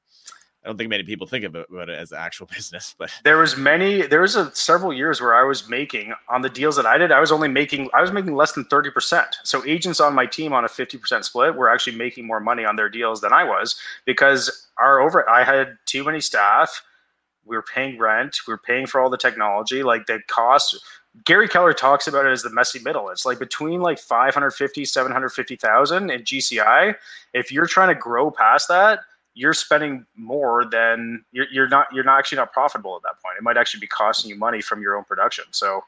I 0.62 0.68
don't 0.68 0.76
think 0.76 0.90
many 0.90 1.04
people 1.04 1.26
think 1.26 1.46
of 1.46 1.56
it, 1.56 1.66
about 1.70 1.88
it 1.88 1.98
as 1.98 2.12
an 2.12 2.18
actual 2.18 2.46
business, 2.54 2.94
but 2.98 3.10
there 3.24 3.38
was 3.38 3.56
many. 3.56 4.02
There 4.06 4.20
was 4.20 4.36
a, 4.36 4.54
several 4.54 4.92
years 4.92 5.20
where 5.20 5.34
I 5.34 5.42
was 5.42 5.68
making 5.68 6.12
on 6.28 6.42
the 6.42 6.50
deals 6.50 6.76
that 6.76 6.86
I 6.86 6.98
did. 6.98 7.12
I 7.12 7.20
was 7.20 7.32
only 7.32 7.48
making. 7.48 7.88
I 7.94 8.00
was 8.02 8.12
making 8.12 8.34
less 8.34 8.52
than 8.52 8.64
thirty 8.66 8.90
percent. 8.90 9.36
So 9.44 9.64
agents 9.64 10.00
on 10.00 10.14
my 10.14 10.26
team 10.26 10.52
on 10.52 10.64
a 10.64 10.68
fifty 10.68 10.98
percent 10.98 11.24
split 11.24 11.54
were 11.54 11.70
actually 11.70 11.96
making 11.96 12.26
more 12.26 12.40
money 12.40 12.64
on 12.64 12.76
their 12.76 12.90
deals 12.90 13.20
than 13.20 13.32
I 13.32 13.44
was 13.44 13.76
because 14.04 14.68
our 14.78 15.00
over. 15.00 15.28
I 15.28 15.44
had 15.44 15.78
too 15.86 16.04
many 16.04 16.20
staff. 16.20 16.82
We 17.46 17.56
were 17.56 17.64
paying 17.74 17.98
rent. 17.98 18.36
We 18.46 18.52
were 18.52 18.58
paying 18.58 18.86
for 18.86 19.00
all 19.00 19.10
the 19.10 19.16
technology. 19.16 19.82
Like 19.82 20.06
the 20.06 20.20
cost. 20.28 20.82
Gary 21.24 21.48
Keller 21.48 21.72
talks 21.72 22.06
about 22.06 22.24
it 22.24 22.30
as 22.30 22.42
the 22.42 22.50
messy 22.50 22.78
middle. 22.78 23.08
It's 23.08 23.26
like 23.26 23.40
between 23.40 23.80
like 23.80 23.98
550, 23.98 24.84
750,000 24.84 26.08
in 26.08 26.22
GCI. 26.22 26.94
If 27.34 27.50
you're 27.50 27.66
trying 27.66 27.92
to 27.92 28.00
grow 28.00 28.30
past 28.30 28.68
that, 28.68 29.00
you're 29.34 29.54
spending 29.54 30.04
more 30.16 30.64
than 30.64 31.24
you're, 31.32 31.46
you're 31.52 31.68
not 31.68 31.86
you're 31.92 32.04
not 32.04 32.18
actually 32.18 32.36
not 32.36 32.52
profitable 32.52 32.96
at 32.96 33.02
that 33.02 33.22
point. 33.22 33.36
It 33.38 33.42
might 33.42 33.56
actually 33.56 33.80
be 33.80 33.86
costing 33.86 34.30
you 34.30 34.36
money 34.36 34.60
from 34.60 34.82
your 34.82 34.96
own 34.96 35.04
production. 35.04 35.44
So 35.50 35.82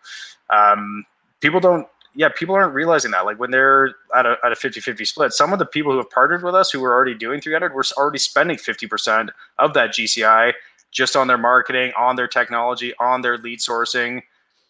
um, 0.51 1.05
people 1.41 1.61
don't 1.61 1.87
yeah 2.15 2.29
people 2.29 2.55
aren't 2.55 2.75
realizing 2.75 3.11
that. 3.11 3.25
Like 3.25 3.39
when 3.39 3.51
they're 3.51 3.95
at 4.15 4.27
a, 4.27 4.37
at 4.45 4.53
a 4.53 4.55
50-50 4.55 5.07
split 5.07 5.33
some 5.33 5.53
of 5.53 5.59
the 5.59 5.67
people 5.67 5.93
who 5.93 5.99
have 5.99 6.11
partnered 6.11 6.43
with 6.43 6.55
us 6.55 6.71
who 6.71 6.81
were 6.81 6.93
already 6.93 7.15
doing 7.15 7.41
300 7.41 7.75
were 7.75 7.85
already 7.97 8.19
spending 8.19 8.57
50% 8.57 9.31
of 9.59 9.75
that 9.75 9.91
gci 9.91 10.53
just 10.91 11.17
on 11.17 11.27
their 11.27 11.39
marketing 11.39 11.93
on 11.99 12.17
their 12.17 12.29
technology 12.29 12.93
on 13.01 13.23
their 13.23 13.39
lead 13.39 13.59
sourcing 13.59 14.23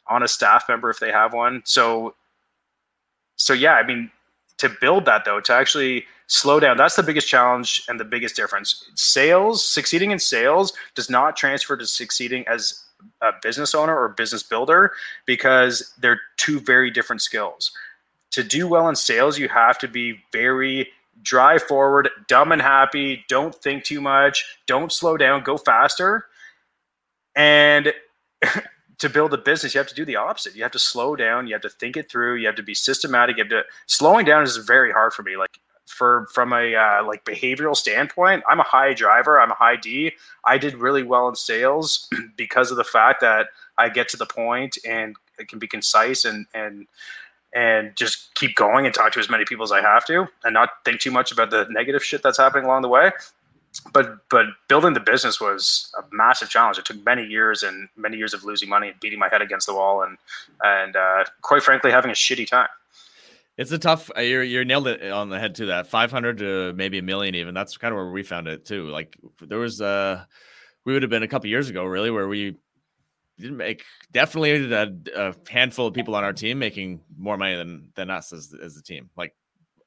on 0.08 0.22
a 0.22 0.28
staff 0.28 0.64
member 0.68 0.88
if 0.90 0.98
they 0.98 1.10
have 1.10 1.32
one. 1.32 1.62
So 1.64 2.14
so 3.36 3.52
yeah 3.52 3.74
i 3.74 3.86
mean 3.86 4.10
to 4.58 4.70
build 4.80 5.04
that 5.04 5.24
though 5.24 5.40
to 5.40 5.52
actually 5.52 6.04
slow 6.32 6.58
down. 6.58 6.78
That's 6.78 6.96
the 6.96 7.02
biggest 7.02 7.28
challenge 7.28 7.84
and 7.88 8.00
the 8.00 8.06
biggest 8.06 8.34
difference. 8.34 8.90
Sales, 8.94 9.64
succeeding 9.64 10.12
in 10.12 10.18
sales 10.18 10.72
does 10.94 11.10
not 11.10 11.36
transfer 11.36 11.76
to 11.76 11.86
succeeding 11.86 12.42
as 12.48 12.84
a 13.20 13.32
business 13.42 13.74
owner 13.74 13.94
or 13.94 14.08
business 14.08 14.42
builder 14.42 14.92
because 15.26 15.92
they're 16.00 16.20
two 16.38 16.58
very 16.60 16.90
different 16.90 17.20
skills. 17.20 17.70
To 18.30 18.42
do 18.42 18.66
well 18.66 18.88
in 18.88 18.96
sales, 18.96 19.38
you 19.38 19.48
have 19.48 19.78
to 19.80 19.88
be 19.88 20.20
very 20.32 20.88
drive 21.22 21.62
forward, 21.64 22.08
dumb 22.28 22.50
and 22.50 22.62
happy, 22.62 23.26
don't 23.28 23.54
think 23.54 23.84
too 23.84 24.00
much, 24.00 24.56
don't 24.66 24.90
slow 24.90 25.18
down, 25.18 25.42
go 25.42 25.58
faster. 25.58 26.26
And 27.36 27.92
to 29.00 29.10
build 29.10 29.34
a 29.34 29.38
business, 29.38 29.74
you 29.74 29.78
have 29.78 29.88
to 29.88 29.94
do 29.94 30.06
the 30.06 30.16
opposite. 30.16 30.56
You 30.56 30.62
have 30.62 30.72
to 30.72 30.78
slow 30.78 31.14
down, 31.14 31.46
you 31.46 31.52
have 31.52 31.62
to 31.62 31.68
think 31.68 31.98
it 31.98 32.10
through, 32.10 32.36
you 32.36 32.46
have 32.46 32.56
to 32.56 32.62
be 32.62 32.74
systematic. 32.74 33.36
You 33.36 33.44
have 33.44 33.50
to 33.50 33.64
slowing 33.86 34.24
down 34.24 34.44
is 34.44 34.56
very 34.56 34.92
hard 34.92 35.12
for 35.12 35.22
me. 35.22 35.36
Like 35.36 35.50
for 35.86 36.26
from 36.32 36.52
a 36.52 36.74
uh, 36.74 37.06
like 37.06 37.24
behavioral 37.24 37.76
standpoint, 37.76 38.42
I'm 38.48 38.60
a 38.60 38.64
high 38.64 38.94
driver. 38.94 39.40
I'm 39.40 39.50
a 39.50 39.54
high 39.54 39.76
D. 39.76 40.12
I 40.44 40.58
did 40.58 40.74
really 40.74 41.02
well 41.02 41.28
in 41.28 41.34
sales 41.34 42.08
because 42.36 42.70
of 42.70 42.76
the 42.76 42.84
fact 42.84 43.20
that 43.20 43.48
I 43.78 43.88
get 43.88 44.08
to 44.10 44.16
the 44.16 44.26
point 44.26 44.78
and 44.86 45.16
it 45.38 45.48
can 45.48 45.58
be 45.58 45.66
concise 45.66 46.24
and 46.24 46.46
and 46.54 46.86
and 47.54 47.94
just 47.96 48.34
keep 48.34 48.54
going 48.56 48.86
and 48.86 48.94
talk 48.94 49.12
to 49.12 49.20
as 49.20 49.28
many 49.28 49.44
people 49.44 49.62
as 49.62 49.72
I 49.72 49.82
have 49.82 50.06
to, 50.06 50.26
and 50.44 50.54
not 50.54 50.70
think 50.84 51.00
too 51.00 51.10
much 51.10 51.32
about 51.32 51.50
the 51.50 51.66
negative 51.70 52.02
shit 52.02 52.22
that's 52.22 52.38
happening 52.38 52.64
along 52.64 52.82
the 52.82 52.88
way. 52.88 53.10
But 53.92 54.18
but 54.30 54.46
building 54.68 54.92
the 54.94 55.00
business 55.00 55.40
was 55.40 55.92
a 55.98 56.04
massive 56.12 56.48
challenge. 56.48 56.78
It 56.78 56.84
took 56.84 57.04
many 57.04 57.24
years 57.24 57.62
and 57.62 57.88
many 57.96 58.16
years 58.16 58.34
of 58.34 58.44
losing 58.44 58.68
money 58.68 58.88
and 58.88 59.00
beating 59.00 59.18
my 59.18 59.28
head 59.28 59.42
against 59.42 59.66
the 59.66 59.74
wall 59.74 60.02
and 60.02 60.18
and 60.62 60.96
uh, 60.96 61.24
quite 61.40 61.62
frankly 61.62 61.90
having 61.90 62.10
a 62.10 62.14
shitty 62.14 62.46
time. 62.46 62.68
It's 63.58 63.72
a 63.72 63.78
tough. 63.78 64.10
Uh, 64.16 64.20
you're 64.20 64.42
you're 64.42 64.64
nailed 64.64 64.88
it 64.88 65.10
on 65.10 65.28
the 65.28 65.38
head 65.38 65.56
to 65.56 65.66
that. 65.66 65.86
Five 65.86 66.10
hundred 66.10 66.38
to 66.38 66.72
maybe 66.72 66.98
a 66.98 67.02
million 67.02 67.34
even. 67.34 67.54
That's 67.54 67.76
kind 67.76 67.92
of 67.92 67.96
where 67.96 68.10
we 68.10 68.22
found 68.22 68.48
it 68.48 68.64
too. 68.64 68.88
Like 68.88 69.16
there 69.40 69.58
was 69.58 69.80
uh 69.80 70.24
we 70.84 70.92
would 70.92 71.02
have 71.02 71.10
been 71.10 71.22
a 71.22 71.28
couple 71.28 71.50
years 71.50 71.68
ago 71.68 71.84
really 71.84 72.10
where 72.10 72.28
we 72.28 72.56
didn't 73.38 73.56
make 73.56 73.84
definitely 74.12 74.72
a, 74.72 74.92
a, 75.16 75.34
handful 75.48 75.86
of 75.86 75.94
people 75.94 76.14
on 76.14 76.24
our 76.24 76.32
team 76.32 76.58
making 76.58 77.00
more 77.16 77.36
money 77.36 77.56
than 77.56 77.90
than 77.94 78.10
us 78.10 78.32
as 78.32 78.54
as 78.62 78.76
a 78.76 78.82
team. 78.82 79.10
Like 79.16 79.34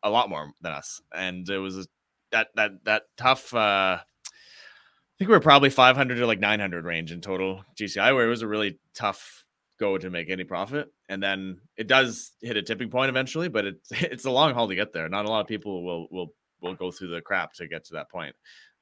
a 0.04 0.10
lot 0.10 0.30
more 0.30 0.51
than 0.62 0.71
us, 0.71 1.01
and 1.13 1.49
it 1.49 1.58
was 1.58 1.88
that 2.32 2.49
that 2.56 2.84
that 2.86 3.04
tough. 3.17 3.54
uh 3.54 3.97
I 3.97 5.17
think 5.17 5.30
we 5.30 5.36
were 5.36 5.39
probably 5.39 5.69
500 5.69 6.15
to 6.15 6.28
like 6.28 6.41
900 6.41 6.84
range 6.84 7.13
in 7.13 7.21
total 7.21 7.63
GCI, 7.80 8.13
where 8.13 8.28
it 8.28 8.30
was 8.30 8.41
a 8.41 8.47
really 8.49 8.80
tough 8.93 9.45
go 9.80 9.97
to 9.97 10.10
make 10.10 10.30
any 10.30 10.43
profit. 10.43 10.91
And 11.07 11.21
then 11.21 11.59
it 11.77 11.87
does 11.87 12.31
hit 12.41 12.57
a 12.57 12.63
tipping 12.63 12.89
point 12.89 13.09
eventually, 13.09 13.47
but 13.47 13.65
it's 13.65 13.91
it's 13.91 14.25
a 14.25 14.31
long 14.31 14.53
haul 14.53 14.67
to 14.67 14.75
get 14.75 14.93
there. 14.93 15.09
Not 15.09 15.25
a 15.25 15.29
lot 15.29 15.41
of 15.41 15.47
people 15.47 15.83
will 15.83 16.07
will 16.11 16.33
will 16.61 16.75
go 16.75 16.91
through 16.91 17.09
the 17.09 17.21
crap 17.21 17.53
to 17.53 17.67
get 17.67 17.85
to 17.85 17.93
that 17.93 18.09
point. 18.09 18.35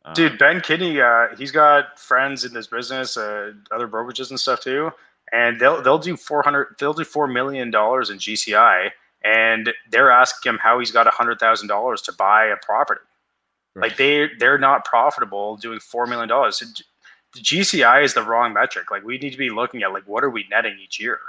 Um, 0.06 0.14
Dude, 0.14 0.38
Ben 0.38 0.60
Kinney, 0.62 1.00
uh, 1.00 1.28
he's 1.38 1.52
got 1.52 1.98
friends 1.98 2.44
in 2.44 2.54
this 2.54 2.68
business, 2.68 3.16
uh, 3.16 3.54
other 3.72 3.88
brokerages 3.88 4.30
and 4.30 4.40
stuff 4.40 4.62
too, 4.62 4.92
and 5.32 5.60
they'll 5.60 5.82
they'll 5.82 6.00
do 6.00 6.18
four 6.18 6.42
hundred, 6.44 6.76
they'll 6.80 6.94
do 6.94 7.06
four 7.06 7.28
million 7.28 7.72
dollars 7.72 8.10
in 8.10 8.18
GCI, 8.18 8.90
and 9.24 9.74
they're 9.92 10.12
asking 10.12 10.54
him 10.54 10.60
how 10.60 10.80
he's 10.80 10.92
got 10.92 11.08
a 11.08 11.12
hundred 11.12 11.40
thousand 11.40 11.68
dollars 11.68 12.02
to 12.04 12.14
buy 12.14 12.46
a 12.46 12.58
property. 12.58 13.02
Right. 13.76 13.90
Like 13.90 13.98
they 13.98 14.30
they're 14.40 14.58
not 14.58 14.86
profitable 14.86 15.56
doing 15.58 15.80
four 15.80 16.06
million 16.06 16.28
dollars. 16.30 16.60
The 16.60 17.40
GCI 17.40 18.04
is 18.04 18.14
the 18.14 18.24
wrong 18.24 18.54
metric. 18.54 18.92
Like 18.92 19.04
we 19.04 19.18
need 19.18 19.32
to 19.32 19.38
be 19.38 19.50
looking 19.50 19.84
at 19.84 19.94
like 19.94 20.04
what 20.06 20.24
are 20.24 20.30
we 20.30 20.46
netting 20.50 20.78
each 20.84 21.00
year? 21.00 21.20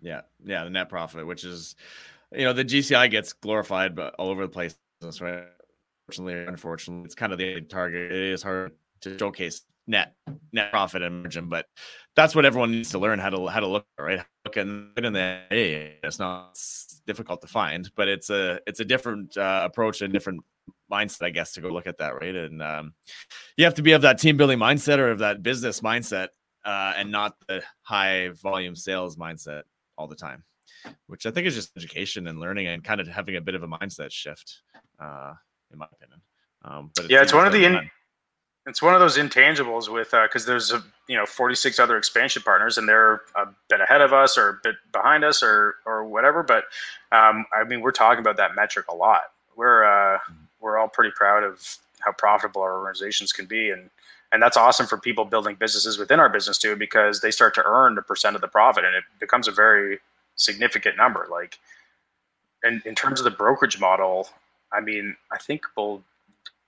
Yeah, 0.00 0.22
yeah, 0.44 0.64
the 0.64 0.70
net 0.70 0.88
profit, 0.88 1.26
which 1.26 1.44
is, 1.44 1.74
you 2.32 2.44
know, 2.44 2.52
the 2.52 2.64
GCI 2.64 3.10
gets 3.10 3.32
glorified 3.32 3.94
but 3.94 4.14
all 4.18 4.28
over 4.28 4.42
the 4.42 4.48
place, 4.48 4.76
right? 5.20 5.44
Unfortunately, 6.08 6.46
unfortunately, 6.46 7.04
it's 7.04 7.14
kind 7.14 7.32
of 7.32 7.38
the 7.38 7.60
target. 7.62 8.12
It 8.12 8.32
is 8.32 8.42
hard 8.42 8.72
to 9.02 9.18
showcase 9.18 9.62
net 9.86 10.14
net 10.52 10.70
profit 10.70 11.02
and 11.02 11.22
margin, 11.22 11.48
but 11.48 11.66
that's 12.14 12.34
what 12.34 12.44
everyone 12.44 12.70
needs 12.70 12.90
to 12.90 12.98
learn 12.98 13.18
how 13.18 13.30
to 13.30 13.46
how 13.46 13.60
to 13.60 13.66
look 13.66 13.86
right. 13.98 14.24
Look 14.44 14.56
in 14.56 14.92
the 14.94 15.40
hey, 15.50 15.98
it's 16.02 16.18
not 16.18 16.50
it's 16.52 17.00
difficult 17.06 17.40
to 17.40 17.46
find, 17.46 17.90
but 17.96 18.08
it's 18.08 18.30
a 18.30 18.60
it's 18.66 18.80
a 18.80 18.84
different 18.84 19.36
uh, 19.36 19.62
approach 19.64 20.02
and 20.02 20.12
different 20.12 20.44
mindset, 20.90 21.24
I 21.24 21.30
guess, 21.30 21.52
to 21.54 21.60
go 21.60 21.68
look 21.68 21.86
at 21.86 21.98
that, 21.98 22.14
right? 22.20 22.34
And 22.34 22.62
um, 22.62 22.94
you 23.56 23.64
have 23.64 23.74
to 23.74 23.82
be 23.82 23.92
of 23.92 24.02
that 24.02 24.18
team 24.18 24.36
building 24.36 24.58
mindset 24.58 24.98
or 24.98 25.10
of 25.10 25.18
that 25.18 25.42
business 25.42 25.80
mindset, 25.80 26.28
uh, 26.64 26.94
and 26.96 27.10
not 27.10 27.34
the 27.48 27.62
high 27.82 28.28
volume 28.28 28.76
sales 28.76 29.16
mindset 29.16 29.62
all 29.98 30.06
the 30.06 30.16
time, 30.16 30.44
which 31.06 31.26
I 31.26 31.30
think 31.30 31.46
is 31.46 31.54
just 31.54 31.76
education 31.76 32.26
and 32.26 32.40
learning 32.40 32.66
and 32.66 32.82
kind 32.82 33.00
of 33.00 33.08
having 33.08 33.36
a 33.36 33.40
bit 33.40 33.54
of 33.54 33.62
a 33.62 33.68
mindset 33.68 34.10
shift, 34.10 34.62
uh, 35.00 35.34
in 35.72 35.78
my 35.78 35.86
opinion. 35.92 36.20
Um, 36.64 36.90
but 36.94 37.10
yeah, 37.10 37.22
it's 37.22 37.32
one 37.32 37.46
of 37.46 37.52
the 37.52 37.64
in, 37.64 37.90
it's 38.66 38.82
one 38.82 38.94
of 38.94 39.00
those 39.00 39.16
intangibles 39.16 39.92
with 39.92 40.10
because 40.10 40.44
uh, 40.44 40.50
there's 40.50 40.72
a 40.72 40.82
you 41.08 41.16
know 41.16 41.24
46 41.24 41.78
other 41.78 41.96
expansion 41.96 42.42
partners 42.42 42.78
and 42.78 42.88
they're 42.88 43.22
a 43.36 43.46
bit 43.68 43.80
ahead 43.80 44.00
of 44.00 44.12
us 44.12 44.36
or 44.36 44.48
a 44.48 44.58
bit 44.62 44.74
behind 44.92 45.24
us 45.24 45.42
or 45.42 45.76
or 45.86 46.04
whatever. 46.04 46.42
But 46.42 46.64
um, 47.12 47.46
I 47.56 47.64
mean, 47.64 47.80
we're 47.80 47.92
talking 47.92 48.20
about 48.20 48.36
that 48.38 48.56
metric 48.56 48.86
a 48.90 48.94
lot. 48.94 49.22
We're 49.56 49.84
uh, 49.84 50.18
we're 50.60 50.78
all 50.78 50.88
pretty 50.88 51.12
proud 51.14 51.44
of 51.44 51.78
how 52.00 52.12
profitable 52.12 52.62
our 52.62 52.78
organizations 52.78 53.32
can 53.32 53.46
be, 53.46 53.70
and 53.70 53.88
and 54.32 54.42
that's 54.42 54.56
awesome 54.56 54.86
for 54.86 54.98
people 54.98 55.24
building 55.24 55.56
businesses 55.58 55.98
within 55.98 56.20
our 56.20 56.28
business 56.28 56.58
too, 56.58 56.76
because 56.76 57.20
they 57.20 57.30
start 57.30 57.54
to 57.54 57.62
earn 57.64 57.96
a 57.98 58.02
percent 58.02 58.34
of 58.36 58.42
the 58.42 58.48
profit, 58.48 58.84
and 58.84 58.94
it 58.94 59.04
becomes 59.20 59.48
a 59.48 59.52
very 59.52 59.98
significant 60.36 60.96
number. 60.96 61.26
Like, 61.30 61.58
in 62.64 62.82
in 62.84 62.94
terms 62.94 63.20
of 63.20 63.24
the 63.24 63.30
brokerage 63.30 63.80
model, 63.80 64.28
I 64.72 64.80
mean, 64.80 65.16
I 65.32 65.38
think 65.38 65.62
we'll, 65.76 66.02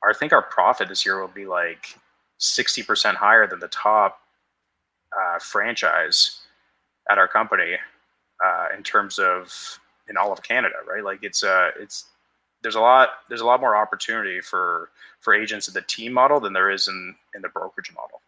I 0.09 0.13
think 0.13 0.33
our 0.33 0.43
profit 0.43 0.89
this 0.89 1.05
year 1.05 1.21
will 1.21 1.29
be 1.29 1.47
like 1.47 1.99
sixty 2.39 2.83
percent 2.83 3.17
higher 3.17 3.47
than 3.47 3.59
the 3.59 3.69
top 3.69 4.21
uh, 5.17 5.39
franchise 5.39 6.41
at 7.11 7.19
our 7.19 7.29
company 7.29 7.77
uh, 8.45 8.67
in 8.77 8.83
terms 8.83 9.19
of 9.19 9.81
in 10.09 10.17
all 10.17 10.33
of 10.33 10.43
Canada, 10.43 10.77
right? 10.87 11.05
Like 11.05 11.21
it's 11.23 11.43
uh 11.43 11.71
it's 11.79 12.05
there's 12.63 12.75
a 12.75 12.81
lot 12.81 13.11
there's 13.29 13.41
a 13.41 13.47
lot 13.47 13.61
more 13.61 13.77
opportunity 13.77 14.41
for 14.41 14.91
for 15.21 15.35
agents 15.35 15.69
in 15.69 15.75
the 15.75 15.83
team 15.83 16.13
model 16.13 16.41
than 16.41 16.53
there 16.53 16.71
is 16.71 16.89
in 16.89 17.15
in 17.35 17.43
the 17.43 17.49
brokerage 17.49 17.93
model. 17.95 18.21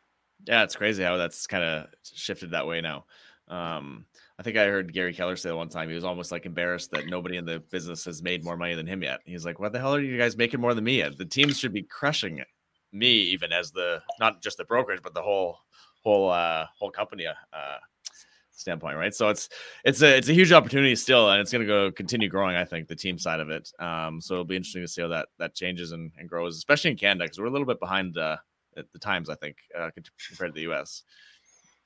Yeah, 0.47 0.63
it's 0.63 0.77
crazy 0.77 1.03
how 1.03 1.17
that's 1.17 1.47
kind 1.47 1.65
of 1.65 1.87
shifted 2.03 2.51
that 2.53 2.67
way 2.67 2.81
now. 2.81 3.05
Um, 3.49 4.07
I 4.39 4.43
think 4.43 4.57
I 4.57 4.67
heard 4.67 4.93
Gary 4.93 5.13
Keller 5.13 5.37
say 5.37 5.53
one 5.53 5.69
time 5.69 5.89
he 5.89 5.95
was 5.95 6.05
almost 6.05 6.33
like 6.33 6.47
embarrassed 6.47 6.93
that 6.93 7.07
nobody 7.07 7.37
in 7.37 7.45
the 7.45 7.59
business 7.71 8.05
has 8.07 8.23
made 8.23 8.45
more 8.45 8.57
money 8.57 8.75
than 8.75 8.87
him 8.87 9.03
yet. 9.03 9.21
He's 9.27 9.45
like, 9.45 9.59
"What 9.59 9.73
the 9.73 9.79
hell 9.79 9.95
are 9.95 10.01
you 10.01 10.17
guys 10.17 10.37
making 10.37 10.61
more 10.61 10.73
than 10.73 10.85
me 10.85 10.99
yet? 10.99 11.19
The 11.19 11.27
teams 11.27 11.59
should 11.59 11.73
be 11.73 11.83
crushing 11.83 12.43
me, 12.93 13.11
even 13.11 13.53
as 13.53 13.71
the 13.71 14.03
not 14.19 14.43
just 14.43 14.57
the 14.57 14.65
brokerage, 14.65 15.03
but 15.03 15.15
the 15.15 15.23
whole 15.23 15.59
whole 16.03 16.31
uh 16.31 16.67
whole 16.79 16.91
company 16.91 17.27
uh 17.27 17.35
standpoint, 18.61 18.97
right? 18.97 19.15
So 19.15 19.29
it's 19.29 19.49
it's 19.85 20.03
a 20.03 20.17
it's 20.17 20.29
a 20.29 20.33
huge 20.33 20.53
opportunity 20.53 20.95
still, 20.97 21.31
and 21.31 21.41
it's 21.41 21.51
going 21.51 21.63
to 21.63 21.67
go 21.67 21.91
continue 21.91 22.29
growing. 22.29 22.57
I 22.57 22.65
think 22.65 22.89
the 22.89 22.97
team 22.97 23.19
side 23.19 23.41
of 23.41 23.51
it. 23.51 23.71
Um, 23.79 24.21
so 24.21 24.35
it'll 24.35 24.45
be 24.45 24.57
interesting 24.57 24.83
to 24.83 24.89
see 24.89 25.03
how 25.03 25.09
that 25.09 25.29
that 25.39 25.55
changes 25.55 25.93
and, 25.93 26.13
and 26.19 26.29
grows, 26.29 26.57
especially 26.57 26.91
in 26.91 26.97
Canada, 26.97 27.25
because 27.25 27.39
we're 27.39 27.47
a 27.47 27.51
little 27.51 27.67
bit 27.67 27.81
behind 27.81 28.17
uh, 28.19 28.37
at 28.77 28.91
the 28.93 28.99
times. 28.99 29.29
I 29.31 29.35
think 29.35 29.57
uh, 29.79 29.91
compared 30.29 30.53
to 30.53 30.55
the 30.55 30.63
U.S. 30.63 31.03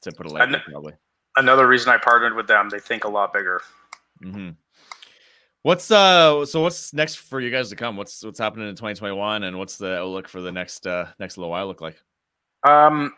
To 0.03 0.13
put 0.13 0.27
it 0.27 0.33
lightly, 0.33 0.59
probably. 0.71 0.93
Another 1.37 1.67
reason 1.67 1.91
I 1.91 1.99
partnered 1.99 2.35
with 2.35 2.47
them, 2.47 2.69
they 2.69 2.79
think 2.79 3.05
a 3.05 3.09
lot 3.09 3.33
bigger. 3.33 3.63
Mm-hmm. 4.23 4.51
What's 5.63 5.91
uh 5.91 6.45
so 6.45 6.61
what's 6.61 6.93
next 6.93 7.15
for 7.15 7.41
you 7.41 7.51
guys 7.51 7.71
to 7.71 7.77
come? 7.77 7.97
What's 7.97 8.23
what's 8.23 8.39
happening 8.39 8.69
in 8.69 8.75
2021 8.75 9.45
and 9.45 9.59
what's 9.59 9.79
the 9.79 9.97
outlook 9.97 10.29
for 10.29 10.43
the 10.43 10.53
next 10.53 10.87
uh 10.87 11.07
next 11.19 11.39
little 11.39 11.51
while 11.51 11.67
look 11.67 11.81
like? 11.81 11.97
Um 12.65 13.15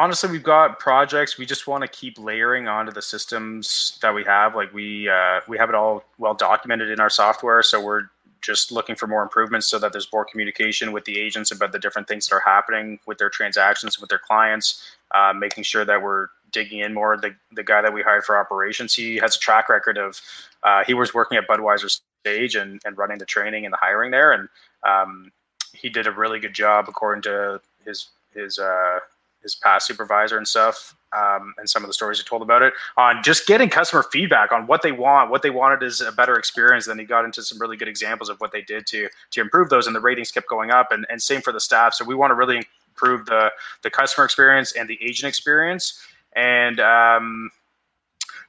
honestly, 0.00 0.30
we've 0.30 0.42
got 0.42 0.78
projects. 0.78 1.36
We 1.36 1.44
just 1.44 1.66
want 1.66 1.82
to 1.82 1.88
keep 1.88 2.18
layering 2.18 2.68
onto 2.68 2.90
the 2.90 3.02
systems 3.02 3.98
that 4.00 4.14
we 4.14 4.24
have. 4.24 4.56
Like 4.56 4.72
we 4.72 5.08
uh, 5.08 5.40
we 5.46 5.58
have 5.58 5.68
it 5.68 5.74
all 5.74 6.04
well 6.18 6.34
documented 6.34 6.90
in 6.90 7.00
our 7.00 7.10
software, 7.10 7.62
so 7.62 7.84
we're 7.84 8.04
just 8.40 8.72
looking 8.72 8.96
for 8.96 9.06
more 9.06 9.22
improvements 9.22 9.68
so 9.68 9.78
that 9.78 9.92
there's 9.92 10.10
more 10.10 10.24
communication 10.24 10.92
with 10.92 11.04
the 11.04 11.18
agents 11.18 11.50
about 11.50 11.72
the 11.72 11.78
different 11.78 12.08
things 12.08 12.26
that 12.26 12.34
are 12.34 12.42
happening 12.44 12.98
with 13.06 13.18
their 13.18 13.28
transactions 13.28 14.00
with 14.00 14.08
their 14.08 14.18
clients. 14.18 14.82
Uh, 15.14 15.34
making 15.36 15.62
sure 15.64 15.84
that 15.84 16.00
we're 16.02 16.28
digging 16.50 16.78
in 16.78 16.94
more. 16.94 17.18
The 17.18 17.34
the 17.52 17.62
guy 17.62 17.82
that 17.82 17.92
we 17.92 18.02
hired 18.02 18.24
for 18.24 18.38
operations, 18.38 18.94
he 18.94 19.16
has 19.16 19.36
a 19.36 19.38
track 19.38 19.68
record 19.68 19.98
of 19.98 20.20
uh, 20.62 20.82
he 20.86 20.94
was 20.94 21.12
working 21.12 21.36
at 21.36 21.46
Budweiser 21.46 22.00
stage 22.22 22.54
and, 22.54 22.80
and 22.86 22.96
running 22.96 23.18
the 23.18 23.26
training 23.26 23.66
and 23.66 23.72
the 23.72 23.78
hiring 23.78 24.10
there, 24.10 24.32
and 24.32 24.48
um, 24.82 25.30
he 25.74 25.90
did 25.90 26.06
a 26.06 26.10
really 26.10 26.40
good 26.40 26.54
job 26.54 26.86
according 26.88 27.20
to 27.22 27.60
his 27.84 28.08
his 28.32 28.58
uh, 28.58 29.00
his 29.42 29.54
past 29.54 29.86
supervisor 29.86 30.36
and 30.36 30.46
stuff, 30.46 30.94
um, 31.16 31.54
and 31.58 31.68
some 31.68 31.82
of 31.82 31.88
the 31.88 31.94
stories 31.94 32.18
he 32.18 32.24
told 32.24 32.42
about 32.42 32.62
it 32.62 32.72
on 32.96 33.22
just 33.22 33.46
getting 33.46 33.68
customer 33.68 34.02
feedback 34.02 34.52
on 34.52 34.66
what 34.66 34.82
they 34.82 34.92
want. 34.92 35.30
What 35.30 35.42
they 35.42 35.50
wanted 35.50 35.82
is 35.82 36.00
a 36.00 36.12
better 36.12 36.36
experience. 36.36 36.86
Then 36.86 36.98
he 36.98 37.04
got 37.04 37.24
into 37.24 37.42
some 37.42 37.58
really 37.58 37.76
good 37.76 37.88
examples 37.88 38.28
of 38.28 38.40
what 38.40 38.52
they 38.52 38.62
did 38.62 38.86
to 38.88 39.08
to 39.32 39.40
improve 39.40 39.70
those, 39.70 39.86
and 39.86 39.96
the 39.96 40.00
ratings 40.00 40.30
kept 40.30 40.48
going 40.48 40.70
up. 40.70 40.92
And, 40.92 41.06
and 41.10 41.20
same 41.20 41.40
for 41.40 41.52
the 41.52 41.60
staff. 41.60 41.94
So 41.94 42.04
we 42.04 42.14
want 42.14 42.30
to 42.30 42.34
really 42.34 42.62
improve 42.88 43.26
the 43.26 43.50
the 43.82 43.90
customer 43.90 44.24
experience 44.24 44.72
and 44.72 44.88
the 44.88 44.98
agent 45.02 45.28
experience. 45.28 46.00
And 46.36 46.78
um, 46.78 47.50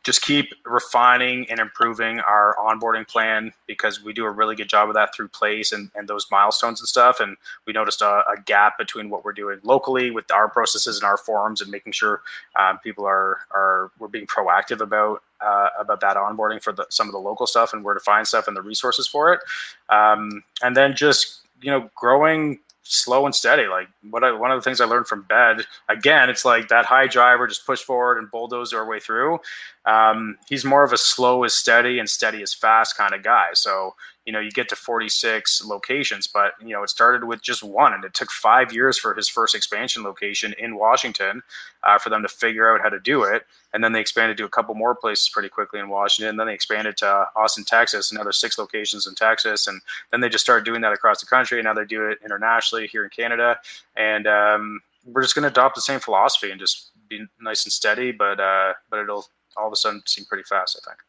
just 0.04 0.24
keep 0.24 0.54
refining 0.66 1.50
and 1.50 1.60
improving 1.60 2.20
our 2.22 2.56
onboarding 2.60 3.08
plan 3.08 3.54
because 3.68 4.04
we 4.04 4.14
do 4.14 4.26
a 4.26 4.32
really 4.32 4.56
good 4.56 4.68
job 4.68 4.90
of 4.90 4.96
that 4.96 5.14
through 5.14 5.28
place 5.28 5.72
and, 5.72 5.92
and 5.96 6.08
those 6.08 6.26
milestones 6.32 6.80
and 6.80 6.88
stuff. 6.88 7.20
And 7.20 7.38
we 7.68 7.74
noticed 7.74 8.02
a, 8.02 8.24
a 8.28 8.42
gap 8.46 8.78
between 8.80 9.10
what 9.10 9.24
we're 9.24 9.34
doing 9.34 9.60
locally 9.64 10.10
with 10.10 10.32
our 10.32 10.50
processes 10.50 10.98
and 10.98 11.06
our 11.06 11.18
forums 11.18 11.62
and 11.62 11.70
making 11.70 11.94
sure 11.94 12.22
um, 12.56 12.80
people 12.80 13.06
are, 13.06 13.40
are, 13.54 13.92
we're 14.00 14.08
being 14.08 14.26
proactive 14.26 14.82
about, 14.82 15.22
uh, 15.40 15.70
about 15.80 16.00
that 16.02 16.18
onboarding 16.18 16.62
for 16.62 16.74
the, 16.74 16.86
some 16.90 17.08
of 17.08 17.14
the 17.14 17.20
local 17.20 17.46
stuff 17.46 17.74
and 17.74 17.84
where 17.84 17.94
to 17.94 18.00
find 18.00 18.28
stuff 18.28 18.48
and 18.48 18.58
the 18.58 18.62
resources 18.62 19.08
for 19.08 19.34
it. 19.34 19.40
Um, 19.90 20.44
and 20.64 20.76
then 20.76 20.96
just, 20.96 21.42
you 21.62 21.70
know, 21.70 21.92
growing 21.96 22.60
slow 22.84 23.26
and 23.26 23.36
steady. 23.36 23.68
Like 23.68 23.88
what 24.10 24.24
I, 24.24 24.32
one 24.32 24.52
of 24.52 24.58
the 24.58 24.64
things 24.64 24.82
I 24.82 24.86
learned 24.86 25.08
from 25.08 25.24
Ben, 25.24 25.64
again, 25.90 26.30
it's 26.30 26.46
like 26.46 26.68
that 26.70 26.86
high 26.86 27.08
driver, 27.08 27.48
just 27.48 27.66
push 27.66 27.82
forward 27.82 28.18
and 28.18 28.30
bulldoze 28.32 28.74
our 28.74 28.88
way 28.88 29.00
through. 29.00 29.40
Um, 29.86 30.38
he's 30.48 30.66
more 30.66 30.84
of 30.84 30.94
a 30.94 30.98
slow 30.98 31.44
as 31.44 31.54
steady 31.54 32.00
and 32.00 32.10
steady 32.10 32.42
as 32.42 32.54
fast 32.54 32.98
kind 32.98 33.14
of 33.14 33.24
guy. 33.24 33.50
So 33.54 33.96
you 34.32 34.38
know, 34.38 34.40
you 34.40 34.50
get 34.50 34.70
to 34.70 34.78
46 34.78 35.66
locations, 35.66 36.26
but 36.26 36.54
you 36.62 36.70
know, 36.70 36.84
it 36.84 36.90
started 36.90 37.26
with 37.26 37.42
just 37.42 37.62
one, 37.64 37.94
and 37.94 38.06
it 38.06 38.14
took 38.14 38.32
five 38.32 38.72
years 38.72 38.98
for 38.98 39.14
his 39.14 39.28
first 39.28 39.54
expansion 39.54 40.04
location 40.04 40.54
in 40.58 40.78
Washington 40.78 41.44
uh, 41.84 41.98
for 41.98 42.10
them 42.10 42.22
to 42.22 42.30
figure 42.30 42.74
out 42.74 42.80
how 42.80 42.88
to 42.88 42.98
do 42.98 43.24
it. 43.24 43.46
And 43.74 43.84
then 43.84 43.92
they 43.92 44.00
expanded 44.00 44.38
to 44.38 44.46
a 44.46 44.50
couple 44.50 44.74
more 44.74 44.96
places 44.96 45.28
pretty 45.28 45.50
quickly 45.50 45.82
in 45.82 45.90
Washington. 45.90 46.30
And 46.30 46.40
then 46.40 46.48
they 46.48 46.54
expanded 46.54 46.96
to 46.98 47.28
Austin, 47.36 47.66
Texas, 47.66 48.10
another 48.10 48.32
six 48.32 48.58
locations 48.58 49.06
in 49.06 49.16
Texas, 49.16 49.68
and 49.68 49.82
then 50.12 50.22
they 50.22 50.30
just 50.30 50.46
started 50.46 50.64
doing 50.64 50.80
that 50.80 50.94
across 50.94 51.20
the 51.20 51.28
country. 51.28 51.60
And 51.60 51.66
now 51.66 51.74
they 51.74 51.84
do 51.84 52.08
it 52.08 52.20
internationally 52.24 52.88
here 52.88 53.04
in 53.04 53.10
Canada, 53.10 53.60
and 53.98 54.28
um, 54.28 54.80
we're 55.06 55.24
just 55.24 55.36
going 55.36 55.44
to 55.44 55.50
adopt 55.50 55.76
the 55.76 55.82
same 55.82 56.00
philosophy 56.00 56.52
and 56.52 56.60
just 56.62 56.92
be 57.10 57.26
nice 57.42 57.66
and 57.66 57.74
steady, 57.74 58.14
but 58.14 58.40
uh, 58.40 58.76
but 58.90 59.02
it'll 59.02 59.26
all 59.58 59.68
of 59.68 59.74
a 59.74 59.76
sudden 59.76 60.02
seem 60.06 60.24
pretty 60.24 60.44
fast, 60.44 60.80
I 60.82 60.90
think. 60.90 61.02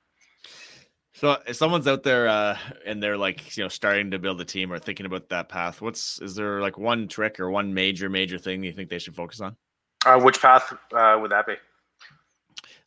So 1.23 1.41
if 1.47 1.55
someone's 1.55 1.87
out 1.87 2.03
there 2.03 2.27
uh, 2.27 2.59
and 2.85 3.01
they're 3.01 3.17
like, 3.17 3.57
you 3.57 3.63
know, 3.63 3.69
starting 3.69 4.11
to 4.11 4.19
build 4.19 4.41
a 4.41 4.45
team 4.45 4.73
or 4.73 4.81
thinking 4.81 5.07
about 5.07 5.29
that 5.29 5.49
path, 5.49 5.81
what's 5.81 6.21
is 6.21 6.35
there 6.35 6.61
like 6.61 6.77
one 6.77 7.07
trick 7.07 7.39
or 7.39 7.49
one 7.49 7.73
major 7.73 8.11
major 8.11 8.39
thing 8.39 8.65
you 8.65 8.73
think 8.73 8.91
they 8.91 8.99
should 8.99 9.15
focus 9.15 9.41
on? 9.41 9.55
Uh, 10.05 10.19
which 10.19 10.43
path 10.43 10.73
uh, 10.93 11.17
would 11.23 11.31
that 11.31 11.47
be? 11.47 11.55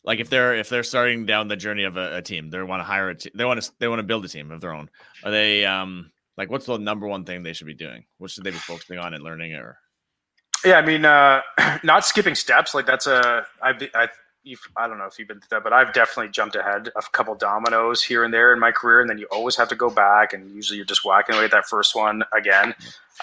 Like 0.04 0.20
if 0.20 0.30
they're 0.30 0.54
if 0.54 0.68
they're 0.68 0.84
starting 0.84 1.26
down 1.26 1.48
the 1.48 1.56
journey 1.56 1.86
of 1.86 1.96
a, 1.96 2.18
a 2.18 2.22
team, 2.22 2.50
they 2.50 2.62
want 2.62 2.82
to 2.82 2.84
hire 2.84 3.10
a 3.10 3.16
team, 3.16 3.32
they 3.36 3.46
want 3.46 3.62
to 3.62 3.72
they 3.80 3.88
want 3.88 4.00
to 4.00 4.04
build 4.04 4.26
a 4.26 4.28
team 4.28 4.52
of 4.52 4.60
their 4.60 4.74
own. 4.74 4.90
Are 5.24 5.32
they 5.32 5.64
um 5.64 6.12
like 6.36 6.50
what's 6.50 6.66
the 6.66 6.78
number 6.78 7.08
one 7.08 7.24
thing 7.24 7.42
they 7.42 7.54
should 7.54 7.68
be 7.68 7.74
doing? 7.74 8.04
What 8.18 8.32
should 8.32 8.44
they 8.44 8.52
be 8.52 8.58
focusing 8.58 8.98
on 8.98 9.14
and 9.14 9.24
learning 9.24 9.54
or? 9.54 9.78
Yeah, 10.66 10.80
I 10.80 10.86
mean, 10.86 11.06
uh, 11.06 11.40
not 11.86 12.04
skipping 12.04 12.36
steps. 12.36 12.76
Like 12.76 12.86
that's 12.86 13.08
a 13.08 13.46
I 13.64 13.90
I 13.94 14.10
you've 14.46 14.62
I 14.78 14.88
don't 14.88 14.98
know 14.98 15.06
if 15.06 15.20
you've 15.20 15.28
been 15.28 15.40
through 15.40 15.58
that, 15.58 15.64
but 15.64 15.74
I've 15.74 15.94
definitely 15.94 16.32
jumped 16.32 16.56
ahead 16.56 16.90
a 16.96 17.02
couple 17.12 17.36
dominoes 17.36 18.04
here 18.04 18.24
and 18.24 18.34
there 18.34 18.54
in 18.54 18.60
my 18.60 18.72
career, 18.72 19.02
and 19.02 19.10
then 19.10 19.18
you 19.18 19.28
always 19.32 19.56
have 19.56 19.68
to 19.70 19.76
go 19.76 19.90
back, 19.90 20.34
and 20.34 20.50
usually 20.52 20.78
you're 20.78 20.86
just 20.86 21.04
whacking 21.04 21.36
away 21.36 21.46
at 21.46 21.52
that 21.52 21.66
first 21.66 21.96
one 21.96 22.24
again. 22.34 22.74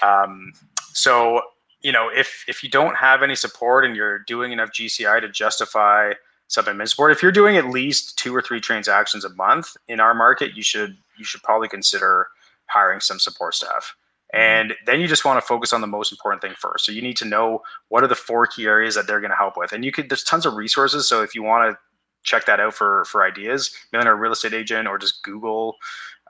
Um, 0.03 0.53
so 0.93 1.41
you 1.81 1.93
know, 1.93 2.11
if 2.15 2.45
if 2.49 2.63
you 2.63 2.69
don't 2.69 2.97
have 2.97 3.23
any 3.23 3.35
support 3.35 3.85
and 3.85 3.97
you're 3.97 4.21
doing 4.21 4.53
enough 4.53 4.71
GCI 4.71 5.21
to 5.21 5.29
justify 5.29 6.13
admin 6.51 6.89
support, 6.89 7.13
if 7.13 7.23
you're 7.23 7.33
doing 7.33 7.57
at 7.57 7.67
least 7.67 8.19
two 8.19 8.35
or 8.35 8.43
three 8.43 8.61
transactions 8.61 9.25
a 9.25 9.31
month 9.31 9.77
in 9.89 10.01
our 10.01 10.15
market, 10.15 10.55
you 10.55 10.63
should 10.63 10.97
you 11.17 11.25
should 11.25 11.43
probably 11.43 11.69
consider 11.69 12.29
hiring 12.67 13.01
some 13.01 13.19
support 13.19 13.55
staff. 13.55 13.95
And 14.33 14.75
then 14.87 15.01
you 15.01 15.07
just 15.07 15.25
want 15.25 15.39
to 15.39 15.47
focus 15.47 15.73
on 15.73 15.83
the 15.83 15.87
most 15.87 16.11
important 16.11 16.41
thing 16.41 16.55
first. 16.57 16.87
So 16.87 16.93
you 16.93 17.03
need 17.03 17.17
to 17.19 17.27
know 17.27 17.63
what 17.89 18.03
are 18.03 18.09
the 18.09 18.15
four 18.15 18.47
key 18.47 18.67
areas 18.67 18.95
that 18.95 19.07
they're 19.07 19.21
going 19.21 19.31
to 19.31 19.37
help 19.37 19.57
with. 19.57 19.73
And 19.73 19.85
you 19.85 19.93
could 19.93 20.09
there's 20.09 20.25
tons 20.25 20.47
of 20.47 20.55
resources. 20.55 21.09
So 21.09 21.23
if 21.23 21.35
you 21.35 21.43
want 21.43 21.71
to 21.71 21.79
check 22.23 22.47
that 22.47 22.61
out 22.61 22.75
for 22.75 23.05
for 23.05 23.25
ideas, 23.25 23.75
millionaire 23.93 24.17
real 24.17 24.33
estate 24.33 24.55
agent 24.55 24.89
or 24.89 24.99
just 24.99 25.23
Google 25.23 25.77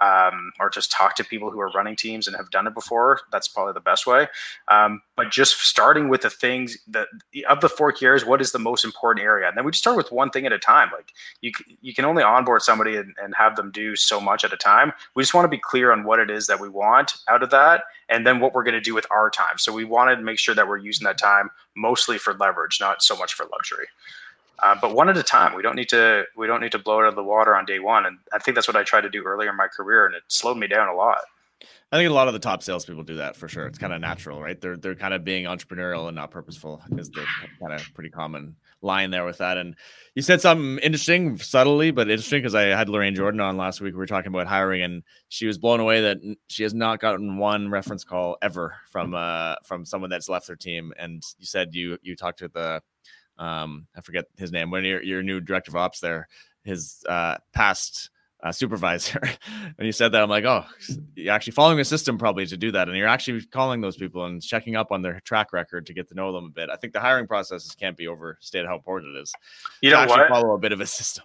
um, 0.03 0.53
or 0.59 0.69
just 0.69 0.91
talk 0.91 1.15
to 1.15 1.25
people 1.25 1.51
who 1.51 1.61
are 1.61 1.71
running 1.71 1.95
teams 1.95 2.27
and 2.27 2.37
have 2.37 2.51
done 2.51 2.67
it 2.67 2.75
before. 2.75 3.21
That's 3.31 3.47
probably 3.47 3.73
the 3.73 3.81
best 3.81 4.07
way. 4.07 4.27
Um, 4.67 5.01
but 5.17 5.31
just 5.31 5.61
starting 5.61 6.09
with 6.09 6.23
the 6.23 6.31
things 6.31 6.77
that 6.89 7.07
of 7.49 7.61
the 7.61 7.69
four 7.69 7.93
key 7.93 8.07
areas, 8.07 8.25
what 8.25 8.41
is 8.41 8.51
the 8.51 8.59
most 8.59 8.85
important 8.85 9.25
area? 9.25 9.47
And 9.47 9.57
then 9.57 9.65
we 9.65 9.71
just 9.71 9.83
start 9.83 9.97
with 9.97 10.11
one 10.11 10.31
thing 10.31 10.45
at 10.45 10.53
a 10.53 10.59
time. 10.59 10.91
Like 10.93 11.13
you, 11.41 11.53
you 11.81 11.95
can 11.95 12.05
only 12.05 12.23
onboard 12.23 12.63
somebody 12.63 12.97
and, 12.97 13.15
and 13.23 13.33
have 13.37 13.55
them 13.55 13.71
do 13.71 13.95
so 13.95 14.21
much 14.21 14.45
at 14.45 14.53
a 14.53 14.57
time. 14.57 14.93
We 15.15 15.23
just 15.23 15.35
want 15.35 15.45
to 15.45 15.49
be 15.49 15.59
clear 15.59 15.93
on 15.93 16.03
what 16.03 16.19
it 16.19 16.31
is 16.31 16.49
that 16.49 16.61
we 16.61 16.69
want 16.69 17.15
out 17.29 17.45
of 17.45 17.51
that, 17.51 17.85
and 18.09 18.27
then 18.27 18.41
what 18.41 18.55
we're 18.55 18.65
going 18.65 18.75
to 18.75 18.81
do 18.81 18.95
with 18.95 19.07
our 19.13 19.31
time. 19.31 19.59
So 19.59 19.73
we 19.73 19.85
wanted 19.85 20.17
to 20.17 20.23
make 20.23 20.39
sure 20.39 20.55
that 20.55 20.67
we're 20.67 20.79
using 20.79 21.05
that 21.05 21.19
time 21.19 21.51
mostly 21.77 22.19
for 22.19 22.35
leverage, 22.35 22.79
not 22.81 23.03
so 23.03 23.17
much 23.17 23.35
for 23.35 23.47
luxury. 23.47 23.87
Uh, 24.59 24.77
but 24.81 24.95
one 24.95 25.09
at 25.09 25.17
a 25.17 25.23
time. 25.23 25.55
We 25.55 25.63
don't 25.63 25.77
need 25.77 25.89
to 25.91 26.25
we 26.37 26.47
don't 26.47 26.61
need 26.61 26.73
to 26.73 26.79
blow 26.79 27.01
it 27.01 27.05
out 27.05 27.09
of 27.09 27.17
the 27.17 27.25
water 27.25 27.57
on 27.57 27.65
day 27.65 27.79
one. 27.79 28.07
And 28.07 28.19
I 28.33 28.39
think 28.39 28.55
that's 28.55 28.69
what 28.69 28.77
I 28.77 28.83
tried 28.85 29.03
to 29.03 29.11
do 29.11 29.23
earlier 29.25 29.51
in 29.51 29.57
my 29.57 29.69
career, 29.69 30.07
and 30.07 30.15
it 30.15 30.23
slowed 30.29 30.57
me 30.57 30.67
down 30.67 30.89
a 30.89 30.95
lot. 30.95 31.23
I 31.93 31.99
think 31.99 32.09
a 32.09 32.15
lot 32.15 32.27
of 32.27 32.33
the 32.33 32.41
top 32.41 32.63
salespeople 32.63 33.05
do 33.05 33.17
that 33.17 33.37
for 33.37 33.49
sure. 33.49 33.67
It's 33.67 33.79
kind 33.79 33.93
of 33.93 34.01
natural, 34.01 34.41
right? 34.41 34.59
They're 34.59 34.79
they're 34.79 34.95
kind 34.95 35.13
of 35.13 35.25
being 35.25 35.45
entrepreneurial 35.45 36.09
and 36.09 36.17
not 36.17 36.31
purposeful 36.31 36.83
is 36.97 37.11
the 37.11 37.27
kind 37.61 37.75
of 37.75 37.83
pretty 37.93 38.09
common 38.09 38.57
line 38.81 39.11
there 39.11 39.27
with 39.27 39.39
that. 39.39 39.59
And 39.59 39.77
you 40.15 40.23
said 40.23 40.41
something 40.41 40.79
interesting, 40.79 41.37
subtly 41.37 41.91
but 41.91 42.09
interesting, 42.09 42.39
because 42.39 42.55
I 42.55 42.63
had 42.63 42.89
Lorraine 42.89 43.15
Jordan 43.15 43.41
on 43.41 43.59
last 43.59 43.83
week. 43.83 43.93
We 43.93 43.99
were 43.99 44.07
talking 44.07 44.33
about 44.33 44.47
hiring, 44.47 44.83
and 44.83 45.03
she 45.29 45.47
was 45.47 45.59
blown 45.59 45.81
away 45.81 46.01
that 46.01 46.19
she 46.49 46.63
has 46.63 46.73
not 46.73 46.99
gotten 46.99 47.37
one 47.37 47.71
reference 47.71 48.05
call 48.05 48.39
ever 48.41 48.75
from 48.91 49.15
uh 49.15 49.57
from 49.63 49.85
someone 49.85 50.09
that's 50.09 50.31
left 50.31 50.47
their 50.47 50.57
team. 50.57 50.95
And 50.99 51.23
you 51.39 51.47
said 51.47 51.75
you 51.75 51.99
you 52.01 52.17
talked 52.17 52.39
to 52.39 52.49
the 52.49 52.83
um 53.39 53.87
I 53.97 54.01
forget 54.01 54.27
his 54.37 54.53
name 54.53 54.71
when 54.71 54.85
you're 54.85 55.03
your 55.03 55.23
new 55.23 55.41
director 55.41 55.71
of 55.71 55.77
ops 55.77 56.01
there, 56.01 56.29
his 56.65 57.05
uh 57.09 57.37
past 57.53 58.11
uh, 58.43 58.53
supervisor. 58.53 59.21
when 59.77 59.87
you 59.87 59.93
said 59.93 60.13
that, 60.13 60.23
I'm 60.23 60.29
like, 60.29 60.45
oh, 60.45 60.65
you're 61.15 61.33
actually 61.33 61.53
following 61.53 61.79
a 61.79 61.85
system 61.85 62.19
probably 62.19 62.47
to 62.47 62.57
do 62.57 62.73
that, 62.73 62.89
and 62.89 62.97
you're 62.97 63.09
actually 63.09 63.45
calling 63.47 63.81
those 63.81 63.97
people 63.97 64.25
and 64.25 64.43
checking 64.43 64.77
up 64.77 64.91
on 64.91 65.03
their 65.03 65.21
track 65.21 65.53
record 65.53 65.87
to 65.87 65.95
get 65.95 66.09
to 66.09 66.15
know 66.15 66.33
them 66.33 66.47
a 66.47 66.51
bit. 66.51 66.69
I 66.71 66.77
think 66.77 66.93
the 66.93 67.01
hiring 67.01 67.27
processes 67.27 67.75
can't 67.75 67.97
be 67.97 68.09
overstated 68.09 68.67
how 68.67 68.77
important 68.77 69.17
it 69.17 69.21
is. 69.21 69.33
You 69.81 69.91
know 69.91 70.07
what? 70.07 70.29
Follow 70.29 70.55
a 70.55 70.59
bit 70.59 70.73
of 70.73 70.81
a 70.81 70.87
system. 70.87 71.25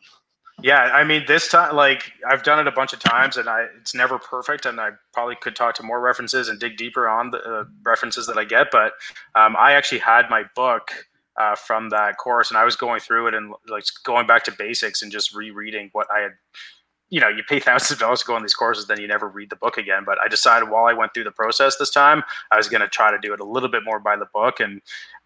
Yeah, 0.63 0.79
I 0.79 1.03
mean, 1.03 1.23
this 1.27 1.49
time, 1.49 1.75
like 1.75 2.11
I've 2.27 2.41
done 2.41 2.59
it 2.59 2.67
a 2.67 2.71
bunch 2.71 2.91
of 2.91 2.99
times, 2.99 3.37
and 3.37 3.47
I 3.47 3.67
it's 3.79 3.93
never 3.93 4.17
perfect, 4.17 4.65
and 4.65 4.79
I 4.79 4.91
probably 5.13 5.35
could 5.35 5.55
talk 5.55 5.75
to 5.75 5.83
more 5.83 6.01
references 6.01 6.49
and 6.49 6.59
dig 6.59 6.77
deeper 6.77 7.07
on 7.07 7.29
the 7.29 7.37
uh, 7.37 7.63
references 7.83 8.25
that 8.27 8.37
I 8.37 8.43
get. 8.43 8.67
But 8.71 8.93
um, 9.35 9.55
I 9.57 9.73
actually 9.73 9.99
had 9.99 10.29
my 10.29 10.45
book. 10.55 10.91
Uh, 11.37 11.53
from 11.55 11.89
that 11.89 12.17
course, 12.17 12.49
and 12.49 12.57
I 12.57 12.63
was 12.65 12.75
going 12.75 12.99
through 12.99 13.27
it 13.27 13.35
and 13.35 13.53
like 13.67 13.83
going 14.03 14.25
back 14.25 14.43
to 14.45 14.51
basics 14.51 15.03
and 15.03 15.11
just 15.11 15.35
rereading 15.35 15.89
what 15.93 16.07
I 16.11 16.21
had 16.21 16.31
you 17.09 17.19
know, 17.21 17.29
you 17.29 17.43
pay 17.43 17.59
thousands 17.67 17.91
of 17.91 17.99
dollars 17.99 18.21
to 18.21 18.27
go 18.27 18.35
on 18.35 18.41
these 18.41 18.53
courses, 18.53 18.87
then 18.87 18.99
you 18.99 19.07
never 19.07 19.27
read 19.27 19.49
the 19.49 19.55
book 19.55 19.77
again. 19.77 20.03
But 20.05 20.17
I 20.23 20.27
decided 20.27 20.69
while 20.69 20.85
I 20.85 20.93
went 20.93 21.13
through 21.13 21.25
the 21.25 21.31
process 21.31 21.77
this 21.77 21.89
time, 21.89 22.23
I 22.51 22.57
was 22.57 22.67
going 22.67 22.81
to 22.81 22.87
try 22.87 23.11
to 23.11 23.17
do 23.17 23.33
it 23.33 23.39
a 23.39 23.45
little 23.45 23.69
bit 23.69 23.83
more 23.85 23.99
by 23.99 24.15
the 24.15 24.27
book. 24.33 24.59
And 24.59 24.81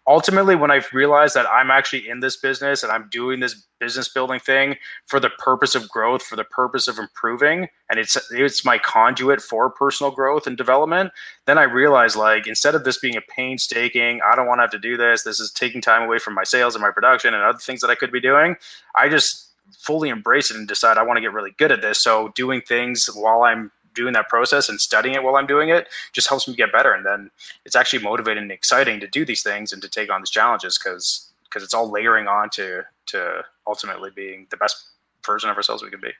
ultimately, 0.06 0.56
when 0.56 0.70
I 0.70 0.82
realized 0.92 1.34
that 1.34 1.46
I'm 1.46 1.70
actually 1.70 2.08
in 2.08 2.20
this 2.20 2.36
business 2.36 2.82
and 2.82 2.90
I'm 2.90 3.08
doing 3.10 3.40
this 3.40 3.66
business 3.78 4.08
building 4.08 4.40
thing 4.40 4.76
for 5.06 5.20
the 5.20 5.30
purpose 5.30 5.74
of 5.74 5.88
growth, 5.88 6.22
for 6.22 6.36
the 6.36 6.44
purpose 6.44 6.88
of 6.88 6.98
improving, 6.98 7.68
and 7.88 7.98
it's 7.98 8.16
it's 8.30 8.64
my 8.64 8.78
conduit 8.78 9.40
for 9.40 9.70
personal 9.70 10.10
growth 10.10 10.46
and 10.46 10.56
development, 10.56 11.12
then 11.46 11.58
I 11.58 11.64
realized 11.64 12.16
like 12.16 12.46
instead 12.46 12.74
of 12.74 12.84
this 12.84 12.98
being 12.98 13.16
a 13.16 13.22
painstaking, 13.22 14.20
I 14.24 14.34
don't 14.34 14.46
want 14.46 14.58
to 14.58 14.62
have 14.62 14.70
to 14.70 14.78
do 14.78 14.96
this. 14.96 15.22
This 15.22 15.40
is 15.40 15.52
taking 15.52 15.80
time 15.80 16.02
away 16.02 16.18
from 16.18 16.34
my 16.34 16.44
sales 16.44 16.74
and 16.74 16.82
my 16.82 16.90
production 16.90 17.34
and 17.34 17.42
other 17.42 17.58
things 17.58 17.80
that 17.80 17.90
I 17.90 17.94
could 17.94 18.12
be 18.12 18.20
doing. 18.20 18.56
I 18.96 19.08
just 19.08 19.50
fully 19.78 20.08
embrace 20.08 20.50
it 20.50 20.56
and 20.56 20.68
decide 20.68 20.98
I 20.98 21.02
want 21.02 21.16
to 21.16 21.20
get 21.20 21.32
really 21.32 21.54
good 21.58 21.72
at 21.72 21.82
this. 21.82 22.02
So 22.02 22.32
doing 22.34 22.60
things 22.60 23.06
while 23.14 23.42
I'm 23.42 23.70
doing 23.94 24.12
that 24.14 24.28
process 24.28 24.68
and 24.68 24.80
studying 24.80 25.14
it 25.14 25.22
while 25.22 25.36
I'm 25.36 25.46
doing 25.46 25.68
it 25.68 25.88
just 26.12 26.28
helps 26.28 26.48
me 26.48 26.54
get 26.54 26.72
better. 26.72 26.92
And 26.92 27.04
then 27.04 27.30
it's 27.64 27.76
actually 27.76 28.02
motivating 28.02 28.44
and 28.44 28.52
exciting 28.52 29.00
to 29.00 29.06
do 29.06 29.24
these 29.24 29.42
things 29.42 29.72
and 29.72 29.82
to 29.82 29.88
take 29.88 30.10
on 30.10 30.20
these 30.20 30.30
challenges 30.30 30.78
because 30.78 31.28
because 31.44 31.62
it's 31.62 31.74
all 31.74 31.90
layering 31.90 32.28
on 32.28 32.50
to 32.50 32.82
to 33.06 33.42
ultimately 33.66 34.10
being 34.14 34.46
the 34.50 34.56
best 34.56 34.88
version 35.24 35.50
of 35.50 35.56
ourselves 35.56 35.82
we 35.82 35.90
can 35.90 36.00
be. 36.00 36.12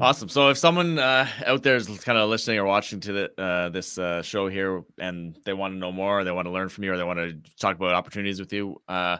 Awesome. 0.00 0.28
So 0.28 0.48
if 0.48 0.58
someone 0.58 0.98
uh, 0.98 1.28
out 1.46 1.62
there 1.62 1.76
is 1.76 1.86
kind 2.00 2.18
of 2.18 2.28
listening 2.28 2.58
or 2.58 2.64
watching 2.64 2.98
to 3.00 3.12
the, 3.12 3.40
uh, 3.40 3.68
this 3.68 3.96
uh, 3.96 4.22
show 4.22 4.48
here 4.48 4.82
and 4.98 5.38
they 5.44 5.52
want 5.52 5.74
to 5.74 5.78
know 5.78 5.92
more, 5.92 6.24
they 6.24 6.32
want 6.32 6.46
to 6.46 6.52
learn 6.52 6.68
from 6.68 6.82
you, 6.82 6.92
or 6.92 6.96
they 6.96 7.04
want 7.04 7.20
to 7.20 7.38
talk 7.60 7.76
about 7.76 7.94
opportunities 7.94 8.40
with 8.40 8.52
you, 8.52 8.82
uh, 8.88 9.18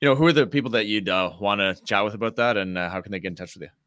you 0.00 0.08
know, 0.08 0.14
who 0.14 0.24
are 0.26 0.32
the 0.32 0.46
people 0.46 0.70
that 0.70 0.86
you'd 0.86 1.08
uh, 1.08 1.32
want 1.40 1.60
to 1.60 1.74
chat 1.84 2.04
with 2.04 2.14
about 2.14 2.36
that, 2.36 2.56
and 2.56 2.78
uh, 2.78 2.88
how 2.88 3.00
can 3.00 3.10
they 3.10 3.18
get 3.18 3.28
in 3.28 3.34
touch 3.34 3.56
with 3.56 3.64
you? 3.64 3.81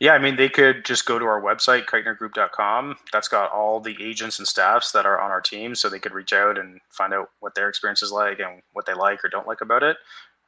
Yeah, 0.00 0.12
I 0.12 0.18
mean, 0.18 0.36
they 0.36 0.48
could 0.48 0.84
just 0.84 1.06
go 1.06 1.18
to 1.18 1.24
our 1.26 1.42
website, 1.42 1.86
keitnergroup.com. 1.86 2.96
That's 3.12 3.28
got 3.28 3.52
all 3.52 3.80
the 3.80 3.96
agents 4.00 4.38
and 4.38 4.48
staffs 4.48 4.92
that 4.92 5.06
are 5.06 5.20
on 5.20 5.30
our 5.30 5.40
team, 5.40 5.74
so 5.74 5.88
they 5.88 5.98
could 5.98 6.12
reach 6.12 6.32
out 6.32 6.58
and 6.58 6.80
find 6.90 7.12
out 7.12 7.30
what 7.40 7.54
their 7.54 7.68
experience 7.68 8.02
is 8.02 8.12
like 8.12 8.40
and 8.40 8.62
what 8.72 8.86
they 8.86 8.94
like 8.94 9.24
or 9.24 9.28
don't 9.28 9.46
like 9.46 9.60
about 9.60 9.82
it. 9.82 9.96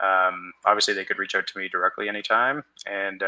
Um, 0.01 0.53
obviously, 0.65 0.95
they 0.95 1.05
could 1.05 1.19
reach 1.19 1.35
out 1.35 1.47
to 1.47 1.59
me 1.59 1.69
directly 1.69 2.09
anytime, 2.09 2.65
and 2.87 3.23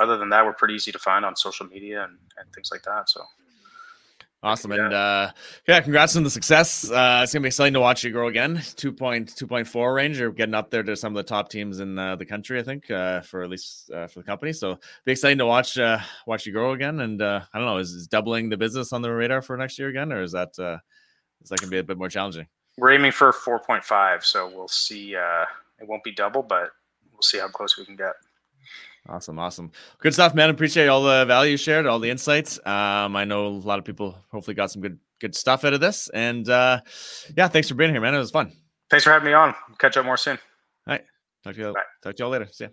other 0.00 0.16
than 0.16 0.30
that, 0.30 0.44
we're 0.44 0.52
pretty 0.52 0.74
easy 0.74 0.92
to 0.92 0.98
find 0.98 1.24
on 1.24 1.36
social 1.36 1.66
media 1.66 2.04
and, 2.04 2.18
and 2.38 2.52
things 2.52 2.70
like 2.72 2.82
that. 2.82 3.08
So 3.08 3.22
awesome. 4.44 4.72
Yeah. 4.72 4.84
And 4.84 4.94
uh, 4.94 5.30
yeah, 5.66 5.80
congrats 5.80 6.14
on 6.16 6.22
the 6.22 6.30
success. 6.30 6.90
Uh, 6.90 7.20
it's 7.22 7.32
gonna 7.32 7.42
be 7.42 7.48
exciting 7.48 7.74
to 7.74 7.80
watch 7.80 8.04
you 8.04 8.12
grow 8.12 8.28
again. 8.28 8.56
2.2.4 8.56 9.94
range. 9.94 10.18
You're 10.18 10.30
getting 10.30 10.54
up 10.54 10.70
there 10.70 10.82
to 10.82 10.94
some 10.94 11.16
of 11.16 11.16
the 11.16 11.28
top 11.28 11.48
teams 11.48 11.80
in 11.80 11.98
uh, 11.98 12.16
the 12.16 12.26
country, 12.26 12.60
I 12.60 12.62
think, 12.62 12.90
uh, 12.90 13.22
for 13.22 13.42
at 13.42 13.50
least 13.50 13.90
uh, 13.90 14.06
for 14.06 14.20
the 14.20 14.24
company. 14.24 14.52
So 14.52 14.78
be 15.04 15.12
exciting 15.12 15.38
to 15.38 15.46
watch 15.46 15.78
uh, 15.78 15.98
watch 16.26 16.46
you 16.46 16.52
grow 16.52 16.72
again. 16.72 17.00
And 17.00 17.20
uh, 17.20 17.40
I 17.52 17.58
don't 17.58 17.66
know, 17.66 17.78
is, 17.78 17.92
is, 17.92 18.06
doubling 18.06 18.48
the 18.48 18.56
business 18.56 18.92
on 18.92 19.02
the 19.02 19.10
radar 19.10 19.42
for 19.42 19.56
next 19.56 19.78
year 19.78 19.88
again, 19.88 20.12
or 20.12 20.22
is 20.22 20.32
that 20.32 20.56
uh, 20.58 20.78
is 21.42 21.48
that 21.48 21.60
gonna 21.60 21.70
be 21.70 21.78
a 21.78 21.82
bit 21.82 21.98
more 21.98 22.08
challenging? 22.08 22.46
We're 22.76 22.92
aiming 22.92 23.12
for 23.12 23.32
4.5, 23.32 24.24
so 24.24 24.50
we'll 24.52 24.68
see. 24.68 25.14
Uh, 25.14 25.44
it 25.80 25.88
won't 25.88 26.02
be 26.02 26.12
double, 26.12 26.42
but 26.42 26.70
we'll 27.12 27.22
see 27.22 27.38
how 27.38 27.48
close 27.48 27.78
we 27.78 27.84
can 27.84 27.96
get. 27.96 28.14
Awesome, 29.06 29.38
awesome, 29.38 29.70
good 29.98 30.14
stuff, 30.14 30.34
man. 30.34 30.48
Appreciate 30.48 30.88
all 30.88 31.02
the 31.02 31.26
value 31.26 31.58
shared, 31.58 31.84
all 31.86 31.98
the 31.98 32.08
insights. 32.08 32.58
Um, 32.64 33.14
I 33.16 33.24
know 33.24 33.48
a 33.48 33.48
lot 33.48 33.78
of 33.78 33.84
people 33.84 34.16
hopefully 34.32 34.54
got 34.54 34.70
some 34.70 34.80
good 34.80 34.98
good 35.20 35.34
stuff 35.34 35.64
out 35.64 35.74
of 35.74 35.80
this, 35.80 36.08
and 36.08 36.48
uh, 36.48 36.80
yeah, 37.36 37.48
thanks 37.48 37.68
for 37.68 37.74
being 37.74 37.90
here, 37.90 38.00
man. 38.00 38.14
It 38.14 38.18
was 38.18 38.30
fun. 38.30 38.52
Thanks 38.88 39.04
for 39.04 39.10
having 39.10 39.26
me 39.26 39.34
on. 39.34 39.54
Catch 39.78 39.98
up 39.98 40.06
more 40.06 40.16
soon. 40.16 40.38
All 40.86 40.92
right, 40.94 41.04
talk 41.42 41.54
to 41.54 41.60
you. 41.60 41.72
Bye. 41.74 41.82
Talk 42.02 42.16
to 42.16 42.22
y'all 42.22 42.30
later. 42.30 42.48
See 42.50 42.64
ya. 42.64 42.70